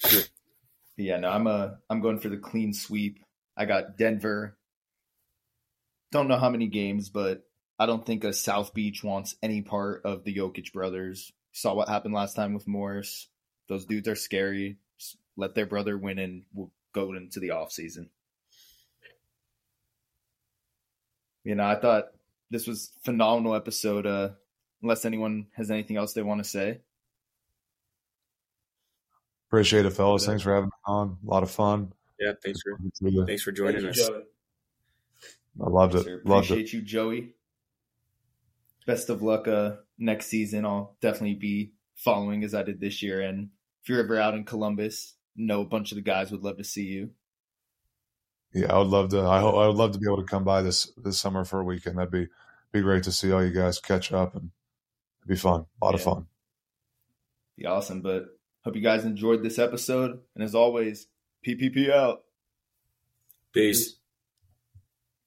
Yeah, 0.98 1.18
no, 1.18 1.30
I'm 1.30 1.46
a 1.46 1.78
I'm 1.88 2.00
going 2.00 2.18
for 2.18 2.28
the 2.28 2.36
clean 2.36 2.74
sweep. 2.74 3.20
I 3.56 3.64
got 3.66 3.96
Denver. 3.96 4.58
Don't 6.10 6.26
know 6.26 6.38
how 6.38 6.50
many 6.50 6.66
games, 6.66 7.08
but 7.08 7.44
I 7.78 7.86
don't 7.86 8.04
think 8.04 8.24
a 8.24 8.32
South 8.32 8.74
Beach 8.74 9.04
wants 9.04 9.36
any 9.40 9.62
part 9.62 10.02
of 10.04 10.24
the 10.24 10.34
Jokic 10.34 10.72
brothers. 10.72 11.32
Saw 11.52 11.74
what 11.74 11.88
happened 11.88 12.14
last 12.14 12.34
time 12.34 12.52
with 12.52 12.66
Morris. 12.66 13.28
Those 13.68 13.84
dudes 13.84 14.08
are 14.08 14.16
scary. 14.16 14.78
Just 15.38 15.50
let 15.50 15.54
their 15.54 15.66
brother 15.66 15.96
win 15.96 16.18
and 16.18 16.42
we'll 16.52 16.70
go 16.92 17.12
into 17.14 17.40
the 17.40 17.52
off 17.52 17.72
season. 17.72 18.10
You 21.44 21.54
know, 21.54 21.64
I 21.64 21.76
thought 21.76 22.04
this 22.50 22.66
was 22.66 22.92
phenomenal 23.04 23.54
episode. 23.54 24.06
Uh, 24.06 24.30
unless 24.82 25.04
anyone 25.04 25.46
has 25.56 25.70
anything 25.70 25.96
else 25.96 26.12
they 26.12 26.22
want 26.22 26.42
to 26.42 26.48
say. 26.48 26.80
Appreciate 29.48 29.86
it, 29.86 29.90
fellas. 29.90 30.26
Thanks 30.26 30.42
for 30.42 30.54
having 30.54 30.66
me 30.66 30.72
on. 30.86 31.16
A 31.26 31.30
lot 31.30 31.42
of 31.42 31.50
fun. 31.50 31.92
Yeah, 32.20 32.32
thanks 32.44 32.60
for 32.62 32.78
thanks 33.26 33.42
for 33.42 33.52
joining 33.52 33.80
Thank 33.80 33.90
us. 33.90 33.98
you, 33.98 34.04
Joey. 34.06 34.22
loved 35.56 35.94
it. 35.94 36.04
Sir, 36.04 36.20
Loved 36.24 36.46
it. 36.46 36.52
appreciate 36.52 36.72
you, 36.72 36.82
Joey. 36.82 37.34
Best 38.86 39.08
of 39.08 39.22
luck 39.22 39.48
uh, 39.48 39.76
next 39.98 40.26
season. 40.26 40.64
I'll 40.66 40.96
definitely 41.00 41.34
be 41.34 41.72
following 41.94 42.44
as 42.44 42.54
I 42.54 42.62
did 42.62 42.80
this 42.80 43.02
year. 43.02 43.20
And 43.20 43.50
if 43.82 43.88
you're 43.88 44.00
ever 44.02 44.18
out 44.18 44.34
in 44.34 44.44
Columbus, 44.44 45.14
know 45.38 45.62
a 45.62 45.66
bunch 45.66 45.92
of 45.92 45.96
the 45.96 46.02
guys 46.02 46.30
would 46.30 46.42
love 46.42 46.58
to 46.58 46.64
see 46.64 46.84
you. 46.84 47.10
Yeah, 48.52 48.72
I 48.72 48.78
would 48.78 48.88
love 48.88 49.10
to. 49.10 49.20
I, 49.20 49.40
hope 49.40 49.54
I 49.54 49.66
would 49.66 49.76
love 49.76 49.92
to 49.92 49.98
be 49.98 50.06
able 50.06 50.22
to 50.22 50.28
come 50.28 50.44
by 50.44 50.62
this 50.62 50.90
this 50.96 51.20
summer 51.20 51.44
for 51.44 51.60
a 51.60 51.64
weekend. 51.64 51.98
That'd 51.98 52.10
be 52.10 52.28
be 52.72 52.80
great 52.80 53.04
to 53.04 53.12
see 53.12 53.32
all 53.32 53.44
you 53.44 53.52
guys 53.52 53.78
catch 53.78 54.12
up 54.12 54.34
and 54.34 54.50
it'd 55.20 55.28
be 55.28 55.36
fun. 55.36 55.66
A 55.80 55.84
lot 55.84 55.94
of 55.94 56.02
fun. 56.02 56.26
Be 57.56 57.66
awesome. 57.66 58.00
But 58.00 58.26
hope 58.64 58.76
you 58.76 58.82
guys 58.82 59.04
enjoyed 59.04 59.42
this 59.42 59.58
episode. 59.58 60.20
And 60.34 60.44
as 60.44 60.54
always, 60.54 61.08
PPP 61.46 61.90
out. 61.90 62.22
Peace. 63.52 63.97